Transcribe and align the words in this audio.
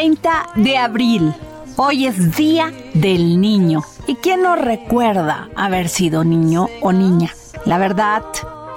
30 0.00 0.52
de 0.54 0.78
abril. 0.78 1.34
Hoy 1.76 2.06
es 2.06 2.34
Día 2.34 2.72
del 2.94 3.38
Niño. 3.38 3.84
¿Y 4.06 4.14
quién 4.14 4.42
no 4.42 4.56
recuerda 4.56 5.50
haber 5.56 5.90
sido 5.90 6.24
niño 6.24 6.68
o 6.80 6.90
niña? 6.90 7.34
La 7.66 7.76
verdad, 7.76 8.22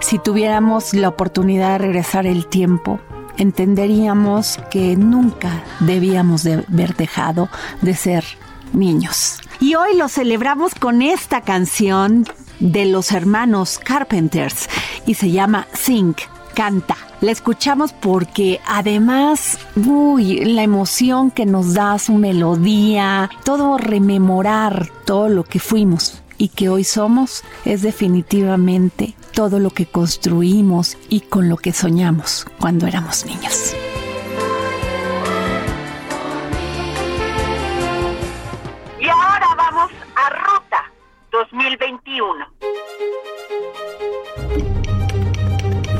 si 0.02 0.20
tuviéramos 0.20 0.94
la 0.94 1.08
oportunidad 1.08 1.72
de 1.72 1.78
regresar 1.78 2.28
el 2.28 2.48
tiempo, 2.48 3.00
entenderíamos 3.38 4.60
que 4.70 4.98
nunca 4.98 5.64
debíamos 5.80 6.44
de 6.44 6.66
haber 6.70 6.94
dejado 6.98 7.48
de 7.82 7.96
ser 7.96 8.26
niños. 8.74 9.40
Y 9.62 9.76
hoy 9.76 9.96
lo 9.96 10.10
celebramos 10.10 10.76
con 10.76 11.02
esta 11.02 11.40
canción 11.40 12.26
de 12.60 12.84
los 12.84 13.14
hermanos 13.14 13.80
Carpenters 13.82 14.68
y 15.06 15.14
se 15.14 15.32
llama 15.32 15.68
Sing, 15.72 16.16
canta. 16.54 16.98
La 17.24 17.32
escuchamos 17.32 17.94
porque 17.94 18.60
además, 18.68 19.58
uy, 19.78 20.44
la 20.44 20.62
emoción 20.62 21.32
que 21.32 21.46
nos 21.46 21.74
da 21.74 21.98
su 21.98 22.16
melodía, 22.16 23.30
todo 23.46 23.78
rememorar 23.78 24.90
todo 25.06 25.30
lo 25.30 25.46
que 25.46 25.60
fuimos 25.60 26.22
y 26.38 26.50
que 26.50 26.68
hoy 26.68 26.84
somos 26.84 27.46
es 27.64 27.82
definitivamente 27.82 29.16
todo 29.34 29.60
lo 29.60 29.70
que 29.70 29.86
construimos 29.86 30.98
y 31.08 31.22
con 31.22 31.48
lo 31.48 31.56
que 31.56 31.72
soñamos 31.72 32.46
cuando 32.60 32.88
éramos 32.88 33.26
niños. 33.26 33.74
Y 39.00 39.08
ahora 39.08 39.48
vamos 39.56 39.92
a 40.16 40.30
Ruta 40.30 40.92
2021. 41.32 42.48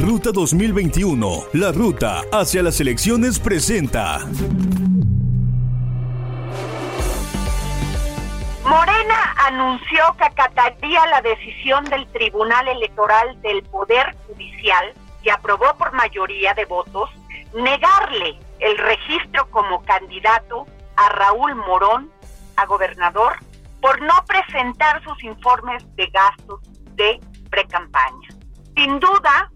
Ruta 0.06 0.34
2021, 0.34 1.46
la 1.54 1.72
ruta 1.72 2.24
hacia 2.34 2.62
las 2.62 2.78
elecciones 2.82 3.40
presenta. 3.40 4.20
Morena 8.66 9.34
anunció 9.48 10.04
que 10.18 10.26
acataría 10.26 11.08
la 11.08 11.22
decisión 11.22 11.86
del 11.86 12.06
Tribunal 12.08 12.68
Electoral 12.68 13.42
del 13.44 13.64
Poder 13.64 14.14
Judicial, 14.28 14.94
que 15.24 15.32
aprobó 15.32 15.74
por 15.78 15.94
mayoría 15.94 16.54
de 16.54 16.66
votos, 16.66 17.10
negarle 17.54 18.38
el 18.60 18.78
registro 18.78 19.50
como 19.52 19.84
candidato 19.84 20.68
a 20.98 21.08
Raúl 21.08 21.56
Morón, 21.56 22.12
a 22.58 22.66
gobernador, 22.66 23.38
por 23.80 24.02
no 24.02 24.16
presentar 24.28 25.02
sus 25.06 25.24
informes 25.24 25.82
de 25.96 26.08
gastos 26.08 26.60
de 26.96 27.22
precampaña. 27.50 28.28
Sin 28.76 29.00
duda, 29.00 29.52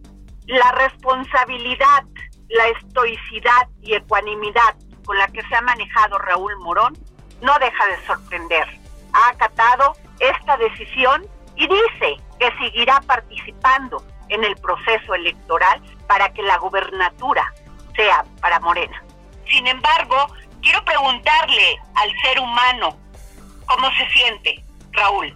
la 0.47 0.71
responsabilidad, 0.71 2.03
la 2.49 2.67
estoicidad 2.67 3.67
y 3.81 3.95
ecuanimidad 3.95 4.75
con 5.05 5.17
la 5.17 5.27
que 5.27 5.41
se 5.43 5.55
ha 5.55 5.61
manejado 5.61 6.17
Raúl 6.17 6.55
Morón 6.59 6.97
no 7.41 7.57
deja 7.59 7.85
de 7.87 8.05
sorprender. 8.05 8.67
Ha 9.13 9.29
acatado 9.29 9.95
esta 10.19 10.57
decisión 10.57 11.25
y 11.55 11.67
dice 11.67 12.17
que 12.39 12.51
seguirá 12.59 13.01
participando 13.01 14.03
en 14.29 14.43
el 14.43 14.55
proceso 14.57 15.15
electoral 15.15 15.81
para 16.07 16.31
que 16.33 16.41
la 16.43 16.57
gubernatura 16.57 17.53
sea 17.95 18.25
para 18.41 18.59
Morena. 18.59 19.03
Sin 19.49 19.65
embargo, 19.67 20.27
quiero 20.61 20.83
preguntarle 20.85 21.79
al 21.95 22.11
ser 22.21 22.39
humano 22.39 22.97
cómo 23.65 23.89
se 23.91 24.09
siente, 24.09 24.63
Raúl. 24.91 25.35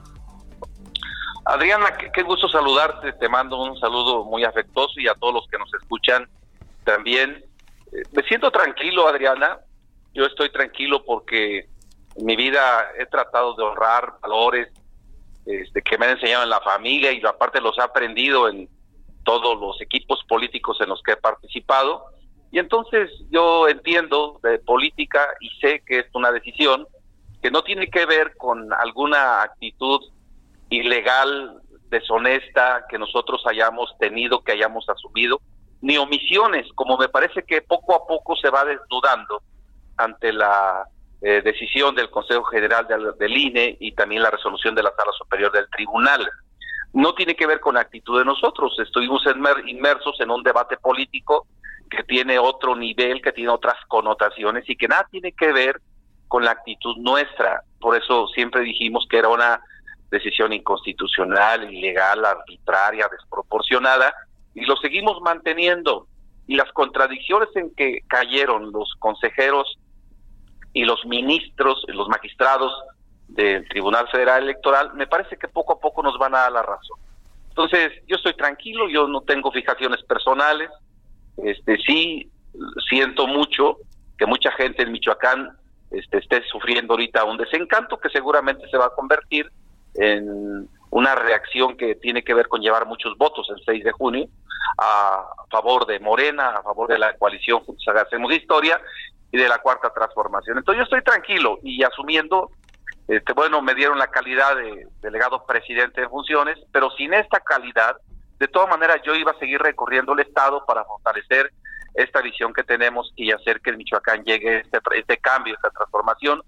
Adriana, 1.52 1.98
qué, 1.98 2.10
qué 2.14 2.24
gusto 2.24 2.48
saludarte, 2.48 3.12
te 3.14 3.28
mando 3.28 3.62
un 3.62 3.78
saludo 3.78 4.24
muy 4.24 4.46
afectuoso 4.46 5.00
y 5.02 5.08
a 5.10 5.16
todos 5.16 5.34
los 5.34 5.48
que 5.48 5.58
nos 5.58 5.74
escuchan 5.74 6.30
también. 6.86 7.44
Eh, 7.92 8.04
me 8.14 8.24
siento 8.24 8.52
tranquilo, 8.52 9.06
Adriana, 9.06 9.60
yo 10.14 10.26
estoy 10.26 10.50
tranquilo 10.50 11.04
porque 11.04 11.68
en 12.16 12.26
mi 12.26 12.38
vida 12.38 12.90
he 12.98 13.06
tratado 13.06 13.54
de 13.56 13.64
honrar 13.64 14.14
valores 14.22 14.70
este, 15.46 15.82
que 15.82 15.98
me 15.98 16.06
han 16.06 16.14
enseñado 16.14 16.44
en 16.44 16.50
la 16.50 16.62
familia 16.62 17.12
y 17.12 17.22
aparte 17.26 17.60
los 17.60 17.78
he 17.78 17.82
aprendido 17.82 18.48
en 18.48 18.70
todos 19.26 19.60
los 19.60 19.82
equipos 19.82 20.24
políticos 20.30 20.78
en 20.80 20.88
los 20.88 21.02
que 21.04 21.12
he 21.12 21.18
participado. 21.18 22.06
Y 22.52 22.60
entonces 22.60 23.12
yo 23.30 23.68
entiendo 23.68 24.40
de 24.42 24.58
política 24.60 25.28
y 25.42 25.50
sé 25.60 25.84
que 25.86 26.00
es 26.00 26.06
una 26.14 26.32
decisión 26.32 26.88
que 27.42 27.52
no 27.52 27.62
tiene 27.62 27.90
que 27.90 28.06
ver 28.06 28.38
con 28.38 28.72
alguna 28.72 29.42
actitud 29.42 30.02
ilegal, 30.72 31.62
deshonesta 31.90 32.86
que 32.90 32.98
nosotros 32.98 33.44
hayamos 33.46 33.94
tenido, 34.00 34.44
que 34.44 34.54
hayamos 34.54 34.88
asumido, 34.90 35.40
ni 35.82 35.98
omisiones, 35.98 36.66
como 36.76 36.98
me 36.98 37.10
parece 37.10 37.44
que 37.44 37.62
poco 37.62 37.94
a 37.96 38.08
poco 38.08 38.36
se 38.38 38.50
va 38.50 38.64
desnudando 38.66 39.44
ante 39.98 40.32
la 40.32 40.86
eh, 41.22 41.42
decisión 41.44 41.94
del 41.94 42.10
Consejo 42.10 42.44
General 42.46 42.88
del, 42.88 43.18
del, 43.20 43.38
INE 43.38 43.78
y 43.80 43.92
también 43.92 44.24
la 44.24 44.32
resolución 44.32 44.74
de 44.74 44.84
la 44.84 44.94
Sala 44.96 45.12
Superior 45.18 45.52
del 45.52 45.70
Tribunal. 45.70 46.28
No 46.94 47.14
tiene 47.14 47.36
que 47.36 47.48
ver 47.48 47.60
con 47.60 47.76
la 47.76 47.82
actitud 47.82 48.18
de 48.18 48.26
nosotros, 48.26 48.78
estuvimos 48.80 49.24
inmersos 49.68 50.20
en 50.20 50.32
un 50.32 50.44
debate 50.44 50.78
político 50.78 51.48
que 51.90 52.04
tiene 52.04 52.40
otro 52.40 52.76
nivel, 52.76 53.22
que 53.22 53.34
tiene 53.34 53.50
otras 53.50 53.76
connotaciones 53.88 54.64
y 54.70 54.78
que 54.78 54.88
nada 54.88 55.08
tiene 55.12 55.34
que 55.34 55.52
ver 55.52 55.82
con 56.28 56.46
la 56.46 56.52
actitud 56.52 56.96
nuestra. 56.98 57.64
Por 57.80 57.98
eso 57.98 58.28
siempre 58.28 58.62
dijimos 58.62 59.06
que 59.10 59.18
era 59.18 59.28
una 59.28 59.62
decisión 60.12 60.54
inconstitucional, 60.54 61.74
ilegal, 61.74 62.24
arbitraria, 62.26 63.08
desproporcionada, 63.10 64.14
y 64.54 64.66
lo 64.66 64.76
seguimos 64.78 65.22
manteniendo. 65.22 66.08
Y 66.48 66.56
las 66.56 66.72
contradicciones 66.74 67.50
en 67.56 67.74
que 67.74 68.02
cayeron 68.08 68.72
los 68.72 68.94
consejeros 69.00 69.78
y 70.74 70.84
los 70.84 71.06
ministros, 71.06 71.84
los 71.88 72.10
magistrados 72.10 72.72
del 73.28 73.68
Tribunal 73.70 74.08
Federal 74.10 74.44
Electoral, 74.44 74.94
me 74.94 75.08
parece 75.08 75.38
que 75.38 75.48
poco 75.48 75.74
a 75.74 75.80
poco 75.80 76.04
nos 76.04 76.18
van 76.18 76.36
a 76.36 76.40
dar 76.40 76.52
la 76.52 76.64
razón. 76.64 77.00
Entonces, 77.50 77.94
yo 78.08 78.18
estoy 78.18 78.34
tranquilo, 78.34 78.90
yo 78.90 79.08
no 79.08 79.22
tengo 79.22 79.52
fijaciones 79.52 80.04
personales, 80.04 80.70
este 81.38 81.78
sí 81.78 82.30
siento 82.90 83.28
mucho 83.28 83.78
que 84.18 84.26
mucha 84.26 84.52
gente 84.52 84.84
en 84.84 84.92
Michoacán 84.92 85.58
este, 85.90 86.20
esté 86.20 86.44
sufriendo 86.52 86.94
ahorita 86.94 87.24
un 87.24 87.38
desencanto 87.38 87.98
que 87.98 88.10
seguramente 88.10 88.70
se 88.70 88.78
va 88.78 88.86
a 88.88 88.96
convertir 88.96 89.50
en 89.96 90.70
una 90.90 91.16
reacción 91.16 91.78
que 91.78 91.96
tiene 91.96 92.24
que 92.24 92.34
ver 92.34 92.48
con 92.48 92.62
llevar 92.62 92.86
muchos 92.86 93.18
votos 93.18 93.48
el 93.50 93.64
6 93.66 93.84
de 93.84 93.92
junio 93.92 94.28
a 94.78 95.26
favor 95.50 95.86
de 95.86 96.00
Morena, 96.00 96.50
a 96.50 96.64
favor 96.64 96.90
de 96.90 97.00
la 97.00 97.18
coalición 97.18 97.62
Juntos 97.62 97.86
Hacemos 97.88 98.34
Historia 98.34 98.80
y 99.32 99.38
de 99.38 99.48
la 99.48 99.60
Cuarta 99.60 99.92
Transformación. 99.94 100.58
Entonces 100.58 100.80
yo 100.80 100.84
estoy 100.84 101.02
tranquilo 101.02 101.60
y 101.64 101.84
asumiendo, 101.84 102.52
este, 103.08 103.34
bueno, 103.34 103.62
me 103.62 103.74
dieron 103.74 103.98
la 103.98 104.08
calidad 104.08 104.56
de 104.56 104.88
delegado 105.02 105.46
presidente 105.46 106.02
de 106.02 106.10
funciones, 106.10 106.60
pero 106.72 106.92
sin 106.92 107.14
esta 107.14 107.40
calidad, 107.40 107.96
de 108.40 108.48
todas 108.48 108.70
maneras 108.70 109.02
yo 109.06 109.16
iba 109.16 109.32
a 109.32 109.40
seguir 109.40 109.62
recorriendo 109.62 110.14
el 110.14 110.20
Estado 110.20 110.66
para 110.66 110.84
fortalecer 110.84 111.52
esta 111.94 112.22
visión 112.22 112.54
que 112.54 112.64
tenemos 112.64 113.12
y 113.16 113.32
hacer 113.32 113.62
que 113.62 113.70
el 113.70 113.78
Michoacán 113.78 114.24
llegue 114.24 114.60
este, 114.60 114.80
este 114.96 115.18
cambio, 115.18 115.56
esta 115.56 115.70
transformación 115.70 116.42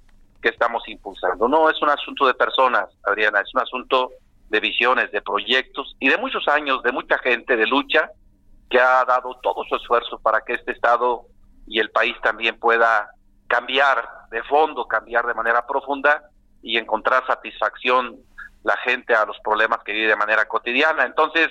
que 0.44 0.50
estamos 0.50 0.84
impulsando. 0.88 1.48
No 1.48 1.70
es 1.70 1.82
un 1.82 1.90
asunto 1.90 2.28
de 2.28 2.34
personas, 2.34 2.90
Adriana, 3.04 3.40
es 3.40 3.50
un 3.56 3.62
asunto 3.62 4.12
de 4.50 4.60
visiones, 4.60 5.12
de 5.12 5.22
proyectos 5.22 5.96
y 6.00 6.10
de 6.10 6.18
muchos 6.18 6.48
años, 6.48 6.84
de 6.84 6.92
mucha 6.92 7.18
gente, 7.18 7.56
de 7.56 7.66
lucha, 7.66 8.12
que 8.70 8.80
ha 8.80 9.06
dado 9.06 9.40
todo 9.42 9.64
su 9.64 9.76
esfuerzo 9.76 10.20
para 10.20 10.42
que 10.42 10.54
este 10.54 10.74
Estado 10.74 11.24
y 11.66 11.80
el 11.80 11.90
país 11.90 12.16
también 12.22 12.60
pueda 12.60 13.10
cambiar 13.48 14.08
de 14.30 14.44
fondo, 14.44 14.88
cambiar 14.88 15.26
de 15.26 15.34
manera 15.34 15.66
profunda 15.66 16.22
y 16.62 16.78
encontrar 16.78 17.26
satisfacción 17.26 18.18
la 18.64 18.76
gente 18.78 19.16
a 19.16 19.26
los 19.26 19.40
problemas 19.40 19.80
que 19.84 19.94
vive 19.94 20.10
de 20.10 20.16
manera 20.16 20.46
cotidiana. 20.46 21.06
Entonces, 21.06 21.50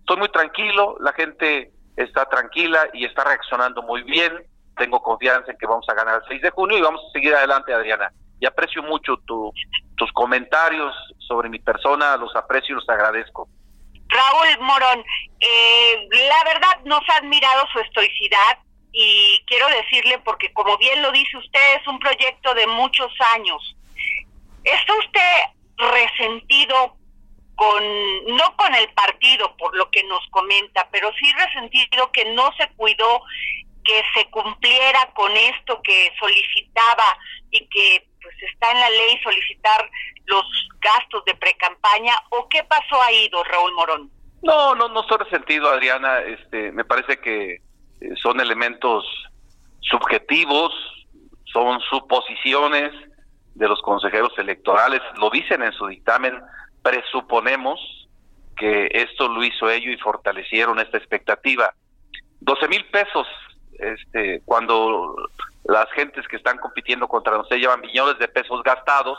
estoy 0.00 0.16
muy 0.16 0.28
tranquilo, 0.28 0.96
la 1.00 1.12
gente 1.12 1.72
está 1.96 2.24
tranquila 2.26 2.88
y 2.92 3.04
está 3.04 3.24
reaccionando 3.24 3.82
muy 3.82 4.02
bien. 4.02 4.32
Tengo 4.76 5.02
confianza 5.02 5.52
en 5.52 5.58
que 5.58 5.66
vamos 5.66 5.86
a 5.88 5.94
ganar 5.94 6.22
el 6.22 6.28
6 6.28 6.42
de 6.42 6.50
junio 6.50 6.78
y 6.78 6.82
vamos 6.82 7.02
a 7.08 7.12
seguir 7.12 7.34
adelante, 7.34 7.72
Adriana. 7.72 8.10
Y 8.42 8.46
aprecio 8.46 8.82
mucho 8.82 9.18
tu, 9.18 9.52
tus 9.96 10.10
comentarios 10.12 10.92
sobre 11.28 11.48
mi 11.48 11.60
persona, 11.60 12.16
los 12.16 12.34
aprecio 12.34 12.72
y 12.72 12.80
los 12.80 12.88
agradezco. 12.88 13.48
Raúl 14.08 14.58
Morón, 14.66 15.04
eh, 15.38 16.08
la 16.10 16.52
verdad 16.52 16.84
nos 16.84 17.08
ha 17.08 17.18
admirado 17.18 17.68
su 17.72 17.78
estoicidad 17.78 18.58
y 18.90 19.40
quiero 19.46 19.68
decirle, 19.68 20.18
porque 20.24 20.52
como 20.54 20.76
bien 20.78 21.00
lo 21.02 21.12
dice 21.12 21.36
usted, 21.36 21.76
es 21.80 21.86
un 21.86 22.00
proyecto 22.00 22.52
de 22.54 22.66
muchos 22.66 23.12
años. 23.36 23.76
¿Está 24.64 24.92
usted 24.98 25.38
resentido 25.76 26.96
con, 27.54 27.84
no 28.36 28.56
con 28.56 28.74
el 28.74 28.88
partido, 28.94 29.56
por 29.56 29.76
lo 29.76 29.88
que 29.92 30.02
nos 30.02 30.26
comenta, 30.30 30.88
pero 30.90 31.12
sí 31.12 31.32
resentido 31.38 32.10
que 32.10 32.24
no 32.34 32.50
se 32.58 32.66
cuidó 32.74 33.22
que 33.84 34.02
se 34.14 34.28
cumpliera 34.30 35.12
con 35.14 35.30
esto 35.36 35.80
que 35.82 36.12
solicitaba 36.18 37.18
y 37.52 37.66
que 37.68 38.11
pues 38.22 38.34
está 38.52 38.70
en 38.72 38.80
la 38.80 38.90
ley 38.90 39.20
solicitar 39.22 39.90
los 40.26 40.44
gastos 40.80 41.24
de 41.24 41.34
precampaña 41.34 42.14
o 42.30 42.48
qué 42.48 42.62
pasó 42.64 43.00
ahí, 43.02 43.28
don 43.30 43.44
Raúl 43.44 43.72
Morón? 43.74 44.10
No, 44.42 44.74
no, 44.74 44.88
no 44.88 45.00
estoy 45.00 45.18
resentido, 45.18 45.68
Adriana. 45.68 46.20
Este, 46.20 46.72
me 46.72 46.84
parece 46.84 47.18
que 47.18 47.54
eh, 47.54 47.60
son 48.20 48.40
elementos 48.40 49.04
subjetivos, 49.80 50.72
son 51.44 51.80
suposiciones 51.80 52.92
de 53.54 53.68
los 53.68 53.80
consejeros 53.82 54.32
electorales, 54.38 55.00
lo 55.18 55.30
dicen 55.30 55.62
en 55.62 55.72
su 55.72 55.86
dictamen, 55.86 56.34
presuponemos 56.82 57.78
que 58.56 58.88
esto 58.92 59.28
lo 59.28 59.44
hizo 59.44 59.70
ello 59.70 59.90
y 59.90 59.98
fortalecieron 59.98 60.78
esta 60.78 60.98
expectativa. 60.98 61.74
12 62.40 62.68
mil 62.68 62.84
pesos, 62.86 63.26
este, 63.78 64.40
cuando 64.44 65.14
las 65.64 65.90
gentes 65.92 66.26
que 66.28 66.36
están 66.36 66.58
compitiendo 66.58 67.08
contra 67.08 67.36
nosotros 67.36 67.60
llevan 67.60 67.80
millones 67.80 68.18
de 68.18 68.28
pesos 68.28 68.62
gastados 68.62 69.18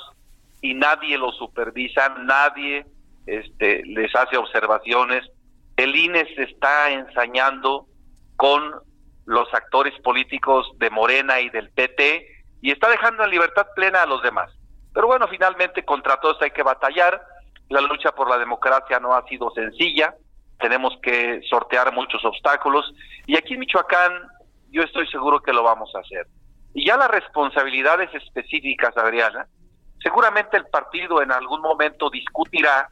y 0.61 0.73
nadie 0.73 1.17
los 1.17 1.37
supervisa, 1.37 2.09
nadie 2.19 2.85
este, 3.25 3.83
les 3.85 4.13
hace 4.15 4.37
observaciones. 4.37 5.29
El 5.77 5.95
INE 5.95 6.25
se 6.35 6.43
está 6.43 6.91
ensañando 6.91 7.87
con 8.35 8.73
los 9.25 9.53
actores 9.53 9.93
políticos 10.01 10.67
de 10.77 10.89
Morena 10.89 11.39
y 11.39 11.49
del 11.49 11.69
PT 11.69 12.27
y 12.61 12.71
está 12.71 12.89
dejando 12.89 13.23
en 13.23 13.31
libertad 13.31 13.67
plena 13.75 14.03
a 14.03 14.05
los 14.05 14.21
demás. 14.21 14.51
Pero 14.93 15.07
bueno, 15.07 15.27
finalmente 15.27 15.83
contra 15.83 16.17
todo 16.19 16.33
esto 16.33 16.45
hay 16.45 16.51
que 16.51 16.63
batallar. 16.63 17.21
La 17.69 17.81
lucha 17.81 18.13
por 18.13 18.29
la 18.29 18.37
democracia 18.37 18.99
no 18.99 19.15
ha 19.15 19.25
sido 19.27 19.51
sencilla. 19.51 20.13
Tenemos 20.59 20.93
que 21.01 21.41
sortear 21.49 21.93
muchos 21.93 22.23
obstáculos. 22.23 22.93
Y 23.25 23.35
aquí 23.35 23.53
en 23.53 23.61
Michoacán 23.61 24.13
yo 24.73 24.81
estoy 24.81 25.07
seguro 25.07 25.39
que 25.41 25.53
lo 25.53 25.63
vamos 25.63 25.93
a 25.95 25.99
hacer. 25.99 26.27
Y 26.73 26.87
ya 26.87 26.97
las 26.97 27.09
responsabilidades 27.09 28.13
específicas, 28.13 28.97
Adriana, 28.97 29.47
seguramente 30.01 30.57
el 30.57 30.65
partido 30.65 31.21
en 31.21 31.31
algún 31.31 31.61
momento 31.61 32.09
discutirá 32.09 32.89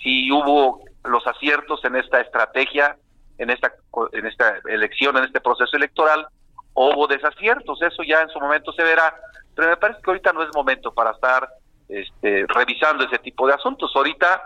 si 0.00 0.30
hubo 0.30 0.84
los 1.04 1.26
aciertos 1.26 1.84
en 1.84 1.96
esta 1.96 2.20
estrategia, 2.20 2.96
en 3.38 3.50
esta, 3.50 3.72
en 4.12 4.26
esta 4.26 4.54
elección, 4.66 5.16
en 5.16 5.24
este 5.24 5.40
proceso 5.40 5.76
electoral, 5.76 6.26
o 6.74 6.94
hubo 6.94 7.06
desaciertos, 7.08 7.82
eso 7.82 8.02
ya 8.04 8.22
en 8.22 8.28
su 8.28 8.38
momento 8.38 8.72
se 8.72 8.82
verá, 8.82 9.14
pero 9.54 9.68
me 9.68 9.76
parece 9.76 10.00
que 10.00 10.10
ahorita 10.10 10.32
no 10.32 10.42
es 10.42 10.54
momento 10.54 10.94
para 10.94 11.10
estar 11.10 11.48
este, 11.88 12.46
revisando 12.48 13.04
ese 13.04 13.18
tipo 13.18 13.46
de 13.46 13.54
asuntos. 13.54 13.92
Ahorita 13.94 14.42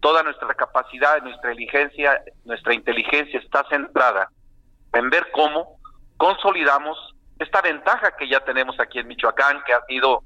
toda 0.00 0.22
nuestra 0.22 0.52
capacidad, 0.54 1.22
nuestra 1.22 1.52
inteligencia, 1.52 2.22
nuestra 2.44 2.74
inteligencia 2.74 3.38
está 3.38 3.64
centrada 3.68 4.30
en 4.94 5.10
ver 5.10 5.28
cómo 5.32 5.79
consolidamos 6.20 6.98
esta 7.38 7.62
ventaja 7.62 8.14
que 8.14 8.28
ya 8.28 8.40
tenemos 8.40 8.78
aquí 8.78 8.98
en 8.98 9.08
Michoacán, 9.08 9.62
que 9.64 9.72
ha 9.72 9.82
sido 9.86 10.22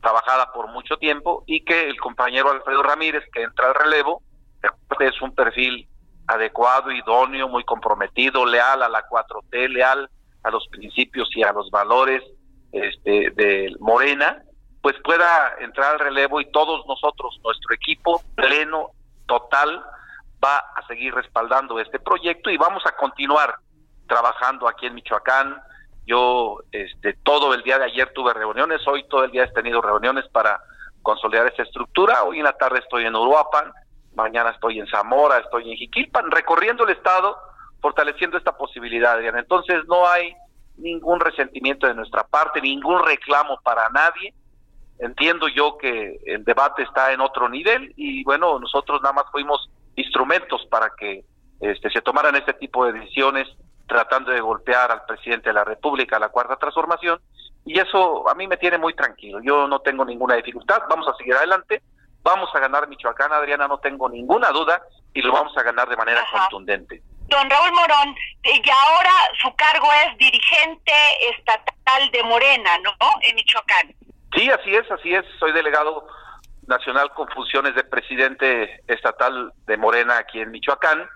trabajada 0.00 0.50
por 0.54 0.68
mucho 0.68 0.96
tiempo 0.96 1.44
y 1.46 1.62
que 1.66 1.90
el 1.90 2.00
compañero 2.00 2.50
Alfredo 2.50 2.82
Ramírez, 2.82 3.22
que 3.30 3.42
entra 3.42 3.66
al 3.68 3.74
relevo, 3.74 4.22
es 5.00 5.20
un 5.20 5.34
perfil 5.34 5.86
adecuado, 6.26 6.90
idóneo, 6.90 7.46
muy 7.50 7.62
comprometido, 7.64 8.46
leal 8.46 8.82
a 8.82 8.88
la 8.88 9.06
4T, 9.06 9.68
leal 9.68 10.08
a 10.44 10.50
los 10.50 10.66
principios 10.68 11.28
y 11.36 11.42
a 11.42 11.52
los 11.52 11.70
valores 11.70 12.22
este, 12.72 13.30
de 13.32 13.70
Morena, 13.80 14.42
pues 14.80 14.96
pueda 15.04 15.56
entrar 15.60 15.92
al 15.92 15.98
relevo 15.98 16.40
y 16.40 16.50
todos 16.52 16.86
nosotros, 16.86 17.38
nuestro 17.44 17.74
equipo 17.74 18.22
pleno, 18.34 18.92
total, 19.26 19.84
va 20.42 20.56
a 20.56 20.86
seguir 20.86 21.14
respaldando 21.14 21.78
este 21.80 21.98
proyecto 21.98 22.48
y 22.48 22.56
vamos 22.56 22.82
a 22.86 22.96
continuar 22.96 23.56
trabajando 24.06 24.68
aquí 24.68 24.86
en 24.86 24.94
Michoacán. 24.94 25.60
Yo 26.06 26.58
este, 26.72 27.14
todo 27.22 27.54
el 27.54 27.62
día 27.62 27.78
de 27.78 27.86
ayer 27.86 28.12
tuve 28.14 28.34
reuniones, 28.34 28.86
hoy 28.86 29.04
todo 29.08 29.24
el 29.24 29.30
día 29.30 29.44
he 29.44 29.52
tenido 29.52 29.80
reuniones 29.80 30.26
para 30.28 30.60
consolidar 31.02 31.46
esta 31.46 31.62
estructura. 31.62 32.24
Hoy 32.24 32.38
en 32.38 32.44
la 32.44 32.52
tarde 32.52 32.80
estoy 32.80 33.04
en 33.04 33.16
Uruapan, 33.16 33.72
mañana 34.14 34.50
estoy 34.50 34.78
en 34.78 34.86
Zamora, 34.86 35.38
estoy 35.38 35.70
en 35.70 35.76
Jiquilpan, 35.76 36.30
recorriendo 36.30 36.84
el 36.84 36.90
estado, 36.90 37.38
fortaleciendo 37.80 38.36
esta 38.36 38.56
posibilidad. 38.56 39.20
Entonces 39.22 39.84
no 39.86 40.06
hay 40.06 40.34
ningún 40.76 41.20
resentimiento 41.20 41.86
de 41.86 41.94
nuestra 41.94 42.24
parte, 42.24 42.60
ningún 42.60 43.02
reclamo 43.04 43.58
para 43.62 43.88
nadie. 43.90 44.34
Entiendo 44.98 45.48
yo 45.48 45.76
que 45.78 46.18
el 46.26 46.44
debate 46.44 46.82
está 46.82 47.12
en 47.12 47.20
otro 47.20 47.48
nivel 47.48 47.92
y 47.96 48.24
bueno, 48.24 48.58
nosotros 48.58 49.00
nada 49.02 49.12
más 49.12 49.24
fuimos 49.32 49.68
instrumentos 49.96 50.66
para 50.70 50.90
que 50.98 51.24
este, 51.60 51.90
se 51.90 52.00
tomaran 52.00 52.36
este 52.36 52.54
tipo 52.54 52.86
de 52.86 52.92
decisiones 52.92 53.48
tratando 53.86 54.30
de 54.30 54.40
golpear 54.40 54.90
al 54.90 55.04
presidente 55.04 55.50
de 55.50 55.54
la 55.54 55.64
República, 55.64 56.16
a 56.16 56.20
la 56.20 56.28
cuarta 56.28 56.56
transformación, 56.56 57.20
y 57.64 57.78
eso 57.78 58.28
a 58.28 58.34
mí 58.34 58.46
me 58.46 58.56
tiene 58.56 58.78
muy 58.78 58.94
tranquilo. 58.94 59.40
Yo 59.42 59.66
no 59.66 59.80
tengo 59.80 60.04
ninguna 60.04 60.34
dificultad, 60.34 60.82
vamos 60.88 61.08
a 61.08 61.16
seguir 61.16 61.34
adelante, 61.34 61.82
vamos 62.22 62.48
a 62.54 62.60
ganar 62.60 62.88
Michoacán, 62.88 63.32
Adriana, 63.32 63.68
no 63.68 63.78
tengo 63.78 64.08
ninguna 64.08 64.50
duda, 64.50 64.82
y 65.12 65.22
lo 65.22 65.32
vamos 65.32 65.56
a 65.56 65.62
ganar 65.62 65.88
de 65.88 65.96
manera 65.96 66.20
Ajá. 66.20 66.40
contundente. 66.40 67.02
Don 67.28 67.48
Raúl 67.48 67.72
Morón, 67.72 68.14
y 68.42 68.70
ahora 68.70 69.12
su 69.40 69.54
cargo 69.56 69.88
es 70.06 70.18
dirigente 70.18 70.92
estatal 71.30 72.10
de 72.12 72.22
Morena, 72.22 72.70
¿no? 72.82 72.90
En 73.22 73.34
Michoacán. 73.34 73.94
Sí, 74.34 74.50
así 74.50 74.74
es, 74.74 74.90
así 74.90 75.14
es. 75.14 75.24
Soy 75.38 75.52
delegado 75.52 76.06
nacional 76.66 77.12
con 77.14 77.28
funciones 77.28 77.74
de 77.74 77.84
presidente 77.84 78.82
estatal 78.88 79.52
de 79.66 79.76
Morena 79.76 80.18
aquí 80.18 80.40
en 80.40 80.50
Michoacán. 80.50 81.08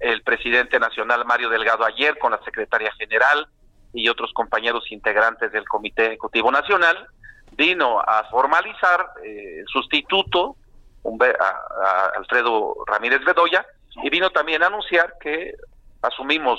El 0.00 0.22
presidente 0.22 0.80
nacional 0.80 1.24
Mario 1.24 1.48
Delgado 1.48 1.84
ayer 1.84 2.18
con 2.18 2.32
la 2.32 2.42
secretaria 2.42 2.90
general 2.92 3.46
y 3.92 4.08
otros 4.08 4.32
compañeros 4.32 4.90
integrantes 4.90 5.52
del 5.52 5.68
Comité 5.68 6.06
Ejecutivo 6.06 6.50
Nacional 6.50 7.06
vino 7.52 8.00
a 8.00 8.24
formalizar 8.30 9.10
eh, 9.24 9.62
sustituto 9.66 10.56
a, 11.04 11.44
a 11.44 12.06
Alfredo 12.16 12.76
Ramírez 12.86 13.24
Bedoya 13.24 13.66
y 14.02 14.10
vino 14.10 14.30
también 14.30 14.62
a 14.62 14.66
anunciar 14.66 15.14
que 15.20 15.54
asumimos 16.02 16.58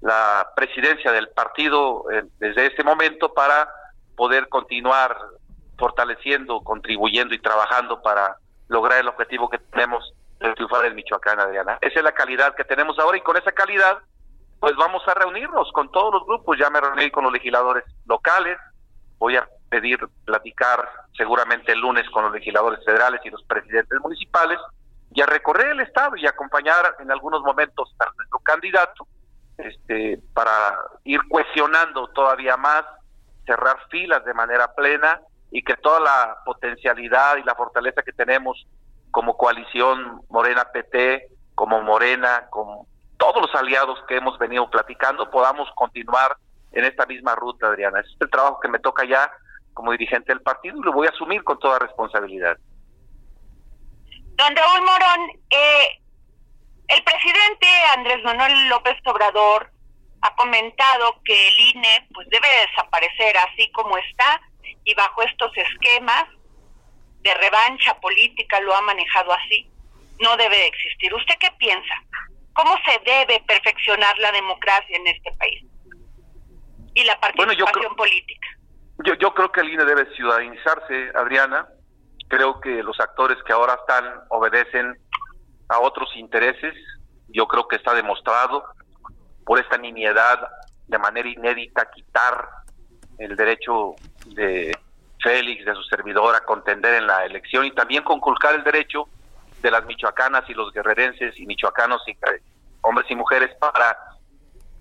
la 0.00 0.50
presidencia 0.54 1.12
del 1.12 1.28
partido 1.28 2.04
eh, 2.12 2.24
desde 2.38 2.66
este 2.66 2.84
momento 2.84 3.32
para 3.32 3.68
poder 4.16 4.48
continuar 4.48 5.16
fortaleciendo, 5.78 6.60
contribuyendo 6.60 7.34
y 7.34 7.38
trabajando 7.38 8.02
para 8.02 8.36
lograr 8.68 9.00
el 9.00 9.08
objetivo 9.08 9.48
que 9.48 9.58
tenemos 9.58 10.12
de 10.48 10.54
triunfar 10.54 10.84
en 10.86 10.94
Michoacán, 10.94 11.40
Adriana. 11.40 11.78
Esa 11.80 11.98
es 11.98 12.04
la 12.04 12.12
calidad 12.12 12.54
que 12.54 12.64
tenemos 12.64 12.98
ahora 12.98 13.16
y 13.16 13.22
con 13.22 13.36
esa 13.36 13.52
calidad 13.52 13.98
pues 14.60 14.76
vamos 14.76 15.02
a 15.06 15.14
reunirnos 15.14 15.70
con 15.72 15.90
todos 15.92 16.12
los 16.14 16.26
grupos. 16.26 16.58
Ya 16.58 16.70
me 16.70 16.80
reuní 16.80 17.10
con 17.10 17.24
los 17.24 17.32
legisladores 17.32 17.84
locales, 18.06 18.56
voy 19.18 19.36
a 19.36 19.46
pedir 19.68 19.98
platicar 20.24 20.88
seguramente 21.16 21.72
el 21.72 21.80
lunes 21.80 22.08
con 22.10 22.24
los 22.24 22.32
legisladores 22.32 22.84
federales 22.84 23.20
y 23.24 23.30
los 23.30 23.42
presidentes 23.44 24.00
municipales 24.00 24.58
y 25.12 25.20
a 25.20 25.26
recorrer 25.26 25.68
el 25.72 25.80
estado 25.80 26.16
y 26.16 26.26
acompañar 26.26 26.96
en 26.98 27.10
algunos 27.10 27.42
momentos 27.42 27.94
a 27.98 28.06
nuestro 28.16 28.38
candidato 28.40 29.06
este, 29.58 30.18
para 30.32 30.78
ir 31.04 31.20
cuestionando 31.28 32.08
todavía 32.08 32.56
más, 32.56 32.84
cerrar 33.46 33.78
filas 33.90 34.24
de 34.24 34.34
manera 34.34 34.74
plena 34.74 35.20
y 35.50 35.62
que 35.62 35.76
toda 35.76 36.00
la 36.00 36.38
potencialidad 36.44 37.36
y 37.36 37.44
la 37.44 37.54
fortaleza 37.54 38.02
que 38.02 38.12
tenemos 38.12 38.66
como 39.14 39.36
coalición 39.36 40.22
Morena 40.28 40.64
PT, 40.72 41.28
como 41.54 41.80
Morena, 41.82 42.48
con 42.50 42.84
todos 43.16 43.40
los 43.40 43.54
aliados 43.54 43.96
que 44.08 44.16
hemos 44.16 44.36
venido 44.40 44.68
platicando, 44.68 45.30
podamos 45.30 45.68
continuar 45.76 46.36
en 46.72 46.84
esta 46.84 47.06
misma 47.06 47.36
ruta, 47.36 47.68
Adriana. 47.68 48.00
Ese 48.00 48.10
es 48.10 48.16
el 48.20 48.28
trabajo 48.28 48.58
que 48.58 48.66
me 48.66 48.80
toca 48.80 49.04
ya 49.04 49.30
como 49.72 49.92
dirigente 49.92 50.32
del 50.32 50.42
partido 50.42 50.76
y 50.76 50.82
lo 50.82 50.92
voy 50.92 51.06
a 51.06 51.10
asumir 51.10 51.44
con 51.44 51.60
toda 51.60 51.78
responsabilidad. 51.78 52.58
Don 54.34 54.56
Raúl 54.56 54.80
Morón, 54.80 55.30
eh, 55.48 56.02
el 56.88 57.04
presidente 57.04 57.68
Andrés 57.96 58.18
Manuel 58.24 58.68
López 58.68 58.96
Obrador 59.06 59.70
ha 60.22 60.34
comentado 60.34 61.20
que 61.24 61.48
el 61.48 61.76
INE 61.76 62.08
pues 62.12 62.28
debe 62.30 62.48
desaparecer 62.66 63.36
así 63.36 63.70
como 63.70 63.96
está 63.96 64.40
y 64.82 64.92
bajo 64.94 65.22
estos 65.22 65.56
esquemas 65.56 66.24
de 67.24 67.34
revancha 67.34 67.98
política 68.00 68.60
lo 68.60 68.74
ha 68.74 68.82
manejado 68.82 69.32
así. 69.32 69.68
No 70.20 70.36
debe 70.36 70.56
de 70.56 70.66
existir. 70.68 71.12
¿Usted 71.12 71.34
qué 71.40 71.50
piensa? 71.58 71.94
¿Cómo 72.52 72.72
se 72.84 72.98
debe 73.04 73.42
perfeccionar 73.48 74.16
la 74.18 74.30
democracia 74.30 74.96
en 74.96 75.06
este 75.08 75.32
país? 75.38 75.64
Y 76.94 77.02
la 77.04 77.18
Bueno, 77.36 77.52
yo 77.54 77.64
participación 77.64 77.72
creo- 77.94 77.96
política. 77.96 78.46
Yo, 79.04 79.14
yo 79.14 79.34
creo 79.34 79.50
que 79.50 79.60
el 79.62 79.70
INE 79.72 79.84
debe 79.84 80.06
ciudadanizarse, 80.14 81.10
Adriana. 81.16 81.66
Creo 82.28 82.60
que 82.60 82.82
los 82.82 82.98
actores 83.00 83.36
que 83.44 83.52
ahora 83.52 83.74
están 83.74 84.04
obedecen 84.28 84.94
a 85.68 85.80
otros 85.80 86.08
intereses. 86.16 86.74
Yo 87.28 87.48
creo 87.48 87.66
que 87.66 87.76
está 87.76 87.92
demostrado 87.94 88.64
por 89.44 89.58
esta 89.58 89.76
nimiedad 89.78 90.46
de 90.86 90.98
manera 90.98 91.28
inédita 91.28 91.90
quitar 91.90 92.48
el 93.18 93.34
derecho 93.34 93.94
de 94.26 94.76
Félix, 95.24 95.64
de 95.64 95.74
su 95.74 95.82
servidor, 95.84 96.36
a 96.36 96.44
contender 96.44 96.94
en 96.94 97.06
la 97.06 97.24
elección 97.24 97.64
y 97.64 97.72
también 97.72 98.04
conculcar 98.04 98.54
el 98.54 98.62
derecho 98.62 99.08
de 99.62 99.70
las 99.70 99.84
michoacanas 99.86 100.48
y 100.48 100.54
los 100.54 100.72
guerrerenses 100.72 101.40
y 101.40 101.46
michoacanos 101.46 102.02
y 102.06 102.10
eh, 102.10 102.42
hombres 102.82 103.10
y 103.10 103.16
mujeres 103.16 103.50
para 103.58 103.96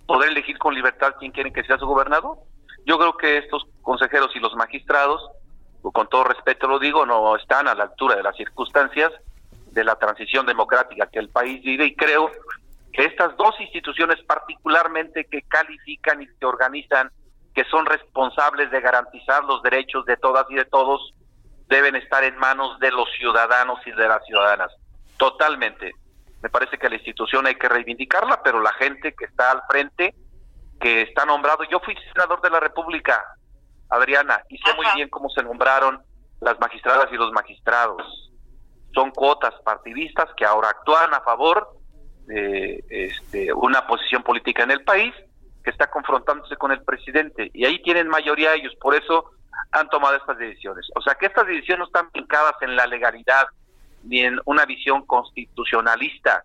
poder 0.05 0.31
elegir 0.31 0.57
con 0.57 0.75
libertad 0.75 1.15
quién 1.17 1.31
quieren 1.31 1.53
que 1.53 1.63
sea 1.63 1.77
su 1.77 1.87
gobernador. 1.87 2.37
Yo 2.85 2.99
creo 2.99 3.17
que 3.17 3.37
estos 3.37 3.65
consejeros 3.81 4.35
y 4.35 4.39
los 4.39 4.53
magistrados, 4.55 5.25
con 5.81 6.07
todo 6.09 6.25
respeto 6.25 6.67
lo 6.67 6.79
digo, 6.79 7.05
no 7.05 7.37
están 7.37 7.69
a 7.69 7.75
la 7.75 7.85
altura 7.85 8.17
de 8.17 8.23
las 8.23 8.35
circunstancias 8.35 9.11
de 9.71 9.83
la 9.85 9.95
transición 9.95 10.45
democrática 10.45 11.07
que 11.07 11.19
el 11.19 11.29
país 11.29 11.63
vive 11.63 11.85
y 11.85 11.95
creo 11.95 12.29
que 12.91 13.05
estas 13.05 13.35
dos 13.37 13.55
instituciones 13.59 14.21
particularmente 14.23 15.25
que 15.25 15.41
califican 15.43 16.21
y 16.21 16.27
que 16.27 16.45
organizan, 16.45 17.09
que 17.53 17.63
son 17.65 17.85
responsables 17.85 18.71
de 18.71 18.81
garantizar 18.81 19.43
los 19.43 19.61
derechos 19.61 20.05
de 20.05 20.17
todas 20.17 20.45
y 20.49 20.55
de 20.55 20.65
todos, 20.65 21.13
deben 21.67 21.95
estar 21.95 22.23
en 22.23 22.35
manos 22.37 22.79
de 22.79 22.91
los 22.91 23.07
ciudadanos 23.17 23.79
y 23.85 23.91
de 23.91 24.07
las 24.07 24.25
ciudadanas. 24.25 24.71
Totalmente. 25.17 25.91
Me 26.41 26.49
parece 26.49 26.77
que 26.77 26.89
la 26.89 26.95
institución 26.95 27.45
hay 27.47 27.55
que 27.55 27.69
reivindicarla, 27.69 28.41
pero 28.43 28.59
la 28.59 28.73
gente 28.73 29.13
que 29.13 29.25
está 29.25 29.51
al 29.51 29.61
frente, 29.69 30.13
que 30.79 31.01
está 31.03 31.25
nombrado, 31.25 31.63
yo 31.65 31.79
fui 31.79 31.95
senador 32.13 32.41
de 32.41 32.49
la 32.49 32.59
República, 32.59 33.23
Adriana, 33.89 34.43
y 34.49 34.57
sé 34.57 34.73
muy 34.75 34.85
bien 34.95 35.09
cómo 35.09 35.29
se 35.29 35.43
nombraron 35.43 36.01
las 36.41 36.59
magistradas 36.59 37.07
y 37.11 37.15
los 37.15 37.31
magistrados. 37.31 38.31
Son 38.93 39.11
cuotas 39.11 39.53
partidistas 39.63 40.29
que 40.35 40.45
ahora 40.45 40.69
actúan 40.69 41.13
a 41.13 41.21
favor 41.21 41.69
de 42.25 42.83
este, 42.89 43.53
una 43.53 43.87
posición 43.87 44.23
política 44.23 44.63
en 44.63 44.71
el 44.71 44.83
país 44.83 45.13
que 45.63 45.71
está 45.71 45.89
confrontándose 45.89 46.55
con 46.57 46.71
el 46.71 46.83
presidente 46.83 47.49
y 47.53 47.65
ahí 47.65 47.81
tienen 47.81 48.07
mayoría 48.07 48.53
ellos, 48.53 48.75
por 48.81 48.95
eso 48.95 49.31
han 49.71 49.87
tomado 49.89 50.15
estas 50.15 50.37
decisiones. 50.37 50.87
O 50.95 51.01
sea 51.01 51.15
que 51.15 51.27
estas 51.27 51.47
decisiones 51.47 51.79
no 51.79 51.85
están 51.85 52.11
fincadas 52.11 52.53
en 52.61 52.75
la 52.75 52.85
legalidad 52.85 53.47
ni 54.03 54.21
en 54.21 54.39
una 54.45 54.65
visión 54.65 55.05
constitucionalista 55.05 56.43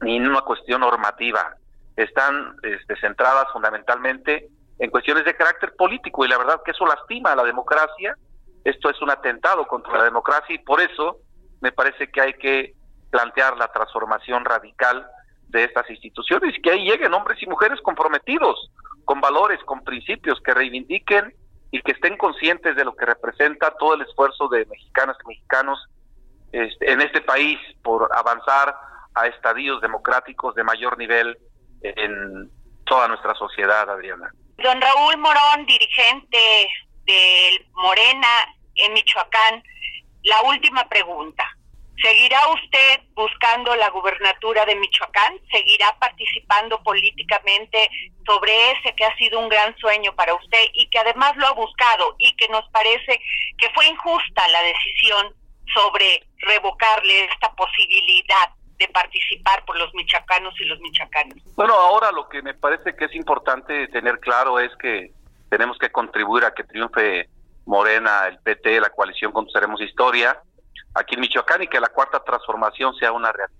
ni 0.00 0.16
en 0.16 0.28
una 0.28 0.40
cuestión 0.40 0.80
normativa. 0.80 1.54
Están 1.96 2.56
este, 2.62 2.96
centradas 2.96 3.46
fundamentalmente 3.52 4.48
en 4.78 4.90
cuestiones 4.90 5.24
de 5.24 5.36
carácter 5.36 5.74
político 5.76 6.24
y 6.24 6.28
la 6.28 6.38
verdad 6.38 6.60
que 6.64 6.72
eso 6.72 6.86
lastima 6.86 7.32
a 7.32 7.36
la 7.36 7.44
democracia. 7.44 8.16
Esto 8.64 8.90
es 8.90 9.00
un 9.02 9.10
atentado 9.10 9.66
contra 9.66 9.98
la 9.98 10.04
democracia 10.04 10.54
y 10.54 10.58
por 10.58 10.80
eso 10.80 11.18
me 11.60 11.70
parece 11.70 12.10
que 12.10 12.20
hay 12.20 12.34
que 12.34 12.74
plantear 13.10 13.56
la 13.56 13.68
transformación 13.68 14.44
radical 14.44 15.06
de 15.52 15.64
estas 15.64 15.88
instituciones 15.90 16.56
y 16.56 16.60
que 16.60 16.72
ahí 16.72 16.84
lleguen 16.84 17.14
hombres 17.14 17.40
y 17.42 17.46
mujeres 17.46 17.80
comprometidos 17.82 18.70
con 19.04 19.20
valores, 19.20 19.60
con 19.64 19.84
principios 19.84 20.40
que 20.44 20.54
reivindiquen 20.54 21.34
y 21.70 21.80
que 21.82 21.92
estén 21.92 22.16
conscientes 22.16 22.74
de 22.74 22.84
lo 22.84 22.96
que 22.96 23.06
representa 23.06 23.74
todo 23.78 23.94
el 23.94 24.02
esfuerzo 24.02 24.48
de 24.48 24.66
mexicanas 24.66 25.16
y 25.24 25.28
mexicanos 25.28 25.78
este, 26.52 26.90
en 26.90 27.00
este 27.00 27.20
país 27.20 27.58
por 27.82 28.08
avanzar 28.14 28.74
a 29.14 29.26
estadios 29.26 29.80
democráticos 29.80 30.54
de 30.54 30.64
mayor 30.64 30.98
nivel 30.98 31.36
en 31.82 32.50
toda 32.84 33.08
nuestra 33.08 33.34
sociedad, 33.34 33.88
Adriana. 33.88 34.30
Don 34.58 34.80
Raúl 34.80 35.16
Morón, 35.18 35.66
dirigente 35.66 36.38
de 37.04 37.66
Morena 37.72 38.28
en 38.76 38.92
Michoacán, 38.92 39.62
la 40.22 40.42
última 40.42 40.88
pregunta. 40.88 41.44
¿Seguirá 42.02 42.40
usted 42.48 43.00
buscando 43.14 43.76
la 43.76 43.88
gubernatura 43.90 44.64
de 44.64 44.74
Michoacán? 44.74 45.38
¿Seguirá 45.52 45.96
participando 46.00 46.82
políticamente 46.82 47.88
sobre 48.26 48.72
ese 48.72 48.92
que 48.96 49.04
ha 49.04 49.16
sido 49.16 49.38
un 49.38 49.48
gran 49.48 49.76
sueño 49.78 50.12
para 50.16 50.34
usted 50.34 50.64
y 50.74 50.88
que 50.90 50.98
además 50.98 51.36
lo 51.36 51.46
ha 51.46 51.52
buscado 51.52 52.16
y 52.18 52.34
que 52.36 52.48
nos 52.48 52.68
parece 52.70 53.20
que 53.56 53.70
fue 53.70 53.86
injusta 53.86 54.48
la 54.48 54.62
decisión 54.62 55.32
sobre 55.72 56.26
revocarle 56.38 57.26
esta 57.26 57.52
posibilidad 57.54 58.50
de 58.78 58.88
participar 58.88 59.64
por 59.64 59.78
los 59.78 59.94
michoacanos 59.94 60.60
y 60.60 60.64
los 60.64 60.80
michoacanos? 60.80 61.38
Bueno, 61.54 61.74
ahora 61.74 62.10
lo 62.10 62.28
que 62.28 62.42
me 62.42 62.54
parece 62.54 62.96
que 62.96 63.04
es 63.04 63.14
importante 63.14 63.86
tener 63.88 64.18
claro 64.18 64.58
es 64.58 64.74
que 64.76 65.12
tenemos 65.50 65.78
que 65.78 65.92
contribuir 65.92 66.44
a 66.44 66.52
que 66.52 66.64
triunfe 66.64 67.28
Morena, 67.64 68.26
el 68.26 68.38
PT, 68.40 68.80
la 68.80 68.90
coalición 68.90 69.30
Construiremos 69.30 69.80
Historia, 69.80 70.42
aquí 70.94 71.14
en 71.14 71.20
Michoacán 71.20 71.62
y 71.62 71.68
que 71.68 71.80
la 71.80 71.88
cuarta 71.88 72.22
transformación 72.22 72.94
sea 72.96 73.12
una 73.12 73.32
realidad. 73.32 73.58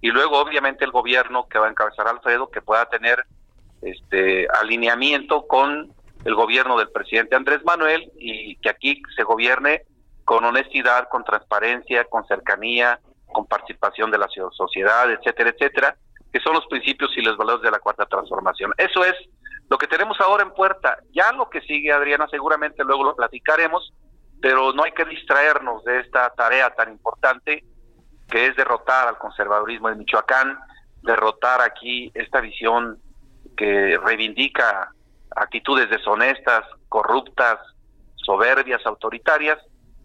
Y 0.00 0.10
luego, 0.10 0.38
obviamente, 0.38 0.84
el 0.84 0.92
gobierno 0.92 1.48
que 1.48 1.58
va 1.58 1.66
a 1.66 1.70
encabezar 1.70 2.06
Alfredo, 2.06 2.50
que 2.50 2.62
pueda 2.62 2.86
tener 2.86 3.24
este 3.82 4.46
alineamiento 4.60 5.46
con 5.46 5.92
el 6.24 6.34
gobierno 6.34 6.78
del 6.78 6.90
presidente 6.90 7.36
Andrés 7.36 7.64
Manuel 7.64 8.10
y 8.16 8.56
que 8.56 8.70
aquí 8.70 9.02
se 9.16 9.22
gobierne 9.22 9.82
con 10.24 10.44
honestidad, 10.44 11.08
con 11.08 11.24
transparencia, 11.24 12.04
con 12.04 12.26
cercanía, 12.26 13.00
con 13.32 13.46
participación 13.46 14.10
de 14.10 14.18
la 14.18 14.28
sociedad, 14.52 15.10
etcétera, 15.10 15.50
etcétera, 15.50 15.96
que 16.32 16.40
son 16.40 16.54
los 16.54 16.66
principios 16.66 17.10
y 17.16 17.22
los 17.22 17.36
valores 17.36 17.62
de 17.62 17.70
la 17.70 17.78
cuarta 17.78 18.06
transformación. 18.06 18.72
Eso 18.76 19.04
es 19.04 19.14
lo 19.70 19.78
que 19.78 19.86
tenemos 19.86 20.20
ahora 20.20 20.42
en 20.42 20.52
puerta. 20.52 20.98
Ya 21.12 21.32
lo 21.32 21.48
que 21.48 21.60
sigue, 21.62 21.92
Adriana, 21.92 22.26
seguramente 22.30 22.84
luego 22.84 23.04
lo 23.04 23.16
platicaremos, 23.16 23.92
pero 24.40 24.72
no 24.72 24.84
hay 24.84 24.92
que 24.92 25.04
distraernos 25.04 25.84
de 25.84 26.00
esta 26.00 26.30
tarea 26.30 26.70
tan 26.70 26.90
importante 26.92 27.64
que 28.28 28.46
es 28.46 28.56
derrotar 28.56 29.08
al 29.08 29.18
conservadurismo 29.18 29.88
de 29.88 29.96
Michoacán, 29.96 30.58
derrotar 31.02 31.62
aquí 31.62 32.10
esta 32.14 32.40
visión 32.40 32.98
que 33.56 33.98
reivindica 33.98 34.92
actitudes 35.34 35.88
deshonestas, 35.90 36.64
corruptas, 36.88 37.58
soberbias, 38.16 38.84
autoritarias, 38.84 39.58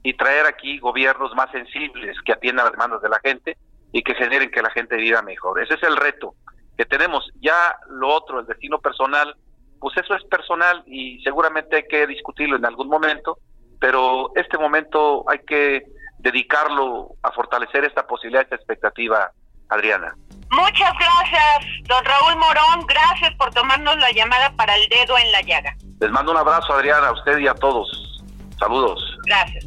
y 0.04 0.14
traer 0.16 0.46
aquí 0.46 0.80
gobiernos 0.80 1.34
más 1.34 1.50
sensibles 1.52 2.18
que 2.26 2.34
atiendan 2.34 2.66
las 2.66 2.74
demandas 2.74 3.02
de 3.02 3.10
la 3.10 3.20
gente 3.20 3.58
y 3.94 4.04
que 4.04 4.14
generen 4.16 4.52
que 4.52 4.62
la 4.62 4.70
gente 4.72 4.98
viva 4.98 5.22
mejor. 5.22 5.62
Ese 5.62 5.76
es 5.76 5.84
el 5.84 5.96
reto 5.96 6.36
que 6.78 6.86
tenemos. 6.86 7.32
Ya 7.40 7.76
lo 7.90 8.10
otro, 8.10 8.42
el 8.42 8.46
destino 8.46 8.80
personal, 8.80 9.34
pues 9.80 9.96
eso 9.98 10.14
es 10.16 10.24
personal 10.26 10.84
y 10.86 11.22
seguramente 11.24 11.78
hay 11.78 11.84
que 11.84 12.06
discutirlo 12.06 12.58
en 12.58 12.66
algún 12.66 12.90
momento, 12.90 13.38
pero 13.84 14.32
este 14.36 14.58
momento 14.58 15.26
hay 15.30 15.40
que 15.40 15.84
dedicarlo 16.20 17.18
a 17.22 17.34
fortalecer 17.34 17.84
esta 17.84 18.08
posibilidad, 18.08 18.42
esta 18.42 18.56
expectativa, 18.56 19.30
Adriana. 19.68 20.16
Muchas 20.52 20.94
gracias, 20.94 21.66
don 21.90 22.06
Raúl 22.06 22.38
Morón. 22.38 22.88
Gracias 22.88 23.36
por 23.36 23.54
tomarnos 23.54 23.98
la 23.98 24.10
llamada 24.14 24.56
para 24.56 24.74
el 24.78 24.88
dedo 24.88 25.18
en 25.18 25.30
la 25.34 25.42
llaga. 25.42 25.76
Les 26.00 26.10
mando 26.12 26.32
un 26.32 26.38
abrazo, 26.38 26.72
Adriana, 26.72 27.10
a 27.10 27.12
usted 27.12 27.40
y 27.40 27.48
a 27.50 27.54
todos. 27.56 28.24
Saludos. 28.58 29.18
Gracias. 29.26 29.66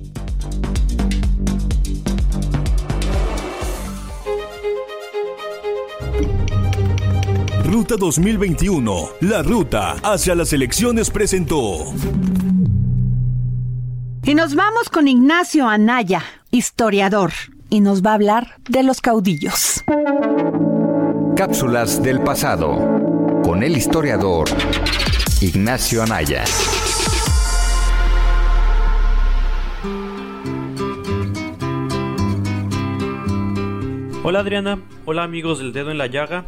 Ruta 7.65 7.97
2021, 7.99 9.11
la 9.21 9.43
ruta 9.43 9.97
hacia 10.03 10.35
las 10.35 10.55
elecciones 10.55 11.11
presentó. 11.11 11.85
Y 14.29 14.35
nos 14.35 14.57
vamos 14.57 14.89
con 14.89 15.07
Ignacio 15.07 15.69
Anaya, 15.69 16.21
historiador. 16.51 17.31
y 17.71 17.81
nos 17.81 18.05
va 18.05 18.11
a 18.11 18.15
hablar 18.15 18.57
de 18.69 18.83
los 18.83 19.01
caudillos. 19.01 19.85
Cápsulas 21.37 22.03
del 22.03 22.21
pasado 22.21 23.41
con 23.45 23.63
el 23.63 23.77
historiador 23.77 24.49
Ignacio 25.41 26.03
Anaya. 26.03 26.43
Hola 34.25 34.41
Adriana, 34.41 34.81
hola 35.05 35.23
amigos 35.23 35.61
del 35.61 35.73
dedo 35.73 35.93
en 35.93 35.99
la 35.99 36.09
llaga. 36.09 36.47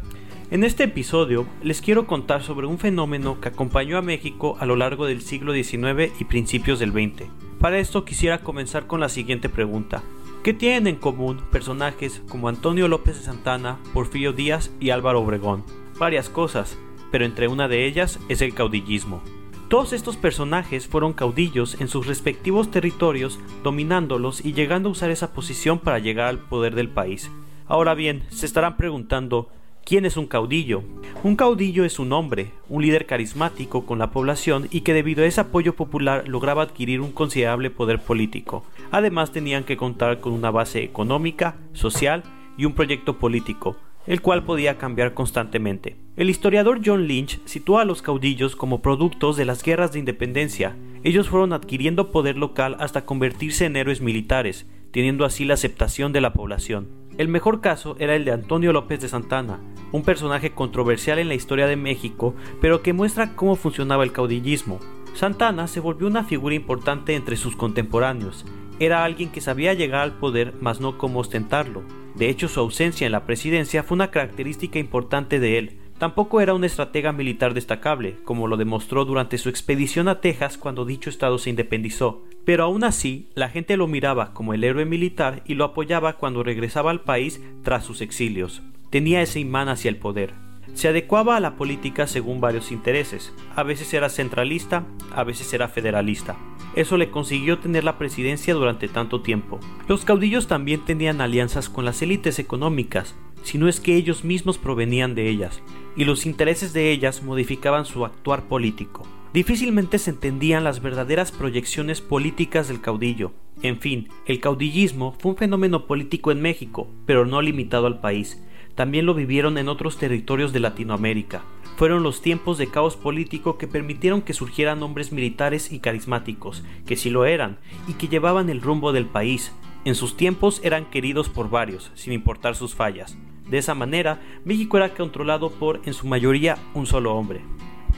En 0.51 0.65
este 0.65 0.83
episodio 0.85 1.47
les 1.63 1.81
quiero 1.81 2.09
contar 2.09 2.43
sobre 2.43 2.67
un 2.67 2.79
fenómeno 2.79 3.41
que 3.41 3.51
acompañó 3.51 3.99
a 3.99 4.03
México 4.03 4.57
a 4.59 4.67
lo 4.67 4.75
largo 4.75 5.07
del 5.07 5.23
siglo 5.23 5.53
XIX 5.53 6.13
y 6.19 6.25
principios 6.25 6.81
del 6.81 6.91
XX. 6.91 7.48
Para 7.61 7.81
esto 7.81 8.05
quisiera 8.05 8.39
comenzar 8.39 8.87
con 8.87 9.01
la 9.01 9.09
siguiente 9.09 9.49
pregunta. 9.49 10.03
¿Qué 10.45 10.55
tienen 10.55 10.87
en 10.87 10.95
común 10.95 11.43
personajes 11.51 12.23
como 12.29 12.49
Antonio 12.49 12.87
López 12.87 13.19
de 13.19 13.25
Santana, 13.25 13.79
Porfirio 13.93 14.33
Díaz 14.33 14.71
y 14.79 14.91
Álvaro 14.91 15.23
Obregón? 15.23 15.65
Varias 15.99 16.29
cosas, 16.29 16.79
pero 17.11 17.25
entre 17.25 17.49
una 17.49 17.67
de 17.67 17.85
ellas 17.85 18.21
es 18.29 18.43
el 18.43 18.55
caudillismo. 18.55 19.23
Todos 19.69 19.93
estos 19.93 20.17
personajes 20.17 20.87
fueron 20.87 21.13
caudillos 21.13 21.81
en 21.81 21.89
sus 21.89 22.07
respectivos 22.07 22.71
territorios, 22.71 23.41
dominándolos 23.65 24.45
y 24.45 24.53
llegando 24.53 24.89
a 24.89 24.93
usar 24.93 25.11
esa 25.11 25.33
posición 25.33 25.81
para 25.81 25.99
llegar 25.99 26.29
al 26.29 26.39
poder 26.39 26.77
del 26.77 26.89
país. 26.89 27.29
Ahora 27.67 27.95
bien, 27.95 28.23
se 28.31 28.47
estarán 28.47 28.77
preguntando, 28.77 29.51
¿quién 29.89 30.05
es 30.05 30.19
un 30.19 30.27
caudillo? 30.27 30.83
Un 31.25 31.35
caudillo 31.35 31.83
es 31.83 31.99
un 31.99 32.13
hombre, 32.13 32.51
un 32.69 32.83
líder 32.83 33.07
carismático 33.07 33.87
con 33.87 33.99
la 33.99 34.11
población 34.11 34.69
y 34.71 34.83
que 34.83 34.93
debido 34.93 35.25
a 35.25 35.27
ese 35.27 35.41
apoyo 35.41 35.75
popular 35.77 36.29
lograba 36.29 36.63
adquirir 36.63 37.01
un 37.01 37.11
considerable 37.11 37.71
poder 37.71 37.99
político. 37.99 38.67
Además 38.91 39.33
tenían 39.33 39.65
que 39.65 39.79
contar 39.79 40.21
con 40.21 40.35
una 40.35 40.51
base 40.51 40.83
económica, 40.83 41.57
social 41.73 42.23
y 42.59 42.67
un 42.67 42.75
proyecto 42.75 43.19
político, 43.19 43.79
el 44.07 44.21
cual 44.21 44.45
podía 44.45 44.77
cambiar 44.77 45.15
constantemente. 45.15 45.97
El 46.17 46.29
historiador 46.29 46.83
John 46.85 47.07
Lynch 47.07 47.41
sitúa 47.47 47.81
a 47.81 47.87
los 47.87 48.03
caudillos 48.03 48.57
como 48.57 48.83
productos 48.83 49.39
de 49.39 49.47
las 49.47 49.63
guerras 49.63 49.93
de 49.93 50.01
independencia. 50.01 50.77
Ellos 51.03 51.31
fueron 51.31 51.55
adquiriendo 51.55 52.11
poder 52.11 52.37
local 52.37 52.77
hasta 52.79 53.07
convertirse 53.07 53.65
en 53.65 53.77
héroes 53.77 54.03
militares, 54.03 54.67
teniendo 54.91 55.25
así 55.25 55.47
la 55.47 55.55
aceptación 55.55 56.13
de 56.13 56.21
la 56.21 56.35
población. 56.35 56.98
El 57.19 57.27
mejor 57.27 57.61
caso 57.61 57.97
era 57.99 58.15
el 58.15 58.25
de 58.25 58.31
Antonio 58.31 58.73
López 58.73 59.01
de 59.01 59.09
Santana, 59.09 59.59
un 59.91 60.05
personaje 60.05 60.53
controversial 60.53 61.19
en 61.19 61.27
la 61.27 61.35
historia 61.35 61.67
de 61.67 61.75
México, 61.75 62.37
pero 62.61 62.81
que 62.81 62.93
muestra 62.93 63.35
cómo 63.35 63.57
funcionaba 63.57 64.05
el 64.05 64.13
caudillismo. 64.13 64.79
Santana 65.15 65.67
se 65.67 65.81
volvió 65.81 66.07
una 66.07 66.23
figura 66.23 66.55
importante 66.55 67.17
entre 67.17 67.35
sus 67.35 67.57
contemporáneos. 67.57 68.47
Era 68.79 69.03
alguien 69.03 69.31
que 69.31 69.41
sabía 69.41 69.75
llegar 69.75 70.03
al 70.03 70.13
poder, 70.13 70.55
mas 70.61 70.81
no 70.81 70.97
cómo 70.97 71.19
ostentarlo. 71.19 71.83
De 72.15 72.29
hecho, 72.29 72.47
su 72.47 72.61
ausencia 72.61 73.05
en 73.05 73.13
la 73.13 73.27
presidencia 73.27 73.83
fue 73.83 73.97
una 73.97 74.13
característica 74.13 74.79
importante 74.79 75.41
de 75.41 75.59
él. 75.59 75.79
Tampoco 75.99 76.41
era 76.41 76.55
un 76.55 76.63
estratega 76.63 77.13
militar 77.13 77.55
destacable, 77.55 78.17
como 78.25 78.47
lo 78.47 78.57
demostró 78.57 79.05
durante 79.05 79.37
su 79.37 79.49
expedición 79.49 80.07
a 80.07 80.21
Texas 80.21 80.57
cuando 80.57 80.85
dicho 80.85 81.11
estado 81.11 81.39
se 81.39 81.51
independizó, 81.51 82.23
pero 82.45 82.63
aún 82.63 82.85
así 82.85 83.27
la 83.35 83.49
gente 83.49 83.77
lo 83.77 83.89
miraba 83.89 84.33
como 84.33 84.55
el 84.55 84.63
héroe 84.63 84.85
militar 84.85 85.43
y 85.45 85.55
lo 85.55 85.65
apoyaba 85.65 86.13
cuando 86.13 86.45
regresaba 86.45 86.93
al 86.93 87.01
país 87.01 87.43
tras 87.65 87.85
sus 87.85 88.01
exilios. 88.01 88.63
Tenía 88.91 89.23
ese 89.23 89.41
imán 89.41 89.69
hacia 89.69 89.89
el 89.89 89.97
poder. 89.97 90.33
Se 90.75 90.87
adecuaba 90.87 91.37
a 91.37 91.41
la 91.41 91.57
política 91.57 92.07
según 92.07 92.41
varios 92.41 92.71
intereses. 92.71 93.33
A 93.57 93.65
veces 93.65 93.93
era 93.93 94.09
centralista, 94.09 94.85
a 95.15 95.25
veces 95.25 95.53
era 95.53 95.67
federalista. 95.67 96.37
Eso 96.77 96.97
le 96.97 97.11
consiguió 97.11 97.59
tener 97.59 97.83
la 97.83 97.99
presidencia 97.99 98.55
durante 98.55 98.87
tanto 98.87 99.21
tiempo. 99.21 99.59
Los 99.89 100.05
caudillos 100.05 100.47
también 100.47 100.85
tenían 100.85 101.21
alianzas 101.21 101.69
con 101.69 101.85
las 101.85 102.01
élites 102.03 102.39
económicas, 102.39 103.17
si 103.43 103.59
no 103.59 103.69
es 103.69 103.81
que 103.81 103.97
ellos 103.97 104.25
mismos 104.25 104.59
provenían 104.59 105.15
de 105.15 105.29
ellas, 105.29 105.61
y 105.97 106.05
los 106.05 106.27
intereses 106.27 106.73
de 106.73 106.91
ellas 106.91 107.23
modificaban 107.23 107.85
su 107.85 108.05
actuar 108.05 108.49
político. 108.49 109.07
Difícilmente 109.33 109.99
se 109.99 110.11
entendían 110.11 110.65
las 110.65 110.81
verdaderas 110.81 111.33
proyecciones 111.33 112.01
políticas 112.01 112.69
del 112.69 112.81
caudillo. 112.81 113.33
En 113.63 113.79
fin, 113.79 114.09
el 114.27 114.41
caudillismo 114.41 115.15
fue 115.19 115.33
un 115.33 115.37
fenómeno 115.37 115.87
político 115.87 116.31
en 116.31 116.41
México, 116.41 116.89
pero 117.05 117.27
no 117.27 117.43
limitado 117.43 117.87
al 117.87 118.01
país. 118.01 118.43
También 118.75 119.07
lo 119.07 119.15
vivieron 119.15 119.59
en 119.59 119.69
otros 119.69 119.99
territorios 119.99 120.53
de 120.53 120.61
Latinoamérica. 120.61 121.43
Fueron 121.77 122.03
los 122.03 122.23
tiempos 122.23 122.59
de 122.59 122.69
caos 122.69 122.97
político 122.97 123.59
que 123.59 123.69
permitieron 123.69 124.23
que 124.23 124.33
surgieran 124.33 124.83
hombres 124.83 125.13
militares 125.13 125.73
y 125.73 125.81
carismáticos, 125.81 126.65
que 126.87 126.97
sí 126.97 127.11
lo 127.11 127.25
eran, 127.25 127.59
y 127.87 127.95
que 127.95 128.09
llevaban 128.09 128.49
el 128.49 128.61
rumbo 128.61 128.93
del 128.93 129.07
país. 129.07 129.53
En 129.89 129.95
sus 129.95 130.19
tiempos 130.19 130.61
eran 130.63 130.85
queridos 130.91 131.31
por 131.31 131.49
varios, 131.49 131.91
sin 131.95 132.13
importar 132.13 132.55
sus 132.55 132.75
fallas. 132.75 133.17
De 133.49 133.57
esa 133.57 133.75
manera, 133.75 134.21
México 134.45 134.77
era 134.77 134.93
controlado 134.93 135.49
por, 135.49 135.81
en 135.87 135.95
su 135.95 136.07
mayoría, 136.07 136.59
un 136.75 136.85
solo 136.85 137.15
hombre. 137.15 137.41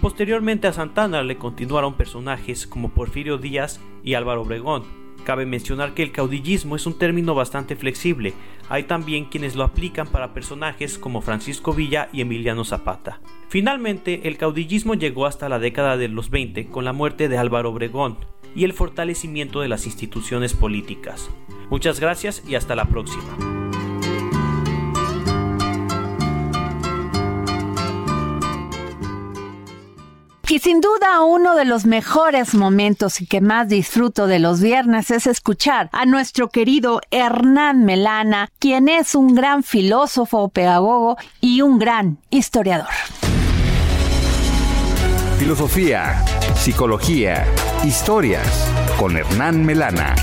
Posteriormente 0.01 0.69
a 0.69 0.73
Santana 0.73 1.25
le 1.25 1.37
continuaron 1.37 1.95
personajes 1.95 2.69
como 2.69 2.91
Porfirio 2.91 3.39
Díaz 3.39 3.81
y 4.05 4.15
Álvaro 4.15 4.43
Obregón. 4.43 4.85
Cabe 5.25 5.47
mencionar 5.47 5.93
que 5.93 6.05
el 6.05 6.13
caudillismo 6.13 6.77
es 6.77 6.87
un 6.87 6.97
término 6.97 7.35
bastante 7.35 7.75
flexible. 7.75 8.35
Hay 8.69 8.85
también 8.85 9.25
quienes 9.25 9.57
lo 9.57 9.65
aplican 9.65 10.07
para 10.07 10.33
personajes 10.33 10.97
como 10.97 11.23
Francisco 11.23 11.73
Villa 11.73 12.09
y 12.13 12.21
Emiliano 12.21 12.65
Zapata. 12.65 13.21
Finalmente, 13.49 14.29
el 14.29 14.39
caudillismo 14.39 14.95
llegó 14.95 15.27
hasta 15.27 15.49
la 15.49 15.59
década 15.59 15.97
de 15.97 16.07
los 16.07 16.31
20 16.31 16.69
con 16.69 16.85
la 16.85 16.93
muerte 16.93 17.29
de 17.29 17.37
Álvaro 17.37 17.71
Obregón 17.71 18.17
y 18.55 18.65
el 18.65 18.73
fortalecimiento 18.73 19.61
de 19.61 19.69
las 19.69 19.87
instituciones 19.87 20.55
políticas. 20.55 21.31
Muchas 21.71 22.01
gracias 22.01 22.43
y 22.47 22.57
hasta 22.57 22.75
la 22.75 22.87
próxima. 22.87 23.61
Y 30.51 30.59
sin 30.59 30.81
duda 30.81 31.23
uno 31.23 31.55
de 31.55 31.65
los 31.65 31.87
mejores 31.87 32.55
momentos 32.55 33.21
y 33.21 33.27
que 33.27 33.41
más 33.41 33.69
disfruto 33.69 34.27
de 34.27 34.41
los 34.41 34.61
viernes 34.61 35.13
es 35.13 35.29
escuchar 35.29 35.89
a 35.93 36.07
nuestro 36.07 36.49
querido 36.49 37.01
Hernán 37.13 37.85
Melana, 37.85 38.49
quien 38.59 38.89
es 38.89 39.15
un 39.15 39.37
gran 39.37 39.63
filósofo, 39.63 40.49
pedagogo 40.49 41.17
y 41.41 41.63
un 41.63 41.79
gran 41.79 42.19
historiador. 42.31 42.89
Filosofía, 45.41 46.23
psicología, 46.55 47.47
historias 47.83 48.47
con 48.99 49.17
Hernán 49.17 49.65
Melana. 49.65 50.15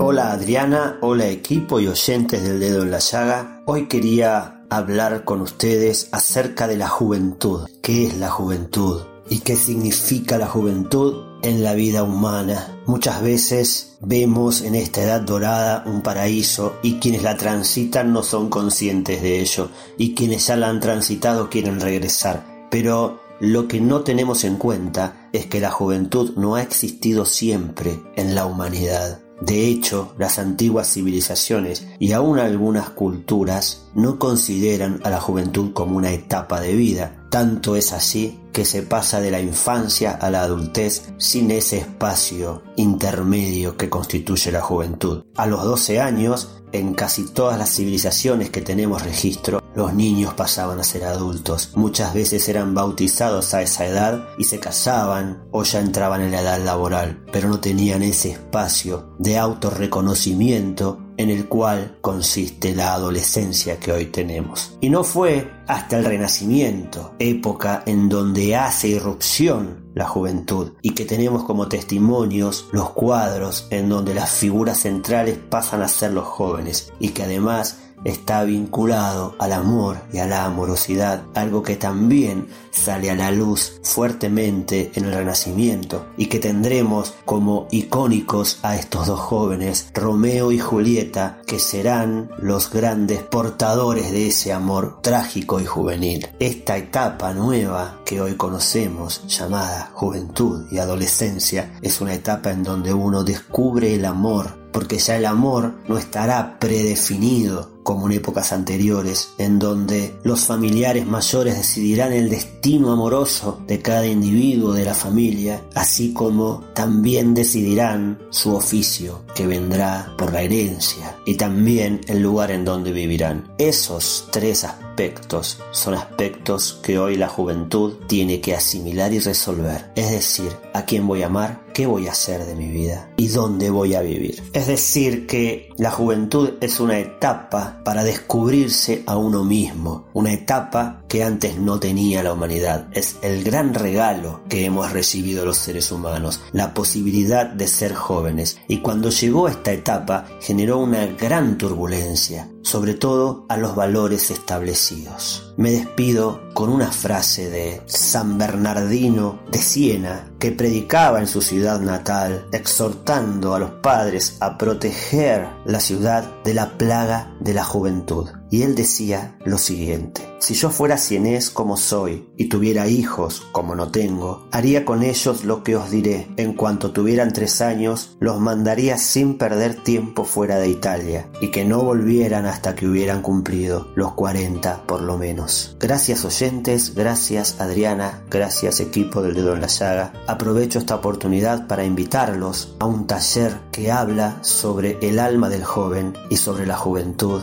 Hola 0.00 0.32
Adriana, 0.32 0.98
hola 1.00 1.28
equipo 1.28 1.78
y 1.78 1.86
oyentes 1.86 2.42
del 2.42 2.58
dedo 2.58 2.82
en 2.82 2.90
la 2.90 2.98
llaga. 2.98 3.62
Hoy 3.66 3.86
quería 3.86 4.64
hablar 4.68 5.22
con 5.22 5.40
ustedes 5.40 6.08
acerca 6.10 6.66
de 6.66 6.76
la 6.76 6.88
juventud. 6.88 7.68
¿Qué 7.82 8.08
es 8.08 8.16
la 8.16 8.30
juventud? 8.30 9.02
¿Y 9.30 9.42
qué 9.42 9.54
significa 9.54 10.38
la 10.38 10.48
juventud 10.48 11.33
en 11.44 11.62
la 11.62 11.74
vida 11.74 12.02
humana? 12.02 12.78
Muchas 12.86 13.22
veces 13.22 13.96
vemos 14.00 14.62
en 14.62 14.74
esta 14.74 15.02
edad 15.02 15.20
dorada 15.20 15.84
un 15.86 16.02
paraíso 16.02 16.76
y 16.82 16.94
quienes 16.94 17.22
la 17.22 17.36
transitan 17.36 18.12
no 18.12 18.22
son 18.22 18.48
conscientes 18.48 19.22
de 19.22 19.40
ello 19.40 19.70
y 19.98 20.14
quienes 20.14 20.46
ya 20.46 20.56
la 20.56 20.68
han 20.68 20.80
transitado 20.80 21.50
quieren 21.50 21.80
regresar. 21.80 22.66
Pero 22.70 23.20
lo 23.40 23.68
que 23.68 23.80
no 23.80 24.00
tenemos 24.02 24.44
en 24.44 24.56
cuenta 24.56 25.28
es 25.32 25.46
que 25.46 25.60
la 25.60 25.70
juventud 25.70 26.32
no 26.36 26.54
ha 26.54 26.62
existido 26.62 27.24
siempre 27.26 28.00
en 28.16 28.34
la 28.34 28.46
humanidad. 28.46 29.20
De 29.40 29.66
hecho, 29.66 30.14
las 30.16 30.38
antiguas 30.38 30.92
civilizaciones 30.92 31.86
y 31.98 32.12
aún 32.12 32.38
algunas 32.38 32.90
culturas 32.90 33.86
no 33.94 34.18
consideran 34.18 35.00
a 35.04 35.10
la 35.10 35.20
juventud 35.20 35.72
como 35.72 35.96
una 35.96 36.12
etapa 36.12 36.60
de 36.60 36.74
vida. 36.74 37.26
Tanto 37.30 37.76
es 37.76 37.92
así 37.92 38.38
que 38.54 38.64
se 38.64 38.82
pasa 38.82 39.20
de 39.20 39.32
la 39.32 39.40
infancia 39.40 40.12
a 40.12 40.30
la 40.30 40.42
adultez 40.42 41.02
sin 41.18 41.50
ese 41.50 41.78
espacio 41.78 42.62
intermedio 42.76 43.76
que 43.76 43.90
constituye 43.90 44.52
la 44.52 44.60
juventud. 44.60 45.24
A 45.34 45.46
los 45.46 45.64
12 45.64 46.00
años, 46.00 46.62
en 46.70 46.94
casi 46.94 47.24
todas 47.24 47.58
las 47.58 47.74
civilizaciones 47.74 48.50
que 48.50 48.62
tenemos 48.62 49.02
registro, 49.02 49.60
los 49.74 49.92
niños 49.92 50.34
pasaban 50.34 50.78
a 50.78 50.84
ser 50.84 51.04
adultos. 51.04 51.72
Muchas 51.74 52.14
veces 52.14 52.48
eran 52.48 52.74
bautizados 52.74 53.54
a 53.54 53.62
esa 53.62 53.86
edad 53.86 54.24
y 54.38 54.44
se 54.44 54.60
casaban 54.60 55.44
o 55.50 55.64
ya 55.64 55.80
entraban 55.80 56.22
en 56.22 56.30
la 56.30 56.40
edad 56.40 56.64
laboral, 56.64 57.24
pero 57.32 57.48
no 57.48 57.58
tenían 57.58 58.02
ese 58.04 58.30
espacio 58.30 59.14
de 59.18 59.36
autorreconocimiento 59.36 61.03
en 61.16 61.30
el 61.30 61.48
cual 61.48 61.98
consiste 62.00 62.74
la 62.74 62.94
adolescencia 62.94 63.78
que 63.78 63.92
hoy 63.92 64.06
tenemos. 64.06 64.76
Y 64.80 64.90
no 64.90 65.04
fue 65.04 65.50
hasta 65.66 65.98
el 65.98 66.04
Renacimiento, 66.04 67.14
época 67.18 67.82
en 67.86 68.08
donde 68.08 68.56
hace 68.56 68.88
irrupción 68.88 69.84
la 69.94 70.06
juventud 70.08 70.72
y 70.82 70.90
que 70.90 71.04
tenemos 71.04 71.44
como 71.44 71.68
testimonios 71.68 72.66
los 72.72 72.90
cuadros 72.90 73.68
en 73.70 73.88
donde 73.88 74.14
las 74.14 74.30
figuras 74.30 74.80
centrales 74.80 75.38
pasan 75.38 75.82
a 75.82 75.88
ser 75.88 76.12
los 76.12 76.26
jóvenes 76.26 76.92
y 76.98 77.10
que 77.10 77.22
además 77.22 77.83
está 78.04 78.44
vinculado 78.44 79.34
al 79.38 79.52
amor 79.52 79.98
y 80.12 80.18
a 80.18 80.26
la 80.26 80.44
amorosidad, 80.44 81.24
algo 81.34 81.62
que 81.62 81.76
también 81.76 82.48
sale 82.70 83.10
a 83.10 83.14
la 83.14 83.30
luz 83.30 83.80
fuertemente 83.82 84.92
en 84.94 85.06
el 85.06 85.14
Renacimiento 85.14 86.06
y 86.16 86.26
que 86.26 86.38
tendremos 86.38 87.14
como 87.24 87.68
icónicos 87.70 88.58
a 88.62 88.76
estos 88.76 89.06
dos 89.06 89.20
jóvenes, 89.20 89.88
Romeo 89.94 90.52
y 90.52 90.58
Julieta, 90.58 91.40
que 91.46 91.58
serán 91.58 92.30
los 92.38 92.70
grandes 92.70 93.22
portadores 93.22 94.12
de 94.12 94.28
ese 94.28 94.52
amor 94.52 95.00
trágico 95.02 95.60
y 95.60 95.64
juvenil. 95.64 96.28
Esta 96.38 96.76
etapa 96.76 97.32
nueva 97.32 98.00
que 98.04 98.20
hoy 98.20 98.34
conocemos, 98.34 99.26
llamada 99.26 99.90
juventud 99.94 100.66
y 100.70 100.78
adolescencia, 100.78 101.72
es 101.80 102.00
una 102.00 102.14
etapa 102.14 102.50
en 102.50 102.62
donde 102.62 102.92
uno 102.92 103.24
descubre 103.24 103.94
el 103.94 104.04
amor 104.04 104.64
porque 104.74 104.98
ya 104.98 105.16
el 105.16 105.24
amor 105.24 105.74
no 105.86 105.98
estará 105.98 106.58
predefinido 106.58 107.73
como 107.84 108.06
en 108.06 108.14
épocas 108.14 108.52
anteriores, 108.52 109.34
en 109.38 109.60
donde 109.60 110.18
los 110.24 110.40
familiares 110.40 111.06
mayores 111.06 111.56
decidirán 111.56 112.12
el 112.12 112.28
destino 112.28 112.90
amoroso 112.90 113.60
de 113.68 113.80
cada 113.80 114.06
individuo 114.06 114.72
de 114.72 114.84
la 114.84 114.94
familia, 114.94 115.62
así 115.74 116.12
como 116.12 116.64
también 116.74 117.34
decidirán 117.34 118.18
su 118.30 118.56
oficio, 118.56 119.20
que 119.36 119.46
vendrá 119.46 120.12
por 120.18 120.32
la 120.32 120.42
herencia, 120.42 121.16
y 121.24 121.36
también 121.36 122.00
el 122.08 122.20
lugar 122.20 122.50
en 122.50 122.64
donde 122.64 122.90
vivirán. 122.90 123.54
Esos 123.58 124.28
tres 124.32 124.64
aspectos 124.64 125.58
son 125.70 125.94
aspectos 125.94 126.80
que 126.82 126.98
hoy 126.98 127.16
la 127.16 127.28
juventud 127.28 127.94
tiene 128.08 128.40
que 128.40 128.54
asimilar 128.54 129.12
y 129.12 129.20
resolver, 129.20 129.92
es 129.94 130.10
decir, 130.10 130.50
a 130.72 130.84
quién 130.84 131.06
voy 131.06 131.22
a 131.22 131.26
amar, 131.26 131.63
qué 131.74 131.86
voy 131.86 132.06
a 132.06 132.12
hacer 132.12 132.46
de 132.46 132.54
mi 132.54 132.68
vida 132.68 133.10
y 133.16 133.28
dónde 133.28 133.68
voy 133.68 133.94
a 133.94 134.00
vivir. 134.00 134.42
Es 134.54 134.68
decir, 134.68 135.26
que 135.26 135.68
la 135.76 135.90
juventud 135.90 136.54
es 136.60 136.80
una 136.80 136.98
etapa 136.98 137.82
para 137.84 138.04
descubrirse 138.04 139.02
a 139.06 139.16
uno 139.16 139.44
mismo, 139.44 140.06
una 140.14 140.32
etapa 140.32 141.02
que 141.08 141.24
antes 141.24 141.58
no 141.58 141.78
tenía 141.80 142.22
la 142.22 142.32
humanidad. 142.32 142.88
Es 142.92 143.16
el 143.22 143.42
gran 143.42 143.74
regalo 143.74 144.40
que 144.48 144.64
hemos 144.64 144.92
recibido 144.92 145.44
los 145.44 145.58
seres 145.58 145.90
humanos, 145.92 146.40
la 146.52 146.72
posibilidad 146.72 147.46
de 147.46 147.68
ser 147.68 147.92
jóvenes. 147.94 148.58
Y 148.68 148.78
cuando 148.78 149.10
llegó 149.10 149.48
esta 149.48 149.72
etapa 149.72 150.26
generó 150.40 150.78
una 150.78 151.06
gran 151.06 151.58
turbulencia, 151.58 152.48
sobre 152.62 152.94
todo 152.94 153.46
a 153.48 153.56
los 153.56 153.74
valores 153.74 154.30
establecidos. 154.30 155.53
Me 155.56 155.70
despido 155.70 156.40
con 156.52 156.68
una 156.68 156.90
frase 156.90 157.48
de 157.48 157.80
San 157.86 158.38
Bernardino 158.38 159.38
de 159.52 159.58
Siena 159.58 160.32
que 160.40 160.50
predicaba 160.50 161.20
en 161.20 161.28
su 161.28 161.42
ciudad 161.42 161.80
natal, 161.80 162.46
exhortando 162.50 163.54
a 163.54 163.60
los 163.60 163.70
padres 163.70 164.36
a 164.40 164.58
proteger 164.58 165.46
la 165.64 165.78
ciudad 165.78 166.42
de 166.42 166.54
la 166.54 166.76
plaga 166.76 167.32
de 167.38 167.54
la 167.54 167.62
juventud. 167.62 168.30
Y 168.50 168.62
él 168.62 168.74
decía 168.74 169.36
lo 169.44 169.58
siguiente, 169.58 170.22
si 170.38 170.54
yo 170.54 170.70
fuera 170.70 170.98
cienés 170.98 171.50
como 171.50 171.76
soy 171.76 172.28
y 172.36 172.48
tuviera 172.48 172.86
hijos 172.86 173.42
como 173.52 173.74
no 173.74 173.90
tengo, 173.90 174.46
haría 174.52 174.84
con 174.84 175.02
ellos 175.02 175.44
lo 175.44 175.62
que 175.62 175.74
os 175.76 175.90
diré. 175.90 176.28
En 176.36 176.52
cuanto 176.52 176.92
tuvieran 176.92 177.32
tres 177.32 177.60
años, 177.60 178.16
los 178.20 178.38
mandaría 178.40 178.98
sin 178.98 179.38
perder 179.38 179.82
tiempo 179.82 180.24
fuera 180.24 180.58
de 180.58 180.68
Italia 180.68 181.30
y 181.40 181.50
que 181.50 181.64
no 181.64 181.82
volvieran 181.82 182.46
hasta 182.46 182.74
que 182.74 182.86
hubieran 182.86 183.22
cumplido 183.22 183.88
los 183.94 184.12
40 184.12 184.82
por 184.86 185.00
lo 185.00 185.16
menos. 185.16 185.76
Gracias 185.80 186.24
oyentes, 186.24 186.94
gracias 186.94 187.60
Adriana, 187.60 188.22
gracias 188.30 188.80
equipo 188.80 189.22
del 189.22 189.34
dedo 189.34 189.54
en 189.54 189.62
la 189.62 189.68
llaga. 189.68 190.12
Aprovecho 190.26 190.78
esta 190.78 190.96
oportunidad 190.96 191.66
para 191.66 191.84
invitarlos 191.84 192.76
a 192.78 192.84
un 192.84 193.06
taller 193.06 193.58
que 193.72 193.90
habla 193.90 194.38
sobre 194.42 194.98
el 195.00 195.18
alma 195.18 195.48
del 195.48 195.64
joven 195.64 196.12
y 196.28 196.36
sobre 196.36 196.66
la 196.66 196.76
juventud 196.76 197.42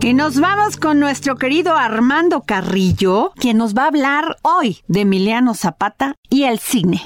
Y 0.01 0.13
nos 0.13 0.39
vamos 0.39 0.77
con 0.77 1.01
nuestro 1.01 1.35
querido 1.35 1.75
Armando 1.75 2.43
Carrillo, 2.43 3.33
quien 3.35 3.57
nos 3.57 3.75
va 3.75 3.83
a 3.83 3.87
hablar 3.87 4.37
hoy 4.43 4.77
de 4.87 5.01
Emiliano 5.01 5.53
Zapata 5.53 6.15
y 6.29 6.43
el 6.43 6.59
cine. 6.59 7.01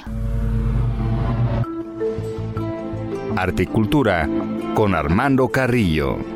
Articultura 3.36 4.30
con 4.76 4.94
Armando 4.94 5.50
Carrillo. 5.50 6.35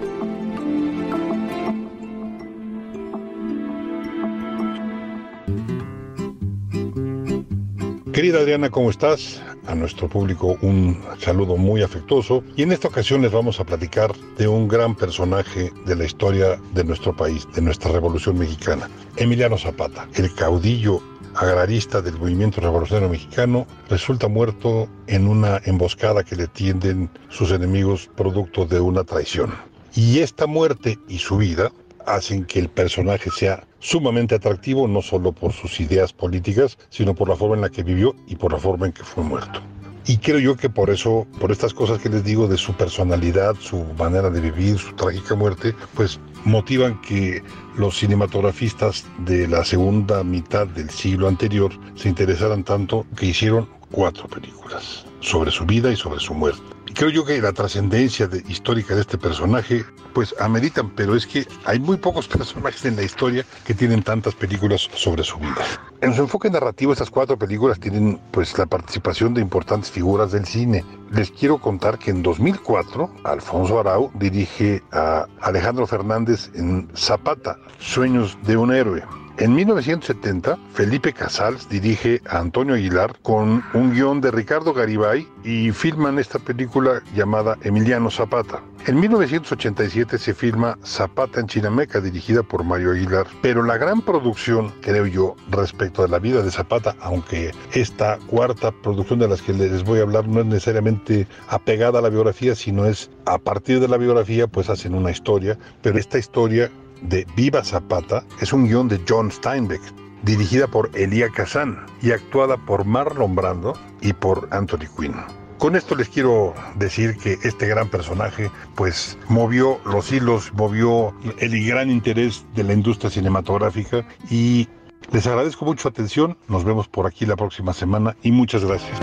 Querida 8.19 8.39
Adriana, 8.39 8.69
¿cómo 8.69 8.89
estás? 8.89 9.41
A 9.65 9.73
nuestro 9.75 10.09
público 10.09 10.57
un 10.61 11.01
saludo 11.19 11.55
muy 11.55 11.83
afectuoso 11.83 12.43
y 12.57 12.63
en 12.63 12.73
esta 12.73 12.89
ocasión 12.89 13.21
les 13.21 13.31
vamos 13.31 13.61
a 13.61 13.63
platicar 13.63 14.11
de 14.37 14.45
un 14.45 14.67
gran 14.67 14.93
personaje 14.93 15.71
de 15.85 15.95
la 15.95 16.03
historia 16.03 16.59
de 16.73 16.83
nuestro 16.83 17.15
país, 17.15 17.47
de 17.55 17.61
nuestra 17.61 17.93
Revolución 17.93 18.37
Mexicana, 18.37 18.89
Emiliano 19.15 19.57
Zapata, 19.57 20.05
el 20.15 20.35
caudillo 20.35 21.01
agrarista 21.33 22.01
del 22.01 22.17
movimiento 22.17 22.59
revolucionario 22.59 23.07
mexicano, 23.07 23.65
resulta 23.87 24.27
muerto 24.27 24.89
en 25.07 25.25
una 25.25 25.61
emboscada 25.63 26.21
que 26.25 26.35
le 26.35 26.47
tienden 26.47 27.09
sus 27.29 27.51
enemigos 27.51 28.09
producto 28.17 28.65
de 28.65 28.81
una 28.81 29.05
traición. 29.05 29.53
Y 29.95 30.19
esta 30.19 30.45
muerte 30.45 30.99
y 31.07 31.19
su 31.19 31.37
vida 31.37 31.71
hacen 32.15 32.45
que 32.45 32.59
el 32.59 32.69
personaje 32.69 33.29
sea 33.29 33.65
sumamente 33.79 34.35
atractivo, 34.35 34.87
no 34.87 35.01
solo 35.01 35.31
por 35.31 35.53
sus 35.53 35.79
ideas 35.79 36.11
políticas, 36.13 36.77
sino 36.89 37.13
por 37.13 37.29
la 37.29 37.35
forma 37.35 37.55
en 37.55 37.61
la 37.61 37.69
que 37.69 37.83
vivió 37.83 38.15
y 38.27 38.35
por 38.35 38.51
la 38.51 38.59
forma 38.59 38.87
en 38.87 38.93
que 38.93 39.03
fue 39.03 39.23
muerto. 39.23 39.61
Y 40.05 40.17
creo 40.17 40.39
yo 40.39 40.57
que 40.57 40.69
por 40.69 40.89
eso, 40.89 41.27
por 41.39 41.51
estas 41.51 41.73
cosas 41.73 41.99
que 41.99 42.09
les 42.09 42.23
digo 42.23 42.47
de 42.47 42.57
su 42.57 42.73
personalidad, 42.73 43.55
su 43.59 43.83
manera 43.97 44.29
de 44.31 44.41
vivir, 44.41 44.79
su 44.79 44.93
trágica 44.95 45.35
muerte, 45.35 45.75
pues 45.93 46.19
motivan 46.45 46.99
que 47.01 47.43
los 47.77 47.97
cinematografistas 47.99 49.05
de 49.19 49.47
la 49.47 49.63
segunda 49.63 50.23
mitad 50.23 50.65
del 50.65 50.89
siglo 50.89 51.27
anterior 51.27 51.71
se 51.95 52.09
interesaran 52.09 52.63
tanto 52.63 53.05
que 53.15 53.27
hicieron 53.27 53.69
cuatro 53.91 54.27
películas 54.27 55.05
sobre 55.19 55.51
su 55.51 55.65
vida 55.65 55.91
y 55.91 55.95
sobre 55.95 56.19
su 56.19 56.33
muerte. 56.33 56.78
Creo 56.99 57.11
yo 57.11 57.23
que 57.23 57.41
la 57.41 57.53
trascendencia 57.53 58.27
de- 58.27 58.43
histórica 58.49 58.93
de 58.93 58.99
este 58.99 59.17
personaje, 59.17 59.85
pues 60.13 60.35
ameritan, 60.37 60.89
pero 60.89 61.15
es 61.15 61.25
que 61.25 61.47
hay 61.63 61.79
muy 61.79 61.95
pocos 61.95 62.27
personajes 62.37 62.83
en 62.83 62.97
la 62.97 63.03
historia 63.03 63.45
que 63.63 63.73
tienen 63.73 64.03
tantas 64.03 64.35
películas 64.35 64.89
sobre 64.95 65.23
su 65.23 65.37
vida. 65.37 65.63
En 66.01 66.13
su 66.13 66.23
enfoque 66.23 66.49
narrativo, 66.49 66.91
estas 66.91 67.09
cuatro 67.09 67.39
películas 67.39 67.79
tienen 67.79 68.19
pues 68.31 68.57
la 68.57 68.65
participación 68.65 69.33
de 69.33 69.39
importantes 69.39 69.89
figuras 69.89 70.33
del 70.33 70.45
cine. 70.45 70.83
Les 71.09 71.31
quiero 71.31 71.57
contar 71.59 71.99
que 71.99 72.11
en 72.11 72.21
2004, 72.21 73.09
Alfonso 73.23 73.79
Arau 73.79 74.11
dirige 74.15 74.83
a 74.91 75.25
Alejandro 75.39 75.87
Fernández 75.87 76.51
en 76.53 76.89
Zapata, 76.97 77.55
Sueños 77.79 78.37
de 78.43 78.57
un 78.57 78.73
héroe. 78.73 79.05
En 79.39 79.55
1970, 79.55 80.59
Felipe 80.73 81.13
Casals 81.13 81.69
dirige 81.69 82.21
a 82.27 82.39
Antonio 82.39 82.75
Aguilar 82.75 83.17
con 83.21 83.63
un 83.73 83.93
guion 83.93 84.19
de 84.19 84.31
Ricardo 84.31 84.73
Garibay 84.73 85.25
y 85.45 85.71
filman 85.71 86.19
esta 86.19 86.39
película 86.39 87.01
llamada 87.15 87.57
Emiliano 87.63 88.11
Zapata. 88.11 88.61
En 88.85 88.99
1987 88.99 90.17
se 90.17 90.33
filma 90.33 90.77
Zapata 90.83 91.39
en 91.39 91.47
Chinameca, 91.47 92.01
dirigida 92.01 92.43
por 92.43 92.65
Mario 92.65 92.91
Aguilar. 92.91 93.27
Pero 93.41 93.63
la 93.63 93.77
gran 93.77 94.01
producción, 94.01 94.73
creo 94.81 95.05
yo, 95.05 95.37
respecto 95.49 96.01
de 96.01 96.09
la 96.09 96.19
vida 96.19 96.41
de 96.41 96.51
Zapata, 96.51 96.97
aunque 96.99 97.51
esta 97.71 98.17
cuarta 98.27 98.73
producción 98.83 99.19
de 99.19 99.29
las 99.29 99.41
que 99.41 99.53
les 99.53 99.85
voy 99.85 99.99
a 99.99 100.03
hablar 100.03 100.27
no 100.27 100.41
es 100.41 100.47
necesariamente 100.47 101.27
apegada 101.47 101.99
a 101.99 102.01
la 102.01 102.09
biografía, 102.09 102.55
sino 102.55 102.85
es 102.85 103.09
a 103.25 103.37
partir 103.37 103.79
de 103.79 103.87
la 103.87 103.95
biografía, 103.95 104.47
pues 104.47 104.69
hacen 104.69 104.95
una 104.95 105.11
historia, 105.11 105.57
pero 105.81 105.97
esta 105.97 106.17
historia 106.17 106.69
de 107.01 107.25
Viva 107.35 107.63
Zapata 107.63 108.23
es 108.41 108.53
un 108.53 108.67
guion 108.67 108.87
de 108.87 109.01
John 109.07 109.31
Steinbeck, 109.31 109.81
dirigida 110.23 110.67
por 110.67 110.89
Elia 110.95 111.29
Kazan 111.29 111.85
y 112.01 112.11
actuada 112.11 112.57
por 112.57 112.85
Marlon 112.85 113.35
Brando 113.35 113.73
y 114.01 114.13
por 114.13 114.47
Anthony 114.51 114.87
Quinn. 114.97 115.15
Con 115.57 115.75
esto 115.75 115.95
les 115.95 116.07
quiero 116.07 116.53
decir 116.75 117.17
que 117.17 117.37
este 117.43 117.67
gran 117.67 117.89
personaje 117.89 118.49
pues 118.75 119.17
movió 119.27 119.79
los 119.85 120.11
hilos, 120.11 120.53
movió 120.53 121.13
el 121.37 121.67
gran 121.67 121.89
interés 121.89 122.45
de 122.55 122.63
la 122.63 122.73
industria 122.73 123.09
cinematográfica 123.09 124.05
y 124.29 124.69
les 125.11 125.27
agradezco 125.27 125.65
mucho 125.65 125.83
su 125.83 125.87
atención, 125.89 126.37
nos 126.47 126.63
vemos 126.63 126.87
por 126.87 127.07
aquí 127.07 127.25
la 127.25 127.35
próxima 127.35 127.73
semana 127.73 128.15
y 128.23 128.31
muchas 128.31 128.63
gracias. 128.63 128.97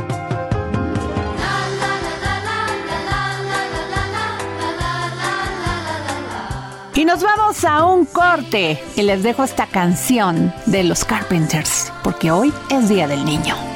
Nos 7.16 7.22
vamos 7.22 7.64
a 7.64 7.82
un 7.86 8.04
corte 8.04 8.78
y 8.94 9.00
les 9.00 9.22
dejo 9.22 9.42
esta 9.42 9.66
canción 9.66 10.52
de 10.66 10.84
los 10.84 11.06
Carpenters, 11.06 11.90
porque 12.04 12.30
hoy 12.30 12.52
es 12.68 12.90
Día 12.90 13.08
del 13.08 13.24
Niño. 13.24 13.75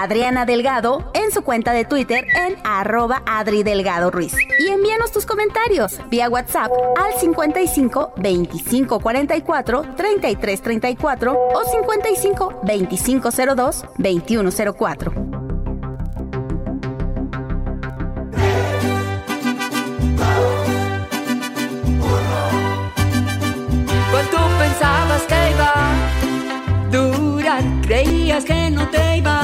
Adriana 0.00 0.46
Delgado 0.46 1.10
en 1.14 1.30
su 1.30 1.42
cuenta 1.42 1.72
de 1.72 1.84
Twitter 1.84 2.26
en 2.34 2.56
arroba 2.64 3.22
Adri 3.26 3.62
Delgado 3.62 4.10
Ruiz. 4.10 4.34
Y 4.58 4.68
envíanos 4.68 5.12
tus 5.12 5.26
comentarios 5.26 5.98
vía 6.08 6.28
WhatsApp 6.28 6.70
al 6.96 7.12
55 7.20 8.14
25 8.16 9.00
44 9.00 9.82
33 9.96 10.62
34 10.62 11.32
o 11.32 11.64
55 11.64 12.60
25 12.62 13.30
02 13.56 13.84
21 13.98 14.50
04. 14.78 15.12
¿Cuánto 24.10 24.38
pensabas 24.58 25.22
que 25.22 25.50
iba 25.52 25.66
a? 25.66 25.92
Creías 27.86 28.44
que 28.44 28.70
no 28.70 28.88
te 28.88 29.18
iba 29.18 29.41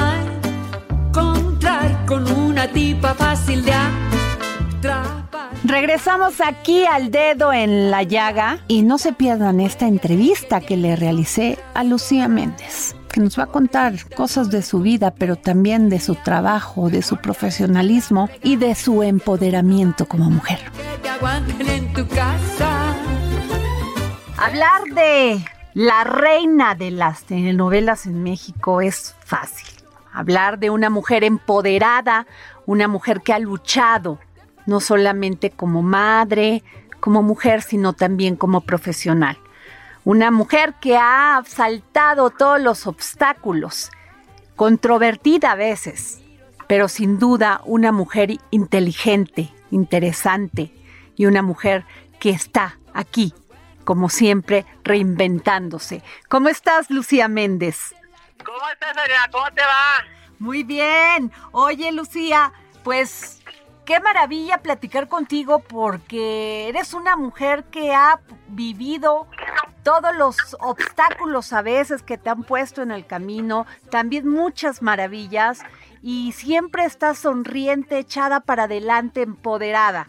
con 2.09 2.27
una 2.33 2.67
tipa 2.69 3.13
fácil 3.15 3.63
de 3.63 3.73
atrapar. 3.73 5.51
Regresamos 5.63 6.41
aquí 6.41 6.87
al 6.87 7.11
dedo 7.11 7.53
en 7.53 7.91
la 7.91 8.03
llaga 8.03 8.61
y 8.67 8.81
no 8.81 8.97
se 8.97 9.13
pierdan 9.13 9.61
esta 9.61 9.87
entrevista 9.87 10.63
que 10.63 10.79
le 10.79 10.97
realicé 10.97 11.59
a 11.75 11.85
Lucía 11.85 12.27
Méndez, 12.27 12.97
que 13.13 13.21
nos 13.21 13.39
va 13.39 13.43
a 13.43 13.47
contar 13.49 13.95
cosas 14.17 14.51
de 14.51 14.63
su 14.63 14.81
vida, 14.81 15.11
pero 15.11 15.37
también 15.37 15.91
de 15.91 16.01
su 16.01 16.15
trabajo, 16.15 16.89
de 16.89 17.03
su 17.03 17.19
profesionalismo 17.19 18.31
y 18.43 18.57
de 18.57 18.75
su 18.75 19.03
empoderamiento 19.03 20.07
como 20.07 20.31
mujer. 20.31 20.61
Que 20.73 21.03
te 21.03 21.09
aguanten 21.11 21.69
en 21.69 21.93
tu 21.93 22.09
casa. 22.09 22.97
Hablar 24.39 24.83
de 24.95 25.45
la 25.75 26.05
reina 26.05 26.75
de 26.75 26.91
las 26.91 27.25
telenovelas 27.25 28.07
en 28.07 28.23
México 28.23 28.81
es 28.81 29.15
fácil. 29.27 29.78
Hablar 30.19 30.59
de 30.59 30.69
una 30.69 30.91
mujer 30.91 31.23
empoderada, 31.23 32.27
una 32.67 32.89
mujer 32.89 33.21
que 33.21 33.33
ha 33.33 33.39
luchado, 33.39 34.19
no 34.67 34.81
solamente 34.81 35.51
como 35.51 35.81
madre, 35.81 36.65
como 36.99 37.23
mujer, 37.23 37.63
sino 37.63 37.93
también 37.93 38.35
como 38.35 38.63
profesional. 38.63 39.39
Una 40.05 40.33
mujer 40.33 40.75
que 40.81 40.97
ha 40.97 41.41
saltado 41.47 42.31
todos 42.31 42.61
los 42.61 42.89
obstáculos, 42.89 43.93
controvertida 44.57 45.53
a 45.53 45.55
veces, 45.55 46.21
pero 46.67 46.89
sin 46.89 47.21
duda 47.21 47.61
una 47.65 47.93
mujer 47.93 48.39
inteligente, 48.51 49.53
interesante 49.71 50.75
y 51.15 51.27
una 51.27 51.43
mujer 51.43 51.85
que 52.19 52.31
está 52.31 52.77
aquí 52.93 53.33
como 53.85 54.11
siempre, 54.11 54.67
reinventándose. 54.85 56.03
¿Cómo 56.29 56.51
estás, 56.51 56.91
Lucía 56.91 57.27
Méndez? 57.27 57.95
¿Cómo 58.45 58.69
estás, 58.73 58.97
Adriana? 58.97 59.29
¿Cómo 59.31 59.51
te 59.53 59.63
va? 59.63 60.05
Muy 60.39 60.63
bien. 60.63 61.33
Oye, 61.53 61.93
Lucía, 61.93 62.53
pues 62.85 63.43
qué 63.85 64.01
maravilla 64.01 64.59
platicar 64.59 65.09
contigo 65.09 65.61
porque 65.61 66.69
eres 66.69 66.95
una 66.95 67.17
mujer 67.17 67.65
que 67.65 67.95
ha 67.95 68.21
vivido 68.49 69.27
todos 69.83 70.15
los 70.15 70.57
obstáculos 70.61 71.53
a 71.53 71.63
veces 71.63 72.03
que 72.03 72.19
te 72.19 72.29
han 72.29 72.43
puesto 72.45 72.83
en 72.83 72.91
el 72.91 73.07
camino, 73.07 73.67
también 73.91 74.29
muchas 74.29 74.83
maravillas 74.83 75.61
y 76.03 76.33
siempre 76.33 76.85
estás 76.85 77.19
sonriente, 77.19 77.99
echada 77.99 78.41
para 78.41 78.65
adelante, 78.65 79.23
empoderada. 79.23 80.07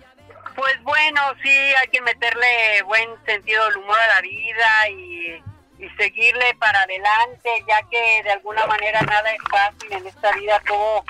Pues 0.55 0.83
bueno, 0.83 1.21
sí, 1.41 1.49
hay 1.49 1.87
que 1.87 2.01
meterle 2.01 2.83
buen 2.85 3.09
sentido 3.25 3.63
del 3.67 3.77
humor 3.77 3.97
a 3.97 4.15
la 4.15 4.21
vida 4.21 4.89
y, 4.89 5.41
y 5.79 5.89
seguirle 5.91 6.55
para 6.59 6.81
adelante, 6.81 7.49
ya 7.67 7.81
que 7.89 8.23
de 8.23 8.31
alguna 8.31 8.65
manera 8.67 9.01
nada 9.01 9.31
es 9.31 9.41
fácil 9.49 9.93
en 9.93 10.07
esta 10.07 10.31
vida, 10.33 10.61
todo, 10.67 11.03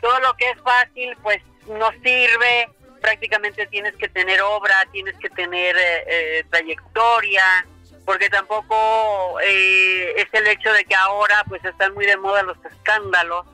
todo 0.00 0.20
lo 0.20 0.34
que 0.34 0.50
es 0.50 0.60
fácil 0.62 1.16
pues 1.22 1.40
no 1.66 1.90
sirve, 2.02 2.68
prácticamente 3.00 3.66
tienes 3.66 3.94
que 3.96 4.08
tener 4.08 4.40
obra, 4.40 4.74
tienes 4.90 5.14
que 5.18 5.28
tener 5.30 5.76
eh, 5.76 6.04
eh, 6.06 6.44
trayectoria, 6.50 7.66
porque 8.06 8.28
tampoco 8.30 9.38
eh, 9.42 10.14
es 10.16 10.26
el 10.32 10.46
hecho 10.46 10.72
de 10.72 10.84
que 10.84 10.94
ahora 10.94 11.44
pues 11.48 11.64
están 11.64 11.94
muy 11.94 12.06
de 12.06 12.16
moda 12.16 12.42
los 12.42 12.58
escándalos, 12.64 13.46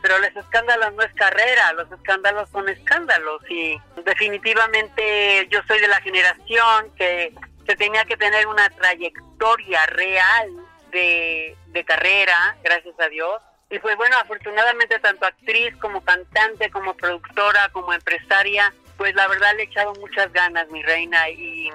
pero 0.00 0.18
los 0.18 0.36
escándalos 0.36 0.94
no 0.94 1.02
es 1.02 1.12
carrera, 1.14 1.72
los 1.72 1.90
escándalos 1.90 2.48
son 2.50 2.68
escándalos. 2.68 3.42
Y 3.50 3.78
definitivamente 4.04 5.48
yo 5.50 5.60
soy 5.66 5.80
de 5.80 5.88
la 5.88 6.00
generación 6.00 6.90
que, 6.96 7.34
que 7.68 7.76
tenía 7.76 8.06
que 8.06 8.16
tener 8.16 8.46
una 8.46 8.70
trayectoria 8.70 9.84
real 9.88 10.50
de, 10.90 11.54
de 11.66 11.84
carrera, 11.84 12.56
gracias 12.64 12.98
a 12.98 13.10
Dios. 13.10 13.42
Y 13.68 13.78
pues 13.78 13.94
bueno, 13.98 14.16
afortunadamente 14.16 14.98
tanto 15.00 15.26
actriz 15.26 15.76
como 15.76 16.00
cantante, 16.00 16.70
como 16.70 16.94
productora, 16.94 17.68
como 17.68 17.92
empresaria, 17.92 18.72
pues 18.96 19.14
la 19.14 19.28
verdad 19.28 19.54
le 19.54 19.64
he 19.64 19.66
echado 19.66 19.92
muchas 19.96 20.32
ganas, 20.32 20.66
mi 20.70 20.82
reina, 20.82 21.28
y, 21.28 21.68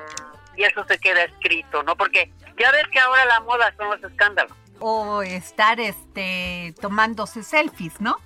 y 0.58 0.64
eso 0.64 0.84
se 0.88 0.98
queda 0.98 1.26
escrito, 1.26 1.84
¿no? 1.84 1.96
Porque 1.96 2.32
ya 2.58 2.72
ves 2.72 2.88
que 2.92 3.00
ahora 3.00 3.26
la 3.26 3.42
moda 3.42 3.72
son 3.78 3.92
los 3.92 4.04
escándalos. 4.04 4.58
O 4.80 5.22
estar 5.22 5.80
este 5.80 6.74
tomándose 6.82 7.44
selfies, 7.44 8.02
¿no? 8.02 8.18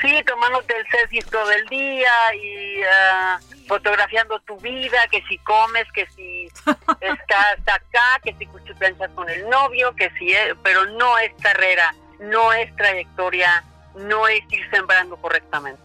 Sí, 0.00 0.22
tomándote 0.26 0.76
el 0.76 0.86
selfie 0.90 1.22
todo 1.22 1.50
el 1.50 1.66
día 1.66 2.10
y 2.34 2.82
ah, 2.82 3.40
fotografiando 3.66 4.38
tu 4.40 4.58
vida, 4.58 4.98
que 5.10 5.22
si 5.28 5.38
comes, 5.38 5.90
que 5.92 6.06
si 6.14 6.46
estás 7.00 7.58
acá, 7.60 8.20
que 8.22 8.34
si 8.38 8.46
cuchiplanchas 8.46 9.10
con 9.12 9.28
el 9.30 9.48
novio, 9.48 9.94
que 9.96 10.10
si 10.18 10.32
es, 10.32 10.54
pero 10.62 10.84
no 10.84 11.18
es 11.18 11.32
carrera, 11.40 11.94
no 12.20 12.52
es 12.52 12.74
trayectoria, 12.76 13.64
no 13.96 14.28
es 14.28 14.40
ir 14.50 14.68
sembrando 14.70 15.16
correctamente. 15.16 15.80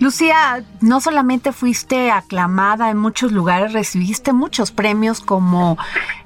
Lucía, 0.00 0.64
no 0.80 1.00
solamente 1.00 1.52
fuiste 1.52 2.10
aclamada 2.10 2.90
en 2.90 2.98
muchos 2.98 3.32
lugares, 3.32 3.72
recibiste 3.72 4.32
muchos 4.32 4.72
premios 4.72 5.20
como 5.20 5.78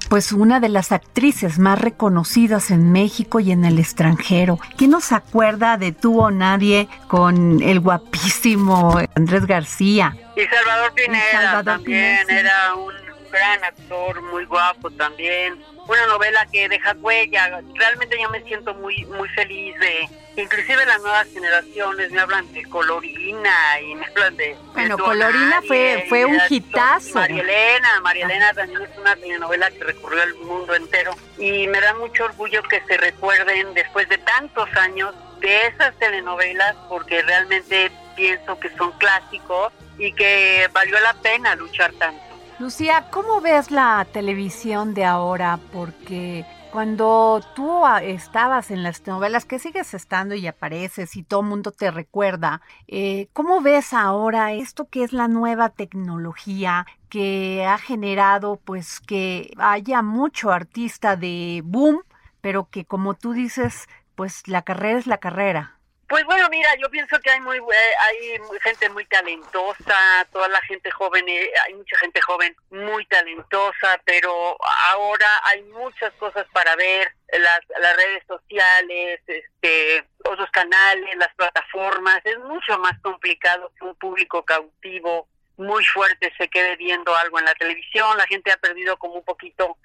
pues 0.08 0.32
una 0.32 0.60
de 0.60 0.68
las 0.68 0.92
actrices 0.92 1.58
más 1.58 1.80
reconocidas 1.80 2.70
en 2.70 2.92
México 2.92 3.40
y 3.40 3.52
en 3.52 3.64
el 3.64 3.78
extranjero. 3.78 4.58
¿Quién 4.76 4.90
nos 4.90 5.12
acuerda 5.12 5.76
de 5.76 5.92
Tú 5.92 6.20
o 6.20 6.30
Nadie 6.30 6.88
con 7.08 7.62
el 7.62 7.80
guapísimo 7.80 8.98
Andrés 9.14 9.46
García? 9.46 10.16
Y 10.36 10.46
Salvador 10.46 10.92
Pineda 10.94 11.24
Salvador 11.32 11.64
también 11.64 12.26
Pineda, 12.26 12.40
sí. 12.40 12.46
era 12.46 12.74
un 12.74 12.92
gran 13.30 13.64
actor, 13.64 14.22
muy 14.22 14.44
guapo 14.46 14.90
también. 14.90 15.54
Una 15.88 16.06
novela 16.06 16.46
que 16.52 16.68
deja 16.68 16.92
huella. 17.00 17.60
Realmente 17.74 18.16
yo 18.20 18.28
me 18.30 18.42
siento 18.42 18.74
muy 18.74 19.04
muy 19.06 19.28
feliz 19.30 19.74
de, 19.80 20.08
inclusive 20.36 20.84
las 20.84 21.00
nuevas 21.00 21.26
generaciones 21.32 22.10
me 22.10 22.20
hablan 22.20 22.52
de 22.52 22.62
Colorina 22.66 23.80
y 23.80 23.94
me 23.94 24.06
hablan 24.06 24.36
de. 24.36 24.54
Bueno, 24.74 24.96
de 24.96 25.02
Colorina 25.02 25.62
fue- 25.66 26.04
fue 26.08 26.24
un 26.26 26.38
hitazo. 26.48 27.14
María 27.14 27.42
Elena, 27.42 28.00
María 28.02 28.26
Elena 28.26 28.52
también 28.52 28.82
es 28.82 28.98
una 28.98 29.16
telenovela 29.16 29.70
que 29.70 29.82
recorrió 29.84 30.22
el 30.22 30.34
mundo 30.36 30.74
entero 30.74 31.16
y 31.38 31.66
me 31.68 31.80
da 31.80 31.94
mucho 31.94 32.24
orgullo 32.24 32.62
que 32.64 32.82
se 32.86 32.96
recuerden 32.98 33.72
después 33.74 34.08
de 34.10 34.18
tantos 34.18 34.68
años 34.76 35.14
de 35.40 35.66
esas 35.68 35.94
telenovelas 35.98 36.76
porque 36.88 37.22
realmente 37.22 37.90
pienso 38.14 38.58
que 38.60 38.68
son 38.76 38.92
clásicos 38.98 39.72
y 39.96 40.12
que 40.12 40.68
valió 40.72 40.98
la 41.00 41.14
pena 41.14 41.54
luchar 41.54 41.92
tanto. 41.94 42.22
Lucía, 42.58 43.06
¿cómo 43.12 43.40
ves 43.40 43.70
la 43.70 44.04
televisión 44.12 44.92
de 44.92 45.04
ahora? 45.04 45.60
Porque 45.72 46.44
cuando 46.72 47.40
tú 47.54 47.86
ah, 47.86 48.02
estabas 48.02 48.72
en 48.72 48.82
las 48.82 49.06
novelas, 49.06 49.44
que 49.44 49.60
sigues 49.60 49.94
estando 49.94 50.34
y 50.34 50.44
apareces 50.48 51.14
y 51.14 51.22
todo 51.22 51.42
el 51.42 51.46
mundo 51.46 51.70
te 51.70 51.92
recuerda, 51.92 52.60
eh, 52.88 53.28
¿cómo 53.32 53.60
ves 53.60 53.92
ahora 53.92 54.54
esto 54.54 54.88
que 54.88 55.04
es 55.04 55.12
la 55.12 55.28
nueva 55.28 55.68
tecnología 55.68 56.84
que 57.08 57.64
ha 57.64 57.78
generado 57.78 58.56
pues 58.64 58.98
que 58.98 59.52
haya 59.58 60.02
mucho 60.02 60.50
artista 60.50 61.14
de 61.14 61.62
boom, 61.64 62.02
pero 62.40 62.68
que 62.70 62.84
como 62.84 63.14
tú 63.14 63.34
dices, 63.34 63.88
pues 64.16 64.48
la 64.48 64.62
carrera 64.62 64.98
es 64.98 65.06
la 65.06 65.18
carrera? 65.18 65.77
Pues 66.08 66.24
bueno, 66.24 66.48
mira, 66.48 66.70
yo 66.80 66.88
pienso 66.88 67.20
que 67.20 67.30
hay 67.30 67.40
muy 67.40 67.58
hay 67.58 68.40
gente 68.62 68.88
muy 68.88 69.04
talentosa, 69.04 70.26
toda 70.32 70.48
la 70.48 70.60
gente 70.62 70.90
joven, 70.90 71.28
eh, 71.28 71.50
hay 71.66 71.74
mucha 71.74 71.98
gente 71.98 72.18
joven 72.22 72.56
muy 72.70 73.04
talentosa, 73.06 74.00
pero 74.06 74.56
ahora 74.88 75.28
hay 75.44 75.62
muchas 75.64 76.10
cosas 76.14 76.46
para 76.54 76.74
ver, 76.76 77.12
las, 77.30 77.60
las 77.78 77.96
redes 77.96 78.24
sociales, 78.26 79.20
este, 79.26 80.02
otros 80.24 80.50
canales, 80.50 81.14
las 81.16 81.34
plataformas, 81.34 82.20
es 82.24 82.38
mucho 82.38 82.78
más 82.78 82.98
complicado 83.02 83.70
que 83.78 83.84
un 83.84 83.94
público 83.96 84.42
cautivo 84.46 85.28
muy 85.58 85.84
fuerte 85.84 86.32
se 86.38 86.48
quede 86.48 86.76
viendo 86.76 87.14
algo 87.16 87.38
en 87.38 87.44
la 87.44 87.54
televisión, 87.54 88.16
la 88.16 88.26
gente 88.26 88.52
ha 88.52 88.56
perdido 88.56 88.96
como 88.96 89.14
un 89.14 89.24
poquito 89.24 89.76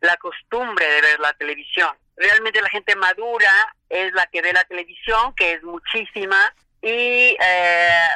la 0.00 0.16
costumbre 0.18 0.86
de 0.86 1.00
ver 1.00 1.20
la 1.20 1.32
televisión. 1.34 1.90
Realmente 2.16 2.60
la 2.60 2.68
gente 2.68 2.94
madura 2.96 3.50
es 3.88 4.12
la 4.12 4.26
que 4.26 4.42
ve 4.42 4.52
la 4.52 4.64
televisión, 4.64 5.34
que 5.34 5.54
es 5.54 5.62
muchísima, 5.62 6.54
y 6.82 7.36
eh, 7.40 8.06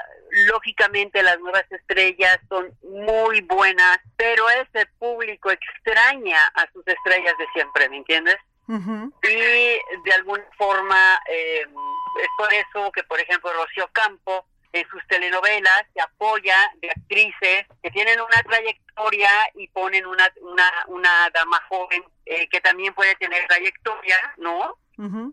lógicamente 0.49 1.23
las 1.23 1.39
nuevas 1.39 1.65
estrellas 1.71 2.39
son 2.49 2.77
muy 2.83 3.41
buenas, 3.43 3.99
pero 4.17 4.49
ese 4.51 4.87
público 4.99 5.51
extraña 5.51 6.39
a 6.55 6.71
sus 6.73 6.87
estrellas 6.87 7.35
de 7.39 7.47
siempre, 7.55 7.89
¿me 7.89 7.99
entiendes? 7.99 8.37
Y 8.69 10.01
de 10.05 10.13
alguna 10.17 10.45
forma 10.59 11.21
eh, 11.31 11.63
es 11.63 12.29
por 12.37 12.53
eso 12.53 12.91
que, 12.93 13.05
por 13.05 13.21
ejemplo, 13.21 13.53
Rocío 13.53 13.89
Campo 13.93 14.45
en 14.81 14.89
sus 14.89 15.07
telenovelas 15.07 15.87
se 15.95 16.01
apoya 16.01 16.57
de 16.77 16.91
actrices 16.91 17.67
que 17.83 17.91
tienen 17.91 18.21
una 18.21 18.43
trayectoria 18.43 19.31
y 19.55 19.69
ponen 19.69 20.07
una, 20.07 20.31
una, 20.41 20.71
una 20.89 21.31
dama 21.33 21.63
joven 21.69 22.05
eh, 22.27 22.49
que 22.49 22.61
también 22.61 22.93
puede 22.95 23.15
tener 23.17 23.47
trayectoria, 23.47 24.35
¿no? 24.37 24.79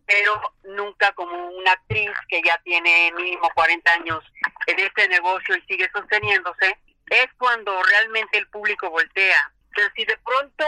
Pero 0.05 0.41
nunca 0.65 1.13
como 1.13 1.47
una 1.51 1.71
actriz 1.71 2.11
que 2.27 2.41
ya 2.43 2.59
tiene 2.65 3.13
mínimo 3.15 3.49
40 3.55 3.93
años 3.93 4.21
en 4.67 4.77
este 4.77 5.07
negocio 5.07 5.55
y 5.55 5.61
sigue 5.61 5.89
sosteniéndose, 5.95 6.77
es 7.09 7.27
cuando 7.37 7.81
realmente 7.83 8.39
el 8.39 8.47
público 8.49 8.89
voltea. 8.89 9.53
Pero 9.73 9.89
si 9.95 10.03
de 10.03 10.17
pronto 10.17 10.65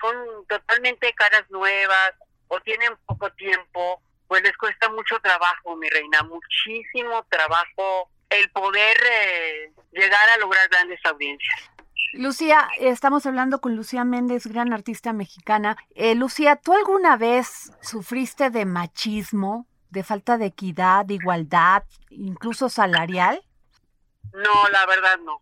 son 0.00 0.46
totalmente 0.48 1.12
caras 1.14 1.48
nuevas 1.50 2.14
o 2.48 2.60
tienen 2.60 2.96
poco 3.06 3.30
tiempo, 3.34 4.02
pues 4.28 4.42
les 4.42 4.56
cuesta 4.56 4.88
mucho 4.90 5.18
trabajo, 5.20 5.76
mi 5.76 5.88
reina, 5.88 6.22
muchísimo 6.22 7.24
trabajo 7.28 8.10
el 8.30 8.50
poder 8.50 8.96
eh, 9.10 9.72
llegar 9.92 10.28
a 10.30 10.38
lograr 10.38 10.68
grandes 10.68 11.00
audiencias. 11.04 11.70
Lucía, 12.14 12.68
estamos 12.78 13.24
hablando 13.24 13.60
con 13.60 13.74
Lucía 13.74 14.04
Méndez, 14.04 14.46
gran 14.46 14.72
artista 14.72 15.12
mexicana. 15.12 15.76
Eh, 15.94 16.14
Lucía, 16.14 16.56
¿tú 16.56 16.74
alguna 16.74 17.16
vez 17.16 17.72
sufriste 17.80 18.50
de 18.50 18.66
machismo, 18.66 19.66
de 19.90 20.02
falta 20.02 20.36
de 20.36 20.46
equidad, 20.46 21.06
de 21.06 21.14
igualdad, 21.14 21.84
incluso 22.10 22.68
salarial? 22.68 23.42
No, 24.32 24.68
la 24.70 24.86
verdad 24.86 25.18
no, 25.20 25.40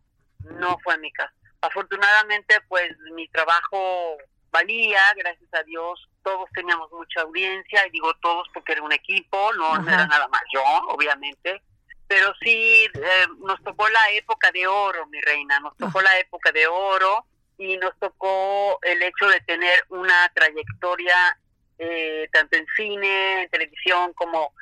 no 0.58 0.78
fue 0.82 0.98
mi 0.98 1.12
caso. 1.12 1.34
Afortunadamente, 1.60 2.60
pues 2.68 2.90
mi 3.14 3.28
trabajo 3.28 4.16
valía, 4.50 5.00
gracias 5.16 5.52
a 5.54 5.62
Dios, 5.64 6.08
todos 6.22 6.48
teníamos 6.54 6.90
mucha 6.92 7.22
audiencia, 7.22 7.86
y 7.86 7.90
digo 7.90 8.12
todos 8.20 8.48
porque 8.52 8.72
era 8.72 8.82
un 8.82 8.92
equipo, 8.92 9.52
no, 9.54 9.74
era 9.88 10.06
nada 10.06 10.28
más 10.28 10.42
yo, 10.52 10.62
obviamente, 10.88 11.62
pero 12.06 12.32
sí 12.42 12.86
eh, 12.92 13.26
nos 13.38 13.62
tocó 13.62 13.88
la 13.88 14.10
época 14.12 14.50
de 14.50 14.66
oro, 14.66 15.06
mi 15.06 15.20
reina, 15.20 15.60
nos 15.60 15.76
tocó 15.76 16.00
la 16.02 16.18
época 16.18 16.50
de 16.50 16.66
oro 16.66 17.24
y 17.56 17.76
nos 17.76 17.96
tocó 17.98 18.78
el 18.82 19.02
hecho 19.02 19.28
de 19.28 19.40
tener 19.42 19.84
una 19.90 20.28
trayectoria 20.34 21.38
eh, 21.78 22.28
tanto 22.32 22.56
en 22.56 22.66
cine, 22.76 23.42
en 23.42 23.50
televisión, 23.50 24.12
como 24.14 24.52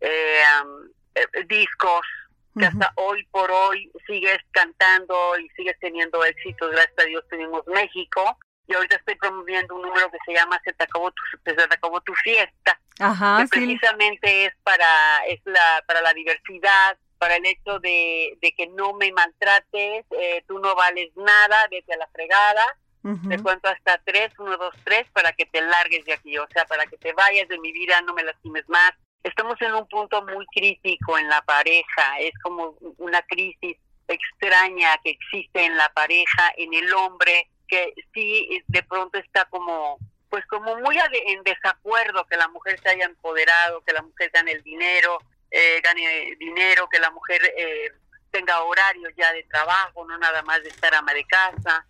eh, 0.00 0.42
discos, 1.46 2.06
que 2.58 2.66
hasta 2.66 2.92
hoy 2.96 3.26
por 3.30 3.50
hoy 3.50 3.90
sigues 4.06 4.38
cantando 4.50 5.38
y 5.38 5.48
sigues 5.50 5.78
teniendo 5.80 6.24
éxitos, 6.24 6.70
gracias 6.70 6.98
a 6.98 7.04
Dios 7.04 7.24
tuvimos 7.28 7.66
México, 7.66 8.38
y 8.66 8.74
ahorita 8.74 8.96
estoy 8.96 9.16
promoviendo 9.16 9.74
un 9.74 9.82
número 9.82 10.10
que 10.10 10.18
se 10.24 10.32
llama 10.32 10.60
Se 10.64 10.72
te 10.72 10.84
acabó 10.84 11.10
tu, 11.10 11.22
se 11.44 11.54
te 11.54 11.62
acabó 11.62 12.00
tu 12.00 12.14
fiesta, 12.14 12.78
que 12.96 13.48
precisamente 13.50 14.46
es 14.46 14.54
para 14.62 15.24
es 15.26 15.40
la 15.44 15.82
para 15.86 16.00
la 16.02 16.12
diversidad, 16.12 16.96
para 17.18 17.36
el 17.36 17.46
hecho 17.46 17.78
de, 17.78 18.36
de 18.40 18.52
que 18.52 18.66
no 18.66 18.94
me 18.94 19.12
maltrates, 19.12 20.04
eh, 20.10 20.44
tú 20.48 20.58
no 20.58 20.74
vales 20.74 21.10
nada, 21.16 21.56
vete 21.70 21.94
a 21.94 21.96
la 21.96 22.08
fregada, 22.08 22.64
te 23.28 23.42
cuento 23.42 23.68
hasta 23.68 24.00
tres, 24.04 24.32
uno, 24.38 24.56
dos, 24.56 24.74
tres, 24.84 25.06
para 25.12 25.32
que 25.32 25.46
te 25.46 25.60
largues 25.60 26.04
de 26.04 26.12
aquí, 26.12 26.38
o 26.38 26.46
sea, 26.52 26.64
para 26.66 26.86
que 26.86 26.96
te 26.98 27.12
vayas 27.12 27.48
de 27.48 27.58
mi 27.58 27.72
vida, 27.72 28.00
no 28.02 28.14
me 28.14 28.22
lastimes 28.22 28.68
más. 28.68 28.92
Estamos 29.24 29.60
en 29.60 29.74
un 29.74 29.86
punto 29.88 30.22
muy 30.22 30.46
crítico 30.46 31.18
en 31.18 31.28
la 31.28 31.42
pareja, 31.42 32.18
es 32.18 32.32
como 32.42 32.76
una 32.98 33.22
crisis 33.22 33.76
extraña 34.08 34.98
que 35.02 35.10
existe 35.10 35.64
en 35.64 35.76
la 35.76 35.88
pareja, 35.90 36.52
en 36.56 36.74
el 36.74 36.92
hombre, 36.92 37.48
que 37.72 37.94
sí 38.12 38.62
de 38.66 38.82
pronto 38.82 39.16
está 39.16 39.46
como 39.46 39.96
pues 40.28 40.44
como 40.46 40.76
muy 40.76 40.98
en 41.26 41.42
desacuerdo 41.42 42.26
que 42.26 42.36
la 42.36 42.48
mujer 42.48 42.78
se 42.80 42.88
haya 42.90 43.04
empoderado, 43.04 43.82
que 43.82 43.92
la 43.92 44.02
mujer 44.02 44.30
gane 44.32 44.52
el 44.52 44.62
dinero, 44.62 45.18
eh, 45.50 45.80
gane 45.82 46.36
dinero, 46.38 46.88
que 46.90 46.98
la 46.98 47.10
mujer 47.10 47.40
eh, 47.56 47.90
tenga 48.30 48.62
horario 48.62 49.10
ya 49.16 49.30
de 49.32 49.42
trabajo, 49.44 50.06
no 50.06 50.16
nada 50.18 50.42
más 50.42 50.62
de 50.62 50.70
estar 50.70 50.94
ama 50.94 51.12
de 51.12 51.24
casa. 51.24 51.84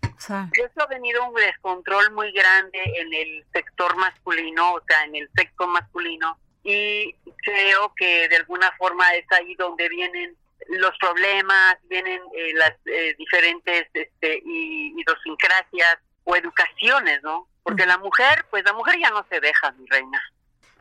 Y 0.53 0.61
eso 0.61 0.81
ha 0.81 0.87
venido 0.87 1.25
un 1.25 1.35
descontrol 1.35 2.11
muy 2.11 2.33
grande 2.33 2.79
en 2.83 3.13
el 3.13 3.45
sector 3.53 3.95
masculino, 3.95 4.73
o 4.73 4.81
sea, 4.85 5.03
en 5.05 5.15
el 5.15 5.29
sexo 5.35 5.67
masculino, 5.67 6.37
y 6.63 7.15
creo 7.43 7.93
que 7.95 8.27
de 8.27 8.37
alguna 8.37 8.71
forma 8.73 9.13
es 9.15 9.25
ahí 9.31 9.55
donde 9.55 9.87
vienen 9.87 10.35
los 10.69 10.97
problemas, 10.99 11.77
vienen 11.89 12.21
eh, 12.35 12.53
las 12.55 12.73
eh, 12.85 13.15
diferentes 13.17 13.87
este, 13.93 14.41
idiosincrasias 14.45 15.97
o 16.23 16.35
educaciones, 16.35 17.21
¿no? 17.23 17.47
Porque 17.63 17.85
la 17.85 17.97
mujer, 17.97 18.45
pues 18.49 18.63
la 18.65 18.73
mujer 18.73 18.99
ya 18.99 19.09
no 19.09 19.25
se 19.29 19.39
deja, 19.39 19.71
mi 19.73 19.85
reina. 19.87 20.21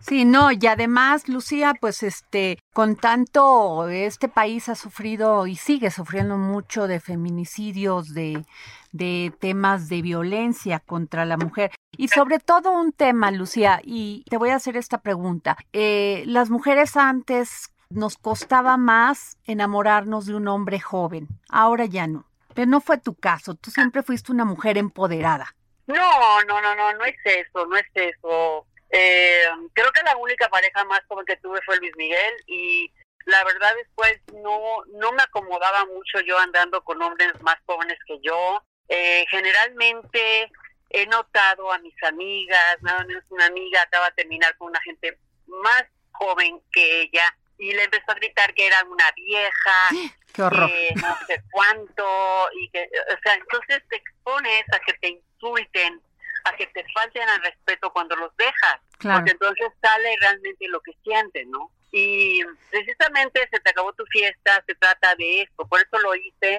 Sí, 0.03 0.25
no, 0.25 0.51
y 0.51 0.67
además, 0.67 1.29
Lucía, 1.29 1.75
pues 1.81 2.03
este, 2.03 2.59
con 2.75 2.97
tanto, 2.97 3.89
este 3.89 4.29
país 4.29 4.69
ha 4.69 4.75
sufrido 4.75 5.47
y 5.47 5.55
sigue 5.55 5.93
sufriendo 5.93 6.37
mucho 6.37 6.89
de 6.89 6.99
feminicidios, 6.99 8.13
de, 8.13 8.45
de 8.91 9.33
temas 9.39 9.89
de 9.89 10.03
violencia 10.03 10.81
contra 10.81 11.25
la 11.25 11.37
mujer. 11.37 11.71
Y 11.97 12.09
sobre 12.09 12.41
todo 12.41 12.73
un 12.73 12.91
tema, 12.91 13.31
Lucía, 13.31 13.81
y 13.85 14.25
te 14.29 14.39
voy 14.39 14.51
a 14.51 14.57
hacer 14.57 14.77
esta 14.77 15.03
pregunta. 15.03 15.57
Eh, 15.73 16.25
las 16.27 16.51
mujeres 16.51 16.97
antes 16.97 17.73
nos 17.95 18.17
costaba 18.19 18.77
más 18.77 19.39
enamorarnos 19.45 20.27
de 20.27 20.35
un 20.35 20.49
hombre 20.49 20.81
joven. 20.81 21.29
Ahora 21.49 21.87
ya 21.87 22.07
no. 22.07 22.27
Pero 22.55 22.67
no 22.67 22.81
fue 22.81 22.99
tu 22.99 23.15
caso. 23.15 23.55
Tú 23.55 23.71
siempre 23.71 24.03
fuiste 24.03 24.33
una 24.33 24.45
mujer 24.45 24.79
empoderada. 24.79 25.55
No, 25.87 26.43
no, 26.43 26.61
no, 26.61 26.75
no, 26.75 26.93
no 26.93 27.05
es 27.05 27.17
eso, 27.25 27.67
no 27.67 27.77
es 27.77 27.87
eso. 27.95 28.67
Eh, 28.91 29.45
creo 29.73 29.91
que 29.93 30.03
la 30.03 30.17
única 30.17 30.49
pareja 30.49 30.85
más 30.85 31.01
joven 31.09 31.25
que 31.25 31.37
tuve 31.37 31.61
fue 31.65 31.79
Luis 31.79 31.97
Miguel 31.97 32.35
y 32.47 32.93
la 33.25 33.43
verdad 33.45 33.75
después 33.77 34.21
no, 34.43 34.85
no 34.99 35.13
me 35.13 35.23
acomodaba 35.23 35.87
mucho 35.87 36.21
yo 36.21 36.39
andando 36.39 36.83
con 36.85 37.01
hombres 37.03 37.33
más 37.43 37.57
jóvenes 37.67 37.99
que 38.07 38.19
yo. 38.23 38.63
Eh, 38.89 39.25
generalmente 39.31 40.51
he 40.91 41.07
notado 41.07 41.73
a 41.73 41.79
mis 41.79 41.95
amigas, 42.03 42.77
nada 42.83 43.05
menos 43.05 43.25
una 43.31 43.47
amiga 43.47 43.83
acaba 43.83 44.11
de 44.11 44.17
terminar 44.17 44.57
con 44.59 44.69
una 44.69 44.81
gente 44.83 45.19
más 45.47 45.85
joven 46.13 46.61
que 46.71 47.03
ella 47.03 47.35
y 47.59 47.73
le 47.73 47.85
empezó 47.85 48.11
a 48.11 48.15
gritar 48.15 48.53
que 48.55 48.67
era 48.67 48.83
una 48.85 49.11
vieja, 49.13 49.73
Qué 50.33 50.43
horror. 50.43 50.69
que 50.71 50.95
no 50.97 51.19
sé 51.27 51.43
cuánto, 51.51 52.49
y 52.61 52.69
que, 52.71 52.89
o 53.15 53.21
sea, 53.23 53.35
entonces 53.35 53.83
te 53.89 53.97
expones 53.97 54.65
a 54.73 54.79
que 54.81 54.95
te 54.95 55.09
insulten, 55.09 56.01
a 56.45 56.57
que 56.57 56.67
te 56.69 56.85
falten 56.95 57.29
al 57.29 57.43
respeto 57.43 57.93
cuando 57.93 58.17
los 58.17 58.35
dejas, 58.37 58.81
porque 58.99 59.33
entonces 59.33 59.69
sale 59.83 60.17
realmente 60.21 60.67
lo 60.69 60.81
que 60.81 60.93
sienten, 61.05 61.51
¿no? 61.51 61.71
Y 61.91 62.43
precisamente 62.71 63.47
se 63.51 63.61
te 63.61 63.71
acabó 63.71 63.93
tu 63.93 64.05
fiesta, 64.07 64.65
se 64.67 64.75
trata 64.77 65.15
de 65.17 65.43
esto, 65.43 65.67
por 65.69 65.81
eso 65.81 65.99
lo 65.99 66.15
hice, 66.15 66.59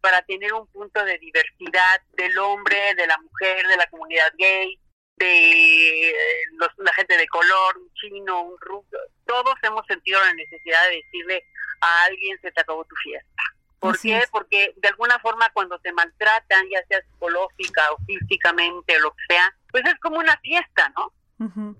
para 0.00 0.20
tener 0.22 0.52
un 0.52 0.66
punto 0.66 1.04
de 1.04 1.16
diversidad 1.18 2.02
del 2.14 2.36
hombre, 2.38 2.94
de 2.96 3.06
la 3.06 3.16
mujer, 3.18 3.66
de 3.68 3.76
la 3.76 3.86
comunidad 3.86 4.32
gay, 4.36 4.78
de 5.16 6.10
eh, 6.10 6.14
la 6.78 6.92
gente 6.94 7.16
de 7.16 7.28
color, 7.28 7.78
un 7.78 7.92
chino, 7.94 8.42
un 8.42 8.56
rubio, 8.60 8.98
todos 9.26 9.54
hemos 9.62 9.86
sentido 9.86 10.20
la 10.20 10.34
necesidad 10.34 10.82
de 10.88 10.96
decirle 10.96 11.44
a 11.80 12.04
alguien 12.04 12.38
se 12.40 12.50
te 12.52 12.60
acabó 12.60 12.84
tu 12.84 12.94
fiesta. 12.96 13.42
¿Por 13.78 13.98
qué? 13.98 14.22
Porque 14.30 14.72
de 14.76 14.88
alguna 14.88 15.18
forma 15.18 15.50
cuando 15.52 15.76
te 15.80 15.92
maltratan, 15.92 16.68
ya 16.70 16.86
sea 16.86 17.02
psicológica 17.02 17.92
o 17.92 17.98
físicamente 18.06 18.96
o 18.96 19.00
lo 19.00 19.10
que 19.10 19.24
sea, 19.28 19.52
pues 19.72 19.84
es 19.86 19.98
como 19.98 20.18
una 20.18 20.36
fiesta, 20.38 20.92
¿no? 20.96 21.12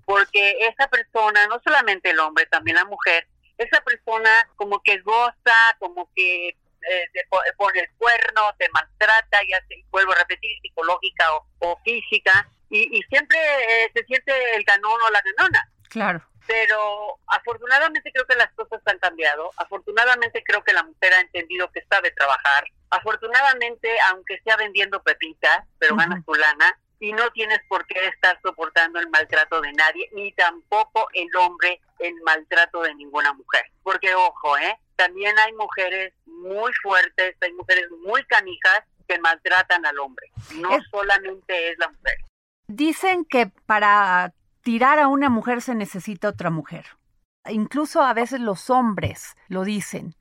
Porque 0.03 0.57
esa 0.59 0.89
persona, 0.89 1.47
no 1.47 1.61
solamente 1.63 2.09
el 2.09 2.19
hombre, 2.19 2.45
también 2.47 2.75
la 2.75 2.83
mujer, 2.83 3.25
esa 3.57 3.79
persona 3.81 4.29
como 4.57 4.81
que 4.81 4.99
goza, 4.99 5.55
como 5.79 6.09
que 6.13 6.49
eh, 6.49 7.09
te 7.13 7.25
pone 7.55 7.79
el 7.79 7.89
cuerno, 7.97 8.53
te 8.57 8.67
maltrata, 8.73 9.39
ya 9.49 9.65
se, 9.67 9.85
vuelvo 9.89 10.11
a 10.11 10.15
repetir, 10.15 10.51
psicológica 10.61 11.25
o, 11.59 11.79
física, 11.85 12.49
y, 12.73 13.01
siempre 13.03 13.37
eh, 13.39 13.91
se 13.93 14.03
siente 14.05 14.31
el 14.55 14.63
ganón 14.63 14.99
o 15.01 15.11
la 15.11 15.21
ganona. 15.21 15.69
Claro. 15.89 16.21
Pero 16.47 17.19
afortunadamente 17.27 18.11
creo 18.11 18.25
que 18.25 18.35
las 18.35 18.51
cosas 18.53 18.81
han 18.85 18.97
cambiado. 18.99 19.51
Afortunadamente 19.57 20.43
creo 20.43 20.63
que 20.63 20.73
la 20.73 20.83
mujer 20.83 21.13
ha 21.13 21.21
entendido 21.21 21.71
que 21.71 21.85
sabe 21.89 22.11
trabajar. 22.11 22.65
Afortunadamente, 22.89 23.89
aunque 24.11 24.39
sea 24.43 24.57
vendiendo 24.57 25.01
pepitas, 25.03 25.65
pero 25.79 25.95
ganas 25.95 26.25
tu 26.25 26.33
lana, 26.33 26.77
y 26.99 27.11
no 27.11 27.29
tienes 27.31 27.59
por 27.67 27.85
qué 27.85 28.07
estar 28.07 28.39
soportando 28.41 28.99
el 28.99 29.09
maltrato 29.09 29.59
de 29.61 29.73
nadie, 29.73 30.09
ni 30.13 30.31
tampoco 30.33 31.07
el 31.13 31.27
hombre 31.35 31.81
el 31.99 32.15
maltrato 32.21 32.81
de 32.81 32.95
ninguna 32.95 33.33
mujer. 33.33 33.65
Porque 33.83 34.15
ojo, 34.15 34.57
¿eh? 34.57 34.79
También 34.95 35.37
hay 35.39 35.51
mujeres 35.53 36.13
muy 36.25 36.71
fuertes, 36.81 37.35
hay 37.41 37.51
mujeres 37.53 37.89
muy 38.05 38.23
canijas 38.25 38.83
que 39.07 39.19
maltratan 39.19 39.85
al 39.85 39.99
hombre. 39.99 40.31
No 40.55 40.77
solamente 40.91 41.71
es 41.71 41.77
la 41.77 41.89
mujer. 41.89 42.15
Dicen 42.67 43.25
que 43.25 43.47
para 43.65 44.33
tirar 44.61 44.99
a 44.99 45.07
una 45.07 45.29
mujer 45.29 45.61
se 45.61 45.75
necesita 45.75 46.29
otra 46.29 46.49
mujer. 46.49 46.85
Incluso 47.49 48.01
a 48.01 48.13
veces 48.13 48.39
los 48.39 48.69
hombres 48.69 49.35
lo 49.47 49.63
dicen. 49.63 50.15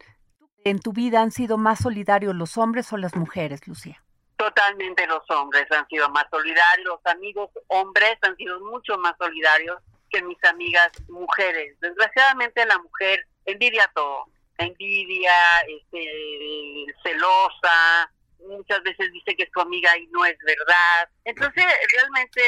¿En 0.64 0.80
tu 0.80 0.92
vida 0.92 1.22
han 1.22 1.30
sido 1.30 1.56
más 1.58 1.80
solidarios 1.80 2.34
los 2.34 2.56
hombres 2.56 2.92
o 2.92 2.96
las 2.96 3.14
mujeres, 3.16 3.66
Lucía? 3.66 4.02
Totalmente 4.36 5.06
los 5.06 5.28
hombres 5.30 5.70
han 5.70 5.86
sido 5.88 6.08
más 6.10 6.26
solidarios, 6.30 6.86
los 6.86 7.06
amigos 7.06 7.50
hombres 7.68 8.16
han 8.22 8.36
sido 8.36 8.58
mucho 8.60 8.98
más 8.98 9.14
solidarios 9.18 9.78
que 10.10 10.22
mis 10.22 10.42
amigas 10.44 10.90
mujeres. 11.08 11.78
Desgraciadamente 11.80 12.66
la 12.66 12.78
mujer 12.78 13.26
envidia 13.44 13.90
todo, 13.94 14.26
envidia, 14.58 15.34
este, 15.68 16.86
celosa, 17.02 18.12
muchas 18.48 18.82
veces 18.82 19.12
dice 19.12 19.34
que 19.36 19.44
es 19.44 19.50
tu 19.52 19.60
amiga 19.60 19.96
y 19.98 20.06
no 20.08 20.24
es 20.24 20.36
verdad. 20.44 21.08
Entonces, 21.24 21.64
realmente, 21.90 22.42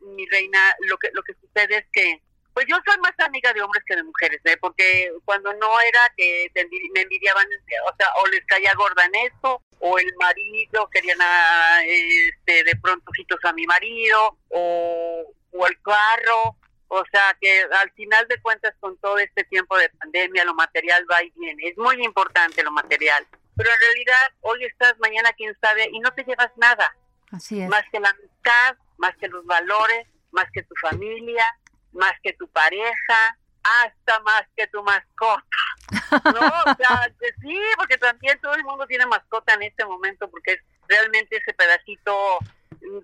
mi 0.00 0.26
reina, 0.26 0.58
lo 0.88 0.96
que 0.98 1.10
lo 1.12 1.22
que 1.22 1.34
sucede 1.34 1.78
es 1.78 1.86
que 1.92 2.22
pues 2.56 2.64
yo 2.70 2.76
soy 2.86 2.96
más 3.02 3.12
amiga 3.18 3.52
de 3.52 3.60
hombres 3.60 3.84
que 3.86 3.96
de 3.96 4.02
mujeres, 4.02 4.40
¿eh? 4.44 4.56
porque 4.58 5.12
cuando 5.26 5.52
no 5.52 5.78
era 5.78 6.10
que 6.16 6.50
me 6.94 7.02
envidiaban, 7.02 7.46
o 7.46 7.96
sea, 7.98 8.08
o 8.16 8.26
les 8.28 8.42
caía 8.46 8.72
gorda 8.72 9.04
en 9.04 9.14
esto, 9.30 9.60
o 9.80 9.98
el 9.98 10.10
marido 10.18 10.88
querían 10.90 11.20
a, 11.20 11.82
este, 11.84 12.64
de 12.64 12.74
pronto 12.80 13.12
a 13.42 13.52
mi 13.52 13.66
marido, 13.66 14.38
o, 14.48 15.34
o 15.52 15.66
el 15.66 15.82
carro, 15.82 16.56
o 16.88 17.04
sea 17.12 17.36
que 17.38 17.60
al 17.60 17.90
final 17.92 18.26
de 18.26 18.40
cuentas 18.40 18.74
con 18.80 18.96
todo 19.00 19.18
este 19.18 19.44
tiempo 19.44 19.76
de 19.76 19.90
pandemia 19.90 20.46
lo 20.46 20.54
material 20.54 21.04
va 21.12 21.22
y 21.22 21.30
viene, 21.36 21.68
es 21.68 21.76
muy 21.76 22.02
importante 22.02 22.62
lo 22.62 22.70
material, 22.70 23.26
pero 23.56 23.70
en 23.70 23.80
realidad 23.80 24.32
hoy 24.42 24.64
estás, 24.64 24.98
mañana 24.98 25.32
quién 25.32 25.56
sabe, 25.60 25.88
y 25.92 25.98
no 26.00 26.12
te 26.12 26.24
llevas 26.24 26.50
nada, 26.56 26.94
Así 27.32 27.60
es. 27.60 27.68
más 27.68 27.82
que 27.90 28.00
la 28.00 28.10
amistad, 28.10 28.76
más 28.98 29.16
que 29.16 29.28
los 29.28 29.44
valores, 29.46 30.06
más 30.30 30.46
que 30.52 30.62
tu 30.62 30.74
familia, 30.80 31.44
más 31.92 32.12
que 32.22 32.34
tu 32.34 32.46
pareja, 32.48 33.38
hasta 33.62 34.20
más 34.20 34.42
que 34.56 34.66
tu 34.68 34.82
mascota. 34.82 35.42
No, 36.24 36.40
o 36.40 36.74
sea, 36.76 37.12
sí, 37.40 37.58
porque 37.76 37.98
también 37.98 38.38
todo 38.40 38.54
el 38.54 38.64
mundo 38.64 38.86
tiene 38.86 39.06
mascota 39.06 39.54
en 39.54 39.62
este 39.62 39.84
momento, 39.84 40.30
porque 40.30 40.52
es 40.52 40.60
realmente 40.88 41.36
ese 41.36 41.52
pedacito 41.52 42.38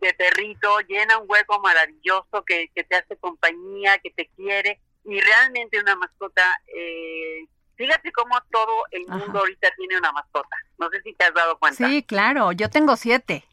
de 0.01 0.15
perrito 0.15 0.81
llena 0.81 1.19
un 1.19 1.29
hueco 1.29 1.61
maravilloso 1.61 2.45
que, 2.45 2.71
que 2.75 2.85
te 2.85 2.97
hace 2.97 3.17
compañía, 3.17 3.99
que 3.99 4.11
te 4.11 4.29
quiere, 4.37 4.81
y 5.05 5.21
realmente 5.21 5.81
una 5.81 5.97
mascota, 5.97 6.45
eh, 6.75 7.47
fíjate 7.83 8.13
cómo 8.13 8.41
todo 8.51 8.85
el 8.93 9.07
mundo 9.07 9.41
ahorita 9.41 9.69
tiene 9.77 9.99
una 9.99 10.13
mascota. 10.13 10.57
No 10.79 10.89
sé 10.91 11.03
si 11.03 11.13
te 11.15 11.25
has 11.25 11.35
dado 11.35 11.59
cuenta. 11.59 11.89
Sí, 11.89 12.05
claro, 12.05 12.53
yo 12.53 12.71
tengo 12.71 12.97
siete. 12.97 13.45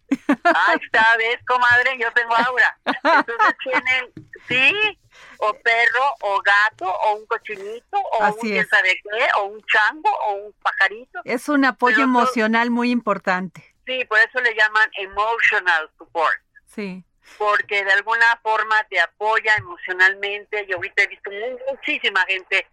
Ah, 0.43 0.75
esta 0.79 1.17
vez, 1.17 1.39
comadre, 1.47 1.97
yo 1.99 2.11
tengo 2.13 2.35
Aura. 2.35 2.77
Entonces 2.85 3.55
tienen, 3.63 4.13
sí, 4.47 4.99
o 5.37 5.53
perro, 5.53 6.13
o 6.21 6.41
gato, 6.41 6.85
o 6.85 7.15
un 7.15 7.25
cochinito, 7.25 7.97
o 7.97 8.27
un 8.27 8.33
quién 8.39 8.67
sabe 8.67 8.99
qué, 9.03 9.27
o 9.37 9.45
un 9.45 9.61
chango, 9.63 10.09
o 10.27 10.33
un 10.33 10.53
pajarito. 10.61 11.21
Es 11.23 11.49
un 11.49 11.65
apoyo 11.65 12.03
emocional 12.03 12.69
muy 12.69 12.91
importante. 12.91 13.75
Sí, 13.87 14.05
por 14.05 14.19
eso 14.19 14.39
le 14.41 14.53
llaman 14.55 14.89
emotional 14.97 15.89
support. 15.97 16.39
Sí. 16.67 17.03
Porque 17.37 17.83
de 17.83 17.91
alguna 17.91 18.39
forma 18.41 18.83
te 18.89 18.99
apoya 18.99 19.55
emocionalmente. 19.55 20.65
Yo 20.67 20.77
ahorita 20.77 21.03
he 21.03 21.07
visto 21.07 21.31
muchísima 21.69 22.21
gente 22.27 22.67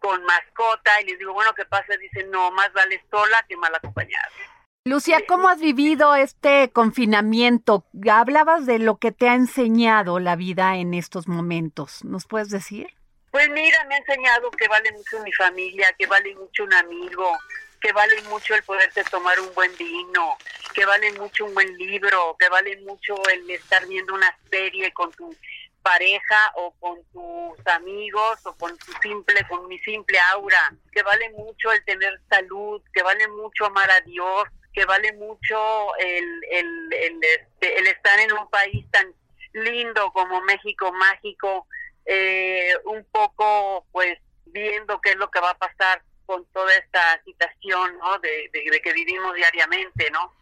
con 0.00 0.24
mascota 0.24 1.00
y 1.00 1.06
les 1.06 1.18
digo, 1.18 1.32
bueno, 1.32 1.54
¿qué 1.54 1.64
pasa? 1.64 1.96
Dicen, 2.00 2.30
no, 2.30 2.50
más 2.50 2.72
vale 2.72 3.02
sola 3.10 3.44
que 3.48 3.56
mal 3.56 3.74
acompañada. 3.74 4.28
Lucia, 4.84 5.20
¿cómo 5.28 5.48
has 5.48 5.60
vivido 5.60 6.14
este 6.14 6.70
confinamiento? 6.72 7.84
Hablabas 8.10 8.64
de 8.64 8.78
lo 8.78 8.96
que 8.96 9.12
te 9.12 9.28
ha 9.28 9.34
enseñado 9.34 10.18
la 10.18 10.36
vida 10.36 10.76
en 10.76 10.94
estos 10.94 11.28
momentos. 11.28 12.02
¿Nos 12.02 12.26
puedes 12.26 12.48
decir? 12.48 12.88
Pues 13.30 13.48
mira, 13.50 13.84
me 13.84 13.94
ha 13.94 13.98
enseñado 13.98 14.50
que 14.50 14.66
vale 14.68 14.90
mucho 14.92 15.22
mi 15.22 15.32
familia, 15.32 15.94
que 15.98 16.06
vale 16.06 16.34
mucho 16.34 16.64
un 16.64 16.72
amigo, 16.74 17.38
que 17.80 17.92
vale 17.92 18.22
mucho 18.22 18.54
el 18.54 18.62
poderte 18.62 19.04
tomar 19.04 19.38
un 19.38 19.52
buen 19.54 19.70
vino, 19.76 20.36
que 20.74 20.84
vale 20.84 21.12
mucho 21.12 21.44
un 21.44 21.54
buen 21.54 21.76
libro, 21.76 22.36
que 22.38 22.48
vale 22.48 22.78
mucho 22.78 23.14
el 23.32 23.50
estar 23.50 23.86
viendo 23.86 24.14
una 24.14 24.34
serie 24.50 24.92
con 24.92 25.12
tu 25.12 25.34
pareja 25.82 26.52
o 26.56 26.72
con 26.80 27.02
tus 27.12 27.66
amigos 27.66 28.38
o 28.44 28.54
con 28.54 28.76
tu 28.78 28.92
simple, 29.02 29.46
con 29.48 29.66
mi 29.68 29.78
simple 29.78 30.18
aura, 30.32 30.72
que 30.92 31.02
vale 31.02 31.30
mucho 31.30 31.72
el 31.72 31.84
tener 31.84 32.20
salud, 32.28 32.82
que 32.92 33.02
vale 33.02 33.26
mucho 33.28 33.66
amar 33.66 33.90
a 33.90 34.00
Dios, 34.02 34.44
que 34.72 34.84
vale 34.84 35.12
mucho 35.14 35.96
el, 35.96 36.44
el, 36.50 36.92
el, 36.92 37.20
este, 37.22 37.78
el 37.78 37.86
estar 37.88 38.18
en 38.20 38.32
un 38.32 38.48
país 38.50 38.84
tan 38.90 39.12
lindo 39.52 40.12
como 40.12 40.40
México 40.42 40.92
mágico, 40.92 41.66
eh, 42.06 42.72
un 42.84 43.04
poco 43.10 43.86
pues 43.92 44.18
viendo 44.46 45.00
qué 45.00 45.10
es 45.10 45.16
lo 45.16 45.30
que 45.30 45.40
va 45.40 45.50
a 45.50 45.58
pasar 45.58 46.02
con 46.26 46.44
toda 46.52 46.72
esta 46.76 47.22
situación 47.24 47.98
¿no? 47.98 48.18
de, 48.20 48.50
de, 48.52 48.80
que 48.80 48.92
vivimos 48.92 49.34
diariamente, 49.34 50.10
¿no? 50.10 50.32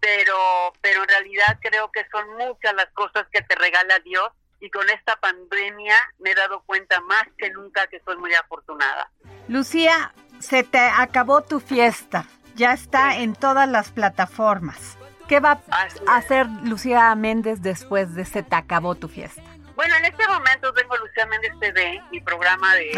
Pero, 0.00 0.72
pero 0.80 1.02
en 1.02 1.08
realidad 1.08 1.58
creo 1.60 1.92
que 1.92 2.04
son 2.10 2.36
muchas 2.36 2.74
las 2.74 2.90
cosas 2.94 3.26
que 3.30 3.42
te 3.42 3.54
regala 3.54 4.00
Dios 4.00 4.32
y 4.62 4.70
con 4.70 4.88
esta 4.88 5.16
pandemia 5.16 5.94
me 6.20 6.30
he 6.30 6.34
dado 6.34 6.62
cuenta 6.62 7.00
más 7.02 7.24
que 7.36 7.50
nunca 7.50 7.86
que 7.88 8.00
soy 8.00 8.16
muy 8.16 8.32
afortunada. 8.34 9.10
Lucía, 9.48 10.14
se 10.38 10.62
te 10.62 10.78
acabó 10.78 11.42
tu 11.42 11.60
fiesta 11.60 12.26
ya 12.54 12.72
está 12.72 13.16
en 13.18 13.34
todas 13.34 13.68
las 13.68 13.90
plataformas. 13.90 14.98
¿Qué 15.28 15.40
va 15.40 15.62
a 15.70 16.16
hacer 16.16 16.46
Lucía 16.64 17.14
Méndez 17.14 17.62
después 17.62 18.14
de 18.14 18.24
Se 18.24 18.42
te 18.42 18.54
acabó 18.54 18.94
tu 18.94 19.08
fiesta? 19.08 19.42
Bueno, 19.74 19.94
en 19.96 20.04
este 20.04 20.26
momento 20.28 20.72
tengo 20.74 20.96
Lucía 20.96 21.26
Méndez 21.26 21.52
TV, 21.58 22.02
mi 22.10 22.20
programa 22.20 22.74
de, 22.74 22.92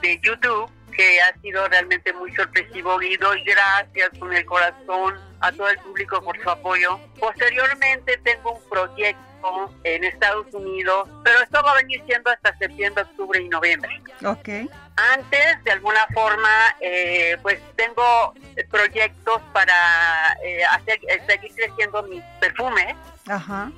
de 0.00 0.20
YouTube, 0.22 0.70
que 0.96 1.20
ha 1.20 1.38
sido 1.40 1.68
realmente 1.68 2.12
muy 2.14 2.34
sorpresivo 2.34 3.00
y 3.02 3.16
doy 3.18 3.44
gracias 3.44 4.10
con 4.18 4.32
el 4.32 4.44
corazón 4.46 5.20
a 5.40 5.52
todo 5.52 5.68
el 5.68 5.78
público 5.78 6.22
por 6.22 6.40
su 6.42 6.48
apoyo. 6.48 6.98
Posteriormente 7.20 8.18
tengo 8.24 8.52
un 8.52 8.68
proyecto 8.70 9.25
en 9.84 10.04
Estados 10.04 10.46
Unidos, 10.52 11.08
pero 11.24 11.40
esto 11.42 11.62
va 11.62 11.72
a 11.72 11.76
venir 11.76 12.02
siendo 12.06 12.30
hasta 12.30 12.56
septiembre, 12.58 13.04
octubre 13.04 13.40
y 13.40 13.48
noviembre. 13.48 14.00
Ok. 14.24 14.70
Antes, 15.14 15.64
de 15.64 15.70
alguna 15.70 16.06
forma, 16.14 16.76
eh, 16.80 17.36
pues 17.42 17.60
tengo 17.76 18.34
proyectos 18.70 19.42
para 19.52 20.36
eh, 20.42 20.64
hacer, 20.64 20.98
eh, 21.08 21.22
seguir 21.26 21.54
creciendo 21.54 22.02
mis 22.04 22.22
perfumes 22.40 22.96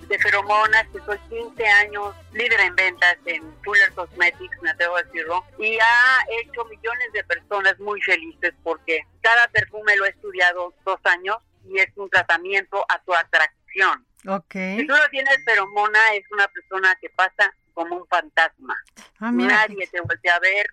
de 0.09 0.19
feromonas, 0.19 0.87
que 0.93 1.01
soy 1.07 1.19
15 1.31 1.67
años 1.67 2.15
líder 2.33 2.61
en 2.61 2.77
ventas 2.77 3.17
en 3.25 3.43
Fuller 3.65 3.91
Cosmetics, 3.95 4.61
me 4.61 4.71
atrevo 4.71 4.97
a 4.97 5.03
decirlo, 5.03 5.43
y 5.59 5.79
ha 5.79 6.43
hecho 6.43 6.67
millones 6.67 7.13
de 7.15 7.25
personas 7.25 7.79
muy 7.81 8.01
felices 8.03 8.53
porque 8.63 9.01
cada 9.23 9.49
perfume 9.49 9.97
lo 9.97 10.05
he 10.05 10.11
estudiado 10.11 10.75
dos 10.85 11.01
años 11.05 11.39
y 11.67 11.79
es 11.79 11.89
un 11.97 12.11
tratamiento 12.11 12.85
a 12.91 12.99
tu 13.01 13.15
atracción. 13.15 14.05
Okay. 14.29 14.79
Si 14.79 14.87
tú 14.87 14.93
no 14.93 15.09
tienes 15.11 15.39
feromona, 15.45 15.99
es 16.15 16.25
una 16.31 16.47
persona 16.49 16.95
que 17.01 17.09
pasa 17.11 17.51
como 17.73 17.97
un 17.97 18.07
fantasma. 18.09 18.77
Ah, 19.21 19.31
nadie 19.33 19.87
te 19.87 20.01
voltea 20.03 20.37
a 20.37 20.41
ver, 20.41 20.67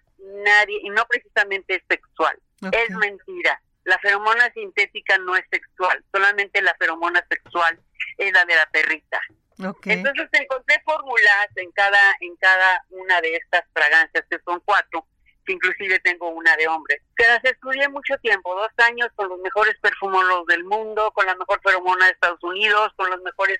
nadie, 0.44 0.80
y 0.84 0.90
no 0.90 1.06
precisamente 1.06 1.76
es 1.76 1.84
sexual. 1.90 2.38
Es 2.72 2.90
mentira. 2.90 3.62
La 3.86 3.98
feromona 4.00 4.52
sintética 4.54 5.18
no 5.20 5.36
es 5.36 5.46
sexual, 5.52 6.04
solamente 6.12 6.62
la 6.62 6.74
feromona 6.76 7.24
sexual 7.30 7.80
es 8.18 8.34
la 8.34 8.44
de 8.46 8.56
la 8.56 8.66
perrita. 8.68 9.22
Entonces 9.58 10.28
encontré 10.34 10.82
fórmulas 10.84 11.48
en 11.56 11.72
cada, 11.72 12.02
en 12.20 12.36
cada 12.38 12.84
una 12.90 13.22
de 13.22 13.36
estas 13.36 13.64
fragancias, 13.74 14.26
que 14.30 14.40
son 14.44 14.60
cuatro, 14.66 15.08
que 15.46 15.54
inclusive 15.54 16.00
tengo 16.00 16.30
una 16.30 16.56
de 16.56 16.68
hombre. 16.68 17.02
Que 17.16 17.28
las 17.28 17.44
estudié 17.44 17.88
mucho 17.90 18.18
tiempo, 18.18 18.56
dos 18.56 18.72
años 18.86 19.10
con 19.16 19.30
los 19.30 19.40
mejores 19.40 19.78
perfumólogos 19.80 20.48
del 20.48 20.64
mundo, 20.64 21.12
con 21.14 21.26
la 21.26 21.36
mejor 21.36 21.62
feromona 21.64 22.06
de 22.06 22.12
Estados 22.12 22.44
Unidos, 22.44 22.92
con 22.96 23.10
los 23.10 23.22
mejores 23.22 23.60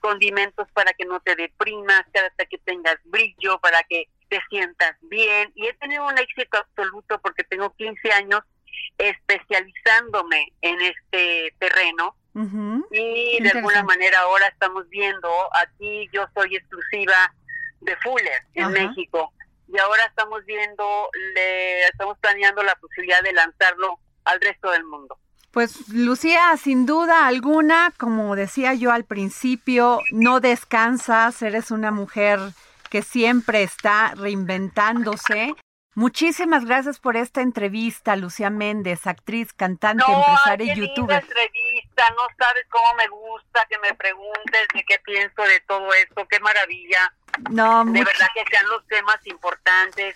condimentos 0.00 0.66
para 0.72 0.92
que 0.92 1.04
no 1.04 1.20
te 1.20 1.36
deprimas, 1.36 2.04
hasta 2.14 2.46
que 2.46 2.58
tengas 2.58 2.96
brillo, 3.04 3.58
para 3.60 3.82
que 3.84 4.08
te 4.28 4.40
sientas 4.48 4.96
bien. 5.02 5.52
Y 5.54 5.66
he 5.66 5.74
tenido 5.74 6.06
un 6.06 6.18
éxito 6.18 6.58
absoluto 6.58 7.20
porque 7.20 7.44
tengo 7.44 7.74
15 7.74 8.12
años 8.12 8.40
especializándome 8.96 10.52
en 10.62 10.80
este 10.80 11.54
terreno. 11.58 12.14
Y 12.92 13.42
de 13.42 13.50
alguna 13.50 13.82
manera 13.82 14.20
ahora 14.20 14.46
estamos 14.46 14.88
viendo, 14.90 15.28
aquí 15.60 16.08
yo 16.12 16.24
soy 16.34 16.54
exclusiva 16.54 17.34
de 17.80 17.96
Fuller 17.96 18.42
en 18.54 18.70
México 18.70 19.32
y 19.68 19.78
ahora 19.78 20.04
estamos 20.06 20.44
viendo, 20.44 21.08
le 21.34 21.86
estamos 21.86 22.18
planeando 22.18 22.62
la 22.62 22.74
posibilidad 22.76 23.22
de 23.22 23.32
lanzarlo 23.32 23.98
al 24.24 24.40
resto 24.40 24.70
del 24.70 24.84
mundo. 24.84 25.18
Pues 25.50 25.88
Lucía, 25.88 26.56
sin 26.56 26.86
duda 26.86 27.26
alguna, 27.26 27.92
como 27.98 28.36
decía 28.36 28.74
yo 28.74 28.92
al 28.92 29.04
principio, 29.04 30.00
no 30.10 30.40
descansas, 30.40 31.40
eres 31.42 31.70
una 31.70 31.90
mujer 31.90 32.38
que 32.90 33.02
siempre 33.02 33.62
está 33.62 34.14
reinventándose. 34.14 35.54
Muchísimas 35.98 36.64
gracias 36.64 37.00
por 37.00 37.16
esta 37.16 37.40
entrevista, 37.40 38.14
Lucía 38.14 38.50
Méndez, 38.50 39.04
actriz, 39.08 39.52
cantante, 39.52 40.04
empresaria 40.06 40.72
y 40.72 40.76
youtuber. 40.76 41.24
entrevista, 41.24 42.04
no 42.10 42.22
sabes 42.38 42.66
cómo 42.70 42.94
me 42.94 43.08
gusta 43.08 43.66
que 43.68 43.78
me 43.78 43.92
preguntes 43.94 44.68
de 44.74 44.84
qué 44.84 45.00
pienso 45.00 45.42
de 45.42 45.58
todo 45.66 45.92
esto, 45.94 46.24
qué 46.28 46.38
maravilla. 46.38 47.12
No, 47.50 47.84
de 47.84 48.04
verdad 48.04 48.28
que 48.32 48.44
sean 48.48 48.68
los 48.68 48.86
temas 48.86 49.18
importantes 49.26 50.14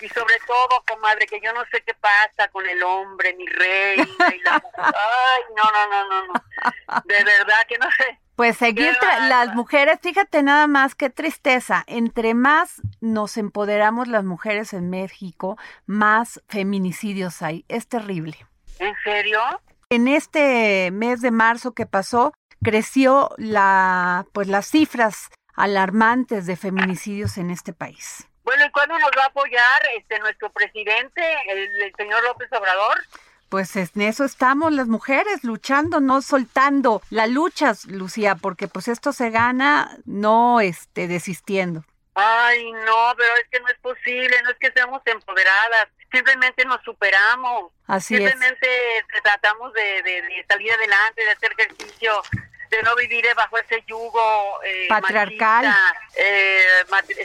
y 0.00 0.08
sobre 0.10 0.36
todo, 0.46 0.84
comadre, 0.86 1.26
que 1.26 1.40
yo 1.40 1.52
no 1.52 1.64
sé 1.72 1.82
qué 1.82 1.94
pasa 1.94 2.46
con 2.52 2.64
el 2.68 2.80
hombre, 2.84 3.34
mi 3.34 3.46
rey, 3.48 3.98
y 3.98 4.38
la 4.44 4.62
Ay, 4.76 5.42
no, 5.56 5.64
no, 5.64 5.86
no, 5.88 6.08
no, 6.10 6.26
no. 6.26 7.02
De 7.06 7.24
verdad 7.24 7.58
que 7.66 7.78
no 7.78 7.90
sé. 7.90 8.20
Pues 8.36 8.56
seguir 8.56 8.92
las 9.28 9.54
mujeres, 9.54 9.98
fíjate 10.02 10.42
nada 10.42 10.66
más 10.66 10.94
qué 10.94 11.08
tristeza. 11.08 11.84
Entre 11.86 12.34
más 12.34 12.82
nos 13.00 13.36
empoderamos 13.36 14.08
las 14.08 14.24
mujeres 14.24 14.72
en 14.72 14.90
México, 14.90 15.56
más 15.86 16.42
feminicidios 16.48 17.42
hay. 17.42 17.64
Es 17.68 17.86
terrible. 17.86 18.36
¿En 18.80 18.94
serio? 19.04 19.40
En 19.88 20.08
este 20.08 20.90
mes 20.90 21.20
de 21.20 21.30
marzo 21.30 21.74
que 21.74 21.86
pasó, 21.86 22.32
creció 22.62 23.30
la 23.36 24.26
pues 24.32 24.48
las 24.48 24.66
cifras 24.66 25.30
alarmantes 25.54 26.46
de 26.46 26.56
feminicidios 26.56 27.38
en 27.38 27.50
este 27.50 27.72
país. 27.72 28.26
Bueno, 28.42 28.66
¿y 28.66 28.70
cuándo 28.70 28.98
nos 28.98 29.10
va 29.16 29.24
a 29.24 29.26
apoyar 29.28 29.82
este 29.96 30.18
nuestro 30.18 30.50
presidente, 30.52 31.22
el, 31.48 31.92
señor 31.96 32.22
López 32.24 32.48
Obrador? 32.52 32.98
Pues 33.54 33.76
en 33.76 34.02
eso 34.02 34.24
estamos 34.24 34.72
las 34.72 34.88
mujeres, 34.88 35.44
luchando, 35.44 36.00
no 36.00 36.22
soltando 36.22 37.02
la 37.08 37.28
lucha, 37.28 37.74
Lucía, 37.86 38.34
porque 38.34 38.66
pues 38.66 38.88
esto 38.88 39.12
se 39.12 39.30
gana 39.30 39.96
no 40.06 40.60
este 40.60 41.06
desistiendo. 41.06 41.84
Ay, 42.16 42.72
no, 42.72 43.14
pero 43.16 43.30
es 43.40 43.48
que 43.52 43.60
no 43.60 43.68
es 43.68 43.78
posible, 43.78 44.42
no 44.42 44.50
es 44.50 44.56
que 44.58 44.72
seamos 44.72 45.02
empoderadas, 45.04 45.86
simplemente 46.10 46.64
nos 46.64 46.82
superamos. 46.82 47.70
Así 47.86 48.16
simplemente 48.16 48.66
tratamos 49.22 49.72
de, 49.72 50.02
de, 50.02 50.44
salir 50.48 50.72
adelante, 50.72 51.22
de 51.24 51.30
hacer 51.30 51.52
ejercicio, 51.56 52.22
de 52.70 52.82
no 52.82 52.96
vivir 52.96 53.24
bajo 53.36 53.56
ese 53.58 53.84
yugo 53.86 54.64
eh, 54.64 54.88
patriarcal. 54.88 55.72
eh, 56.16 56.64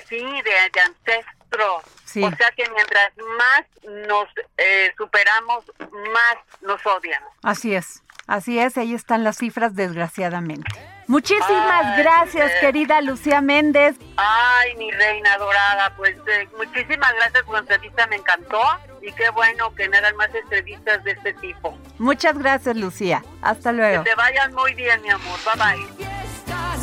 sí, 0.07 0.23
de, 0.43 1.23
ancestro. 1.50 1.82
O 2.28 2.36
sea 2.36 2.52
que 2.56 2.64
mientras 2.74 3.12
más 3.38 4.08
nos 4.08 4.28
eh, 4.58 4.91
superamos, 4.97 5.64
más 5.89 6.38
nos 6.62 6.84
odian. 6.86 7.22
Así 7.43 7.76
es, 7.76 8.04
así 8.28 8.60
es, 8.60 8.78
ahí 8.78 8.93
están 8.93 9.24
las 9.24 9.38
cifras 9.38 9.76
desgraciadamente. 9.76 10.70
Muchísimas 11.08 11.97
gracias, 11.97 12.52
querida 12.62 13.02
Lucía 13.02 13.41
Méndez. 13.41 13.95
Ay, 14.18 14.76
mi 14.76 14.91
reina 14.91 15.38
dorada, 15.38 15.93
pues 15.97 16.16
eh, 16.28 16.47
muchísimas 16.56 17.14
gracias 17.16 17.43
por 17.43 17.56
la 17.56 17.60
entrevista, 17.62 18.06
me 18.08 18.18
encantó 18.18 18.62
y 19.02 19.12
qué 19.14 19.30
bueno 19.30 19.74
que 19.74 19.89
me 19.89 20.00
más 20.14 20.34
entrevistas 20.34 21.04
de 21.04 21.12
este 21.12 21.34
tipo. 21.34 21.76
Muchas 21.97 22.38
gracias, 22.38 22.76
Lucía. 22.76 23.24
Hasta 23.41 23.72
luego. 23.72 24.04
Que 24.04 24.12
te 24.12 24.16
vayan 24.16 24.54
muy 24.54 24.74
bien, 24.76 25.02
mi 25.02 25.10
amor. 25.10 25.39
Bye 25.45 25.64
bye. 25.64 26.08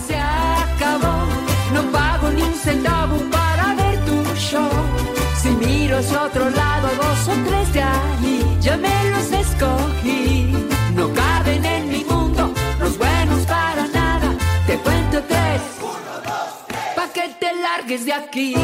se 0.07 0.17
acabó, 0.17 1.27
no 1.73 1.83
pago 1.93 2.31
ni 2.31 2.43
un 2.43 2.55
centavo 2.55 3.46
miro 5.87 5.99
hacia 5.99 6.23
otro 6.25 6.51
lado, 6.51 6.89
dos 6.97 7.29
o 7.29 7.49
tres 7.49 7.73
de 7.73 7.83
ahí, 7.83 8.59
yo 8.61 8.77
me 8.79 9.11
los 9.11 9.31
escogí. 9.31 10.53
No 10.95 11.13
caben 11.13 11.65
en 11.65 11.89
mi 11.89 12.05
mundo 12.05 12.53
los 12.81 12.99
buenos 12.99 13.41
para 13.47 13.87
nada. 13.89 14.35
Te 14.67 14.79
cuento 14.79 15.23
tres, 15.29 15.63
pa' 16.97 17.09
que 17.13 17.29
te 17.39 17.55
largues 17.55 18.05
de 18.05 18.13
aquí. 18.13 18.55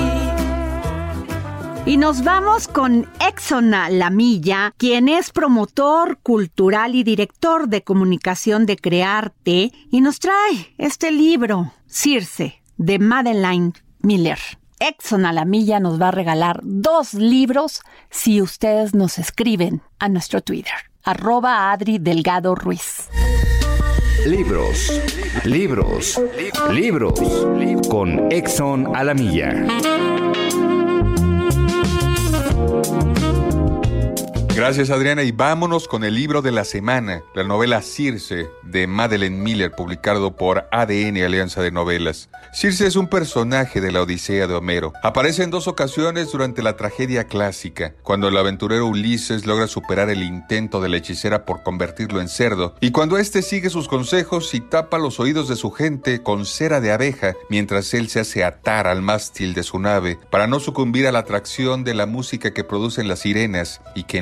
Y 1.86 1.96
nos 1.96 2.24
vamos 2.24 2.66
con 2.66 3.08
Exona 3.20 3.88
Lamilla, 3.88 4.72
quien 4.76 5.08
es 5.08 5.30
promotor 5.30 6.18
cultural 6.22 6.94
y 6.96 7.04
director 7.04 7.68
de 7.68 7.82
comunicación 7.82 8.66
de 8.66 8.76
Crearte, 8.76 9.72
y 9.90 10.00
nos 10.00 10.18
trae 10.18 10.74
este 10.78 11.12
libro, 11.12 11.72
Circe, 11.86 12.62
de 12.78 12.98
Madeline 12.98 13.74
Miller. 14.00 14.38
Exona 14.82 15.32
Lamilla 15.32 15.78
nos 15.78 16.00
va 16.00 16.08
a 16.08 16.10
regalar 16.10 16.58
dos 16.64 17.14
libros 17.14 17.82
si 18.10 18.42
ustedes 18.42 18.94
nos 18.94 19.16
escriben 19.16 19.80
a 20.00 20.08
nuestro 20.08 20.40
Twitter, 20.40 20.74
arroba 21.04 21.70
Adri 21.70 21.98
Delgado 22.00 22.56
Ruiz. 22.56 23.08
Libros, 24.26 25.00
libros, 25.44 26.20
libros, 26.72 27.20
con 27.88 28.32
Exxon 28.32 28.96
Alamilla. 28.96 29.52
Gracias 34.62 34.90
Adriana 34.90 35.24
y 35.24 35.32
vámonos 35.32 35.88
con 35.88 36.04
el 36.04 36.14
libro 36.14 36.40
de 36.40 36.52
la 36.52 36.62
semana, 36.62 37.24
la 37.34 37.42
novela 37.42 37.82
Circe 37.82 38.48
de 38.62 38.86
Madeleine 38.86 39.36
Miller, 39.36 39.72
publicado 39.72 40.36
por 40.36 40.68
ADN 40.70 41.16
Alianza 41.16 41.62
de 41.62 41.72
Novelas. 41.72 42.30
Circe 42.52 42.86
es 42.86 42.94
un 42.94 43.08
personaje 43.08 43.80
de 43.80 43.90
la 43.90 44.02
Odisea 44.02 44.46
de 44.46 44.54
Homero. 44.54 44.92
Aparece 45.02 45.42
en 45.42 45.50
dos 45.50 45.66
ocasiones 45.66 46.30
durante 46.30 46.62
la 46.62 46.76
tragedia 46.76 47.24
clásica, 47.24 47.94
cuando 48.04 48.28
el 48.28 48.36
aventurero 48.36 48.86
Ulises 48.86 49.46
logra 49.46 49.66
superar 49.66 50.10
el 50.10 50.22
intento 50.22 50.80
de 50.80 50.90
la 50.90 50.98
hechicera 50.98 51.44
por 51.44 51.64
convertirlo 51.64 52.20
en 52.20 52.28
cerdo, 52.28 52.76
y 52.78 52.92
cuando 52.92 53.18
éste 53.18 53.42
sigue 53.42 53.68
sus 53.68 53.88
consejos 53.88 54.54
y 54.54 54.60
tapa 54.60 54.98
los 54.98 55.18
oídos 55.18 55.48
de 55.48 55.56
su 55.56 55.72
gente 55.72 56.22
con 56.22 56.46
cera 56.46 56.80
de 56.80 56.92
abeja, 56.92 57.34
mientras 57.50 57.92
él 57.94 58.08
se 58.08 58.20
hace 58.20 58.44
atar 58.44 58.86
al 58.86 59.02
mástil 59.02 59.54
de 59.54 59.64
su 59.64 59.80
nave 59.80 60.20
para 60.30 60.46
no 60.46 60.60
sucumbir 60.60 61.08
a 61.08 61.12
la 61.12 61.18
atracción 61.18 61.82
de 61.82 61.94
la 61.94 62.06
música 62.06 62.54
que 62.54 62.62
producen 62.62 63.08
las 63.08 63.18
sirenas 63.18 63.80
y 63.96 64.04
que 64.04 64.18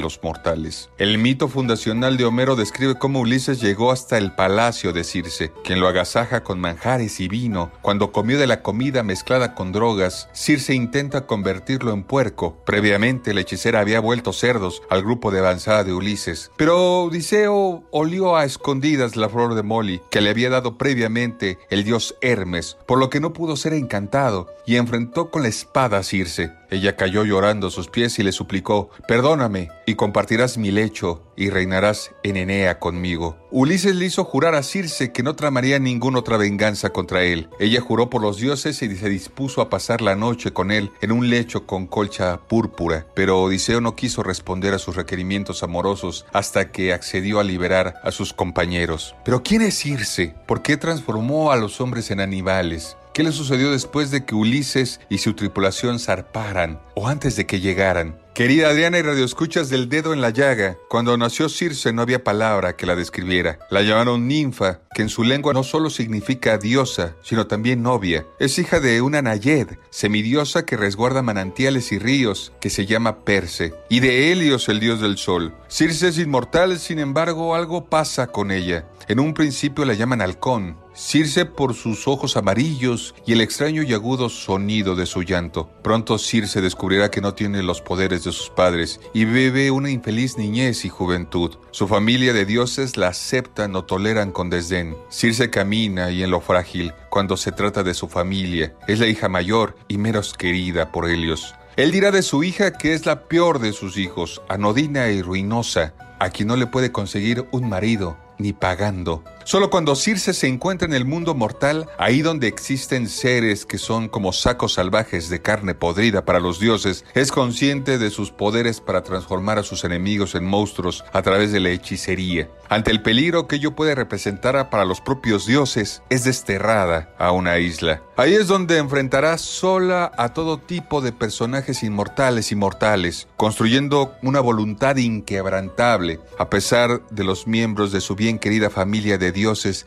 los 0.00 0.20
mortales. 0.22 0.90
El 0.98 1.18
mito 1.18 1.46
fundacional 1.46 2.16
de 2.16 2.24
Homero 2.24 2.56
describe 2.56 2.96
cómo 2.96 3.20
Ulises 3.20 3.60
llegó 3.60 3.92
hasta 3.92 4.18
el 4.18 4.32
palacio 4.34 4.92
de 4.92 5.04
Circe, 5.04 5.52
quien 5.62 5.78
lo 5.78 5.86
agasaja 5.86 6.42
con 6.42 6.58
manjares 6.58 7.20
y 7.20 7.28
vino 7.28 7.70
cuando 7.80 8.10
comió 8.10 8.38
de 8.38 8.48
la 8.48 8.62
comida 8.62 9.04
mezclada 9.04 9.54
con 9.54 9.70
drogas, 9.70 10.28
Circe 10.32 10.74
intenta 10.74 11.26
convertirlo 11.26 11.92
en 11.92 12.02
puerco. 12.02 12.56
Previamente, 12.66 13.32
la 13.32 13.42
hechicera 13.42 13.80
había 13.80 14.00
vuelto 14.00 14.32
cerdos 14.32 14.82
al 14.90 15.02
grupo 15.02 15.30
de 15.30 15.38
avanzada 15.38 15.84
de 15.84 15.92
Ulises. 15.92 16.50
Pero 16.56 17.04
Odiseo 17.04 17.84
olió 17.92 18.36
a 18.36 18.44
escondidas 18.44 19.14
la 19.14 19.28
flor 19.28 19.54
de 19.54 19.62
Molly 19.62 20.00
que 20.10 20.20
le 20.20 20.30
había 20.30 20.50
dado 20.50 20.78
previamente 20.78 21.58
el 21.70 21.84
dios 21.84 22.16
Hermes, 22.22 22.76
por 22.86 22.98
lo 22.98 23.08
que 23.08 23.20
no 23.20 23.32
pudo 23.32 23.56
ser 23.56 23.74
encantado 23.74 24.48
y 24.66 24.76
enfrentó 24.76 25.30
con 25.30 25.42
la 25.42 25.48
espada 25.48 25.98
a 25.98 26.02
Circe. 26.02 26.59
Ella 26.70 26.96
cayó 26.96 27.24
llorando 27.24 27.66
a 27.66 27.70
sus 27.70 27.88
pies 27.88 28.18
y 28.18 28.22
le 28.22 28.32
suplicó, 28.32 28.90
Perdóname, 29.08 29.70
y 29.86 29.96
compartirás 29.96 30.56
mi 30.56 30.70
lecho, 30.70 31.22
y 31.36 31.50
reinarás 31.50 32.12
en 32.22 32.36
Enea 32.36 32.78
conmigo. 32.78 33.36
Ulises 33.50 33.96
le 33.96 34.04
hizo 34.06 34.24
jurar 34.24 34.54
a 34.54 34.62
Circe 34.62 35.10
que 35.10 35.22
no 35.22 35.34
tramaría 35.34 35.78
ninguna 35.78 36.20
otra 36.20 36.36
venganza 36.36 36.90
contra 36.90 37.24
él. 37.24 37.48
Ella 37.58 37.80
juró 37.80 38.10
por 38.10 38.22
los 38.22 38.36
dioses 38.36 38.80
y 38.82 38.94
se 38.94 39.08
dispuso 39.08 39.60
a 39.60 39.70
pasar 39.70 40.02
la 40.02 40.14
noche 40.14 40.52
con 40.52 40.70
él 40.70 40.92
en 41.00 41.12
un 41.12 41.30
lecho 41.30 41.66
con 41.66 41.86
colcha 41.86 42.38
púrpura, 42.46 43.06
pero 43.14 43.42
Odiseo 43.42 43.80
no 43.80 43.96
quiso 43.96 44.22
responder 44.22 44.74
a 44.74 44.78
sus 44.78 44.96
requerimientos 44.96 45.62
amorosos 45.62 46.26
hasta 46.32 46.70
que 46.70 46.92
accedió 46.92 47.40
a 47.40 47.44
liberar 47.44 47.94
a 48.04 48.12
sus 48.12 48.32
compañeros. 48.32 49.14
Pero 49.24 49.42
¿quién 49.42 49.62
es 49.62 49.78
Circe? 49.78 50.34
¿Por 50.46 50.62
qué 50.62 50.76
transformó 50.76 51.50
a 51.50 51.56
los 51.56 51.80
hombres 51.80 52.10
en 52.10 52.20
animales? 52.20 52.96
¿Qué 53.12 53.24
le 53.24 53.32
sucedió 53.32 53.72
después 53.72 54.12
de 54.12 54.24
que 54.24 54.36
Ulises 54.36 55.00
y 55.08 55.18
su 55.18 55.34
tripulación 55.34 55.98
zarparan 55.98 56.80
o 56.94 57.08
antes 57.08 57.34
de 57.34 57.44
que 57.44 57.58
llegaran? 57.58 58.20
Querida 58.34 58.68
Adriana 58.68 58.98
y 58.98 59.02
radioescuchas 59.02 59.68
del 59.68 59.88
dedo 59.88 60.12
en 60.12 60.20
la 60.20 60.30
llaga, 60.30 60.78
cuando 60.88 61.16
nació 61.16 61.48
Circe 61.48 61.92
no 61.92 62.02
había 62.02 62.22
palabra 62.22 62.76
que 62.76 62.86
la 62.86 62.94
describiera. 62.94 63.58
La 63.68 63.82
llamaron 63.82 64.28
ninfa, 64.28 64.78
que 64.94 65.02
en 65.02 65.08
su 65.08 65.24
lengua 65.24 65.52
no 65.52 65.64
solo 65.64 65.90
significa 65.90 66.56
diosa, 66.56 67.16
sino 67.22 67.48
también 67.48 67.82
novia. 67.82 68.24
Es 68.38 68.58
hija 68.60 68.78
de 68.78 69.02
una 69.02 69.20
Nayed, 69.20 69.66
semidiosa 69.90 70.64
que 70.64 70.76
resguarda 70.76 71.20
manantiales 71.20 71.90
y 71.90 71.98
ríos, 71.98 72.52
que 72.60 72.70
se 72.70 72.86
llama 72.86 73.24
Perse, 73.24 73.74
y 73.88 73.98
de 73.98 74.30
Helios, 74.30 74.68
el 74.68 74.78
dios 74.78 75.00
del 75.00 75.18
sol. 75.18 75.52
Circe 75.70 76.08
es 76.08 76.18
inmortal, 76.18 76.80
sin 76.80 76.98
embargo, 76.98 77.54
algo 77.54 77.84
pasa 77.84 78.26
con 78.26 78.50
ella. 78.50 78.88
En 79.06 79.20
un 79.20 79.32
principio 79.32 79.84
la 79.84 79.94
llaman 79.94 80.20
halcón, 80.20 80.76
Circe 80.96 81.46
por 81.46 81.74
sus 81.74 82.08
ojos 82.08 82.36
amarillos 82.36 83.14
y 83.24 83.32
el 83.32 83.40
extraño 83.40 83.84
y 83.84 83.94
agudo 83.94 84.30
sonido 84.30 84.96
de 84.96 85.06
su 85.06 85.22
llanto. 85.22 85.70
Pronto 85.84 86.18
Circe 86.18 86.60
descubrirá 86.60 87.12
que 87.12 87.20
no 87.20 87.34
tiene 87.34 87.62
los 87.62 87.80
poderes 87.80 88.24
de 88.24 88.32
sus 88.32 88.50
padres 88.50 89.00
y 89.14 89.26
vive 89.26 89.70
una 89.70 89.90
infeliz 89.90 90.36
niñez 90.36 90.84
y 90.84 90.88
juventud. 90.88 91.56
Su 91.70 91.86
familia 91.86 92.32
de 92.32 92.46
dioses 92.46 92.96
la 92.96 93.06
aceptan 93.06 93.76
o 93.76 93.84
toleran 93.84 94.32
con 94.32 94.50
desdén. 94.50 94.96
Circe 95.08 95.50
camina 95.50 96.10
y 96.10 96.24
en 96.24 96.32
lo 96.32 96.40
frágil, 96.40 96.92
cuando 97.10 97.36
se 97.36 97.52
trata 97.52 97.84
de 97.84 97.94
su 97.94 98.08
familia, 98.08 98.74
es 98.88 98.98
la 98.98 99.06
hija 99.06 99.28
mayor 99.28 99.76
y 99.86 99.98
menos 99.98 100.34
querida 100.34 100.90
por 100.90 101.08
Helios. 101.08 101.54
Él 101.76 101.92
dirá 101.92 102.10
de 102.10 102.22
su 102.22 102.42
hija 102.42 102.72
que 102.72 102.94
es 102.94 103.06
la 103.06 103.28
peor 103.28 103.60
de 103.60 103.72
sus 103.72 103.96
hijos, 103.96 104.42
anodina 104.48 105.08
y 105.08 105.22
ruinosa, 105.22 105.94
a 106.18 106.30
quien 106.30 106.48
no 106.48 106.56
le 106.56 106.66
puede 106.66 106.92
conseguir 106.92 107.46
un 107.52 107.68
marido 107.68 108.18
ni 108.38 108.52
pagando. 108.52 109.22
Solo 109.50 109.68
cuando 109.68 109.96
Circe 109.96 110.32
se 110.32 110.46
encuentra 110.46 110.86
en 110.86 110.94
el 110.94 111.04
mundo 111.04 111.34
mortal, 111.34 111.88
ahí 111.98 112.22
donde 112.22 112.46
existen 112.46 113.08
seres 113.08 113.66
que 113.66 113.78
son 113.78 114.08
como 114.08 114.32
sacos 114.32 114.74
salvajes 114.74 115.28
de 115.28 115.42
carne 115.42 115.74
podrida 115.74 116.24
para 116.24 116.38
los 116.38 116.60
dioses, 116.60 117.04
es 117.14 117.32
consciente 117.32 117.98
de 117.98 118.10
sus 118.10 118.30
poderes 118.30 118.80
para 118.80 119.02
transformar 119.02 119.58
a 119.58 119.64
sus 119.64 119.82
enemigos 119.82 120.36
en 120.36 120.44
monstruos 120.44 121.04
a 121.12 121.22
través 121.22 121.50
de 121.50 121.58
la 121.58 121.70
hechicería. 121.70 122.48
Ante 122.68 122.92
el 122.92 123.02
peligro 123.02 123.48
que 123.48 123.56
ello 123.56 123.74
puede 123.74 123.96
representar 123.96 124.70
para 124.70 124.84
los 124.84 125.00
propios 125.00 125.46
dioses, 125.46 126.04
es 126.10 126.22
desterrada 126.22 127.12
a 127.18 127.32
una 127.32 127.58
isla. 127.58 128.04
Ahí 128.16 128.34
es 128.34 128.46
donde 128.46 128.78
enfrentará 128.78 129.36
sola 129.36 130.12
a 130.16 130.32
todo 130.32 130.58
tipo 130.58 131.00
de 131.00 131.10
personajes 131.10 131.82
inmortales 131.82 132.52
y 132.52 132.54
mortales, 132.54 133.26
construyendo 133.36 134.14
una 134.22 134.38
voluntad 134.38 134.96
inquebrantable, 134.98 136.20
a 136.38 136.48
pesar 136.50 137.02
de 137.10 137.24
los 137.24 137.48
miembros 137.48 137.90
de 137.90 138.00
su 138.00 138.14
bien 138.14 138.38
querida 138.38 138.70
familia 138.70 139.18
de 139.18 139.32
dioses 139.32 139.39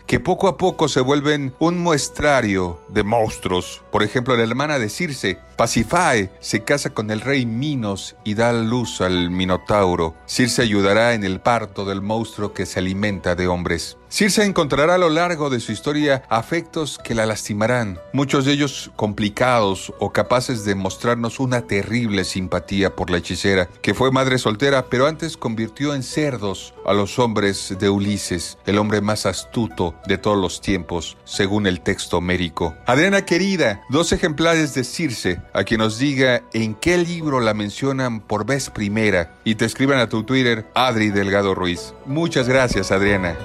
que 0.07 0.19
poco 0.19 0.47
a 0.47 0.57
poco 0.57 0.87
se 0.87 0.99
vuelven 0.99 1.53
un 1.59 1.79
muestrario 1.79 2.79
de 2.89 3.03
monstruos. 3.03 3.81
Por 3.91 4.01
ejemplo, 4.01 4.35
la 4.35 4.43
hermana 4.43 4.79
de 4.79 4.89
Circe, 4.89 5.37
Pasifae, 5.55 6.31
se 6.39 6.63
casa 6.63 6.89
con 6.89 7.11
el 7.11 7.21
rey 7.21 7.45
Minos 7.45 8.15
y 8.23 8.33
da 8.33 8.51
luz 8.51 9.01
al 9.01 9.29
Minotauro. 9.29 10.15
Circe 10.25 10.61
ayudará 10.61 11.13
en 11.13 11.23
el 11.23 11.39
parto 11.39 11.85
del 11.85 12.01
monstruo 12.01 12.53
que 12.53 12.65
se 12.65 12.79
alimenta 12.79 13.35
de 13.35 13.47
hombres. 13.47 13.97
Circe 14.13 14.43
encontrará 14.43 14.93
a 14.93 14.97
lo 14.99 15.09
largo 15.09 15.49
de 15.49 15.59
su 15.59 15.71
historia 15.71 16.21
afectos 16.29 16.99
que 17.03 17.15
la 17.15 17.25
lastimarán, 17.25 17.99
muchos 18.13 18.45
de 18.45 18.51
ellos 18.51 18.91
complicados 18.95 19.91
o 19.97 20.13
capaces 20.13 20.65
de 20.65 20.75
mostrarnos 20.75 21.39
una 21.39 21.63
terrible 21.63 22.23
simpatía 22.23 22.95
por 22.95 23.09
la 23.09 23.17
hechicera, 23.17 23.67
que 23.81 23.95
fue 23.95 24.11
madre 24.11 24.37
soltera, 24.37 24.85
pero 24.87 25.07
antes 25.07 25.35
convirtió 25.35 25.95
en 25.95 26.03
cerdos 26.03 26.75
a 26.85 26.93
los 26.93 27.17
hombres 27.17 27.75
de 27.79 27.89
Ulises, 27.89 28.59
el 28.67 28.77
hombre 28.77 29.01
más 29.01 29.25
astuto 29.25 29.95
de 30.05 30.19
todos 30.19 30.37
los 30.37 30.61
tiempos, 30.61 31.17
según 31.23 31.65
el 31.65 31.81
texto 31.81 32.21
mérico. 32.21 32.75
Adriana 32.85 33.25
querida, 33.25 33.81
dos 33.89 34.11
ejemplares 34.11 34.75
de 34.75 34.83
Circe, 34.83 35.41
a 35.53 35.63
quien 35.63 35.79
nos 35.79 35.97
diga 35.97 36.43
en 36.53 36.75
qué 36.75 36.99
libro 36.99 37.39
la 37.39 37.55
mencionan 37.55 38.19
por 38.19 38.45
vez 38.45 38.69
primera 38.69 39.39
y 39.43 39.55
te 39.55 39.65
escriban 39.65 39.97
a 39.97 40.07
tu 40.07 40.21
Twitter 40.21 40.69
Adri 40.75 41.09
Delgado 41.09 41.55
Ruiz. 41.55 41.95
Muchas 42.05 42.47
gracias, 42.47 42.91
Adriana. 42.91 43.35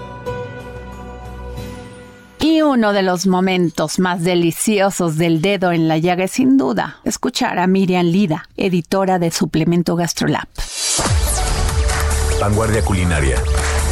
Y 2.58 2.62
uno 2.62 2.92
de 2.92 3.02
los 3.02 3.28
momentos 3.28 4.00
más 4.00 4.24
deliciosos 4.24 5.16
del 5.16 5.40
dedo 5.40 5.70
en 5.70 5.86
la 5.86 5.96
llaga 5.96 6.24
es 6.24 6.32
sin 6.32 6.56
duda 6.56 6.98
escuchar 7.04 7.60
a 7.60 7.68
Miriam 7.68 8.04
Lida, 8.04 8.48
editora 8.56 9.20
de 9.20 9.30
Suplemento 9.30 9.94
Gastrolab. 9.94 10.48
Vanguardia 12.40 12.82
culinaria, 12.84 13.36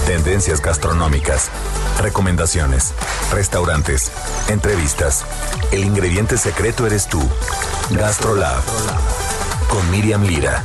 tendencias 0.05 0.61
gastronómicas, 0.61 1.49
recomendaciones, 2.03 2.93
restaurantes, 3.31 4.11
entrevistas. 4.49 5.25
El 5.71 5.85
ingrediente 5.85 6.37
secreto 6.37 6.89
eres 6.89 7.07
tú. 7.07 7.23
Gastrolab. 7.91 8.64
Con 9.69 9.89
Miriam 9.93 10.25
Lira. 10.25 10.64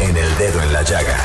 En 0.00 0.16
el 0.16 0.38
dedo 0.38 0.62
en 0.62 0.72
la 0.72 0.82
llaga. 0.84 1.18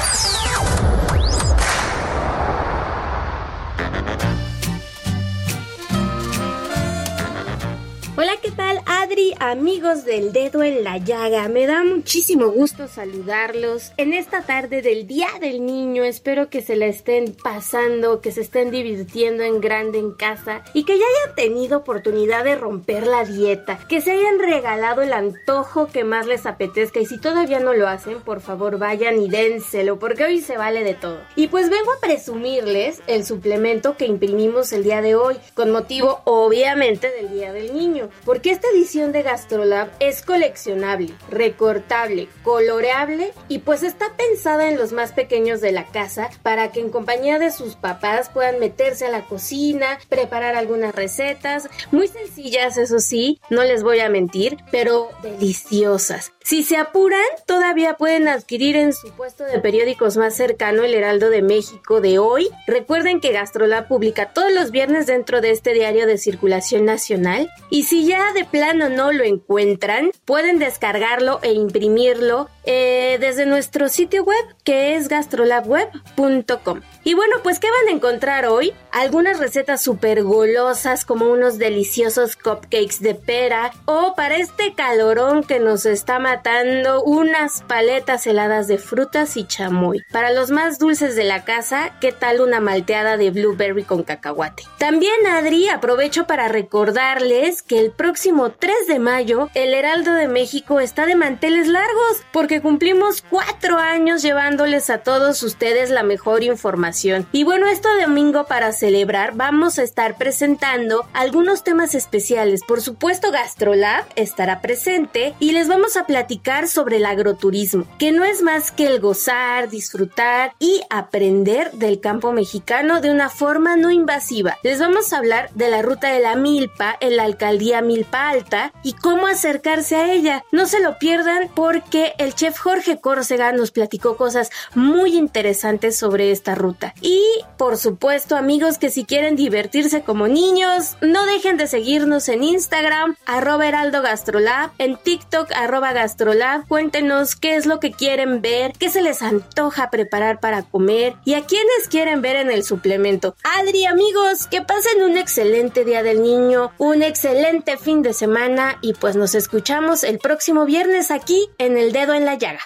Hola, 8.19 8.31
¿qué 8.41 8.49
tal 8.49 8.81
Adri, 8.87 9.35
amigos 9.39 10.03
del 10.03 10.33
dedo 10.33 10.63
en 10.63 10.83
la 10.83 10.97
llaga? 10.97 11.47
Me 11.49 11.67
da 11.67 11.83
muchísimo 11.83 12.47
gusto 12.47 12.87
saludarlos 12.87 13.91
en 13.97 14.11
esta 14.11 14.41
tarde 14.41 14.81
del 14.81 15.05
Día 15.05 15.27
del 15.39 15.63
Niño. 15.63 16.03
Espero 16.03 16.49
que 16.49 16.63
se 16.63 16.75
la 16.75 16.87
estén 16.87 17.35
pasando, 17.35 18.19
que 18.19 18.31
se 18.31 18.41
estén 18.41 18.71
divirtiendo 18.71 19.43
en 19.43 19.61
grande 19.61 19.99
en 19.99 20.13
casa 20.13 20.63
y 20.73 20.83
que 20.83 20.97
ya 20.97 21.05
hayan 21.05 21.35
tenido 21.35 21.77
oportunidad 21.77 22.43
de 22.43 22.55
romper 22.55 23.05
la 23.05 23.23
dieta, 23.23 23.77
que 23.87 24.01
se 24.01 24.13
hayan 24.13 24.39
regalado 24.39 25.03
el 25.03 25.13
antojo 25.13 25.85
que 25.85 26.03
más 26.03 26.25
les 26.25 26.47
apetezca 26.47 26.99
y 26.99 27.05
si 27.05 27.19
todavía 27.19 27.59
no 27.59 27.75
lo 27.75 27.87
hacen, 27.87 28.21
por 28.21 28.41
favor 28.41 28.79
vayan 28.79 29.21
y 29.21 29.29
dénselo 29.29 29.99
porque 29.99 30.23
hoy 30.23 30.41
se 30.41 30.57
vale 30.57 30.83
de 30.83 30.95
todo. 30.95 31.19
Y 31.35 31.49
pues 31.49 31.69
vengo 31.69 31.91
a 31.91 31.99
presumirles 32.01 32.99
el 33.05 33.23
suplemento 33.27 33.95
que 33.95 34.07
imprimimos 34.07 34.73
el 34.73 34.83
día 34.83 35.03
de 35.03 35.13
hoy, 35.13 35.35
con 35.53 35.69
motivo 35.69 36.21
obviamente 36.23 37.11
del 37.11 37.31
Día 37.31 37.53
del 37.53 37.75
Niño 37.75 38.06
porque 38.25 38.51
esta 38.51 38.67
edición 38.69 39.11
de 39.11 39.23
Gastrolab 39.23 39.89
es 39.99 40.21
coleccionable, 40.21 41.13
recortable, 41.29 42.27
coloreable 42.43 43.33
y 43.47 43.59
pues 43.59 43.83
está 43.83 44.15
pensada 44.15 44.69
en 44.69 44.77
los 44.77 44.91
más 44.91 45.11
pequeños 45.11 45.61
de 45.61 45.71
la 45.71 45.85
casa 45.85 46.29
para 46.43 46.71
que 46.71 46.79
en 46.79 46.89
compañía 46.89 47.39
de 47.39 47.51
sus 47.51 47.75
papás 47.75 48.29
puedan 48.29 48.59
meterse 48.59 49.05
a 49.05 49.11
la 49.11 49.25
cocina, 49.25 49.99
preparar 50.09 50.55
algunas 50.55 50.95
recetas, 50.95 51.69
muy 51.91 52.07
sencillas 52.07 52.77
eso 52.77 52.99
sí, 52.99 53.39
no 53.49 53.63
les 53.63 53.83
voy 53.83 53.99
a 53.99 54.09
mentir, 54.09 54.57
pero 54.71 55.09
deliciosas. 55.21 56.31
Si 56.43 56.63
se 56.63 56.77
apuran, 56.77 57.19
todavía 57.45 57.95
pueden 57.95 58.29
adquirir 58.29 58.77
en 58.77 58.93
su 58.93 59.11
puesto 59.11 59.43
de 59.43 59.59
periódicos 59.59 60.15
más 60.15 60.33
cercano 60.33 60.83
el 60.83 60.93
Heraldo 60.93 61.29
de 61.29 61.41
México 61.41 61.99
de 61.99 62.19
hoy. 62.19 62.47
Recuerden 62.67 63.19
que 63.19 63.33
Gastrolab 63.33 63.89
publica 63.89 64.31
todos 64.31 64.53
los 64.53 64.71
viernes 64.71 65.07
dentro 65.07 65.41
de 65.41 65.51
este 65.51 65.73
diario 65.73 66.07
de 66.07 66.17
circulación 66.17 66.85
nacional 66.85 67.49
y 67.69 67.83
si 67.83 67.96
ya 68.05 68.33
de 68.33 68.45
plano 68.45 68.89
no 68.89 69.11
lo 69.11 69.23
encuentran, 69.23 70.11
pueden 70.25 70.59
descargarlo 70.59 71.39
e 71.41 71.53
imprimirlo 71.53 72.49
eh, 72.65 73.17
desde 73.19 73.45
nuestro 73.45 73.89
sitio 73.89 74.23
web 74.23 74.45
que 74.63 74.95
es 74.95 75.07
gastrolabweb.com. 75.07 76.81
Y 77.07 77.13
bueno, 77.13 77.37
pues 77.41 77.61
¿qué 77.61 77.69
van 77.71 77.87
a 77.87 77.95
encontrar 77.95 78.47
hoy? 78.47 78.73
Algunas 78.91 79.39
recetas 79.39 79.81
súper 79.81 80.23
golosas 80.23 81.05
como 81.05 81.27
unos 81.27 81.57
deliciosos 81.57 82.35
cupcakes 82.35 82.99
de 82.99 83.15
pera 83.15 83.71
o 83.85 84.13
para 84.13 84.35
este 84.35 84.73
calorón 84.73 85.45
que 85.45 85.61
nos 85.61 85.85
está 85.85 86.19
matando 86.19 87.01
unas 87.03 87.61
paletas 87.61 88.27
heladas 88.27 88.67
de 88.67 88.77
frutas 88.77 89.37
y 89.37 89.47
chamoy. 89.47 90.03
Para 90.11 90.33
los 90.33 90.51
más 90.51 90.79
dulces 90.79 91.15
de 91.15 91.23
la 91.23 91.45
casa, 91.45 91.97
¿qué 92.01 92.11
tal 92.11 92.41
una 92.41 92.59
malteada 92.59 93.15
de 93.15 93.31
blueberry 93.31 93.85
con 93.85 94.03
cacahuate? 94.03 94.63
También 94.77 95.27
Adri, 95.27 95.69
aprovecho 95.69 96.27
para 96.27 96.49
recordarles 96.49 97.61
que 97.61 97.79
el 97.79 97.91
próximo 97.91 98.51
3 98.51 98.85
de 98.85 98.99
mayo 98.99 99.49
el 99.53 99.73
Heraldo 99.73 100.11
de 100.11 100.27
México 100.27 100.81
está 100.81 101.05
de 101.05 101.15
manteles 101.15 101.69
largos 101.69 102.21
porque 102.33 102.59
cumplimos 102.59 103.23
cuatro 103.29 103.77
años 103.77 104.21
llevándoles 104.23 104.89
a 104.89 104.97
todos 104.97 105.41
ustedes 105.41 105.89
la 105.89 106.03
mejor 106.03 106.43
información. 106.43 106.96
Y 107.31 107.43
bueno, 107.43 107.67
este 107.67 107.87
domingo 108.01 108.45
para 108.45 108.71
celebrar 108.71 109.35
vamos 109.35 109.77
a 109.77 109.83
estar 109.83 110.17
presentando 110.17 111.05
algunos 111.13 111.63
temas 111.63 111.93
especiales. 111.93 112.61
Por 112.67 112.81
supuesto, 112.81 113.31
GastroLab 113.31 114.05
estará 114.15 114.61
presente 114.61 115.35
y 115.39 115.51
les 115.51 115.67
vamos 115.67 115.95
a 115.95 116.05
platicar 116.05 116.67
sobre 116.67 116.97
el 116.97 117.05
agroturismo, 117.05 117.85
que 117.99 118.11
no 118.11 118.23
es 118.23 118.41
más 118.41 118.71
que 118.71 118.87
el 118.87 118.99
gozar, 118.99 119.69
disfrutar 119.69 120.53
y 120.57 120.81
aprender 120.89 121.71
del 121.73 121.99
campo 121.99 122.31
mexicano 122.31 122.99
de 122.99 123.11
una 123.11 123.29
forma 123.29 123.75
no 123.75 123.91
invasiva. 123.91 124.57
Les 124.63 124.79
vamos 124.79 125.13
a 125.13 125.17
hablar 125.17 125.51
de 125.53 125.69
la 125.69 125.83
ruta 125.83 126.11
de 126.11 126.19
la 126.19 126.35
milpa 126.35 126.97
en 126.99 127.15
la 127.17 127.23
alcaldía 127.23 127.81
Milpa 127.81 128.29
Alta 128.29 128.73
y 128.81 128.93
cómo 128.93 129.27
acercarse 129.27 129.95
a 129.97 130.11
ella. 130.11 130.43
No 130.51 130.65
se 130.65 130.79
lo 130.79 130.97
pierdan 130.97 131.49
porque 131.53 132.13
el 132.17 132.33
chef 132.33 132.57
Jorge 132.57 132.99
Córcega 132.99 133.51
nos 133.51 133.71
platicó 133.71 134.17
cosas 134.17 134.49
muy 134.73 135.15
interesantes 135.15 135.95
sobre 135.95 136.31
esta 136.31 136.55
ruta. 136.55 136.86
Y 137.01 137.21
por 137.57 137.77
supuesto, 137.77 138.35
amigos, 138.35 138.77
que 138.77 138.89
si 138.89 139.05
quieren 139.05 139.35
divertirse 139.35 140.01
como 140.01 140.27
niños, 140.27 140.97
no 141.01 141.25
dejen 141.25 141.57
de 141.57 141.67
seguirnos 141.67 142.29
en 142.29 142.43
Instagram, 142.43 143.15
arroba 143.25 143.67
heraldo 143.67 144.01
gastrolab, 144.01 144.71
en 144.77 144.97
TikTok, 144.97 145.51
arroba 145.53 145.93
gastrolab. 145.93 146.67
Cuéntenos 146.67 147.35
qué 147.35 147.55
es 147.55 147.65
lo 147.65 147.79
que 147.79 147.91
quieren 147.91 148.41
ver, 148.41 148.73
qué 148.77 148.89
se 148.89 149.01
les 149.01 149.21
antoja 149.21 149.89
preparar 149.89 150.39
para 150.39 150.63
comer 150.63 151.15
y 151.25 151.33
a 151.33 151.45
quienes 151.45 151.87
quieren 151.89 152.21
ver 152.21 152.35
en 152.35 152.51
el 152.51 152.63
suplemento. 152.63 153.35
Adri, 153.59 153.85
amigos, 153.85 154.47
que 154.47 154.61
pasen 154.61 155.03
un 155.03 155.17
excelente 155.17 155.83
día 155.85 156.03
del 156.03 156.21
niño, 156.21 156.71
un 156.77 157.01
excelente 157.03 157.77
fin 157.77 158.01
de 158.01 158.13
semana 158.13 158.77
y 158.81 158.93
pues 158.93 159.15
nos 159.15 159.35
escuchamos 159.35 160.03
el 160.03 160.19
próximo 160.19 160.65
viernes 160.65 161.11
aquí 161.11 161.49
en 161.57 161.77
El 161.77 161.91
Dedo 161.91 162.13
en 162.13 162.25
la 162.25 162.35
Llaga. 162.35 162.61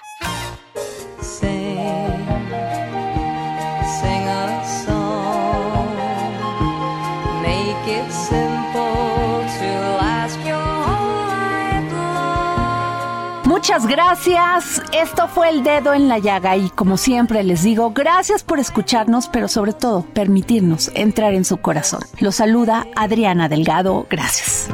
Gracias. 13.91 14.81
Esto 14.93 15.27
fue 15.27 15.49
el 15.49 15.63
dedo 15.63 15.93
en 15.93 16.07
la 16.07 16.17
llaga 16.17 16.55
y 16.55 16.69
como 16.69 16.95
siempre 16.95 17.43
les 17.43 17.61
digo, 17.61 17.91
gracias 17.91 18.41
por 18.41 18.59
escucharnos, 18.59 19.27
pero 19.27 19.49
sobre 19.49 19.73
todo 19.73 20.03
permitirnos 20.13 20.89
entrar 20.95 21.33
en 21.33 21.43
su 21.43 21.57
corazón. 21.57 21.99
Los 22.19 22.35
saluda 22.35 22.87
Adriana 22.95 23.49
Delgado. 23.49 24.07
Gracias. 24.09 24.69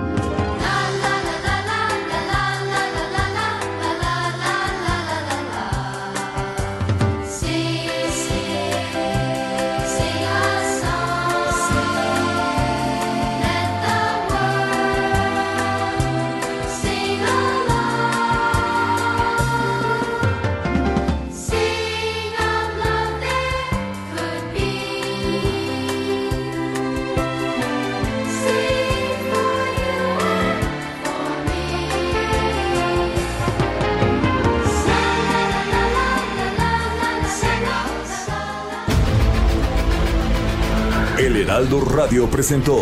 Heraldo 41.48 41.80
Radio 41.80 42.30
presentó 42.30 42.78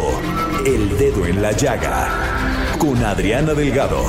El 0.66 0.98
Dedo 0.98 1.28
en 1.28 1.40
la 1.40 1.52
Llaga 1.52 2.10
con 2.80 2.98
Adriana 3.06 3.54
Delgado. 3.54 4.02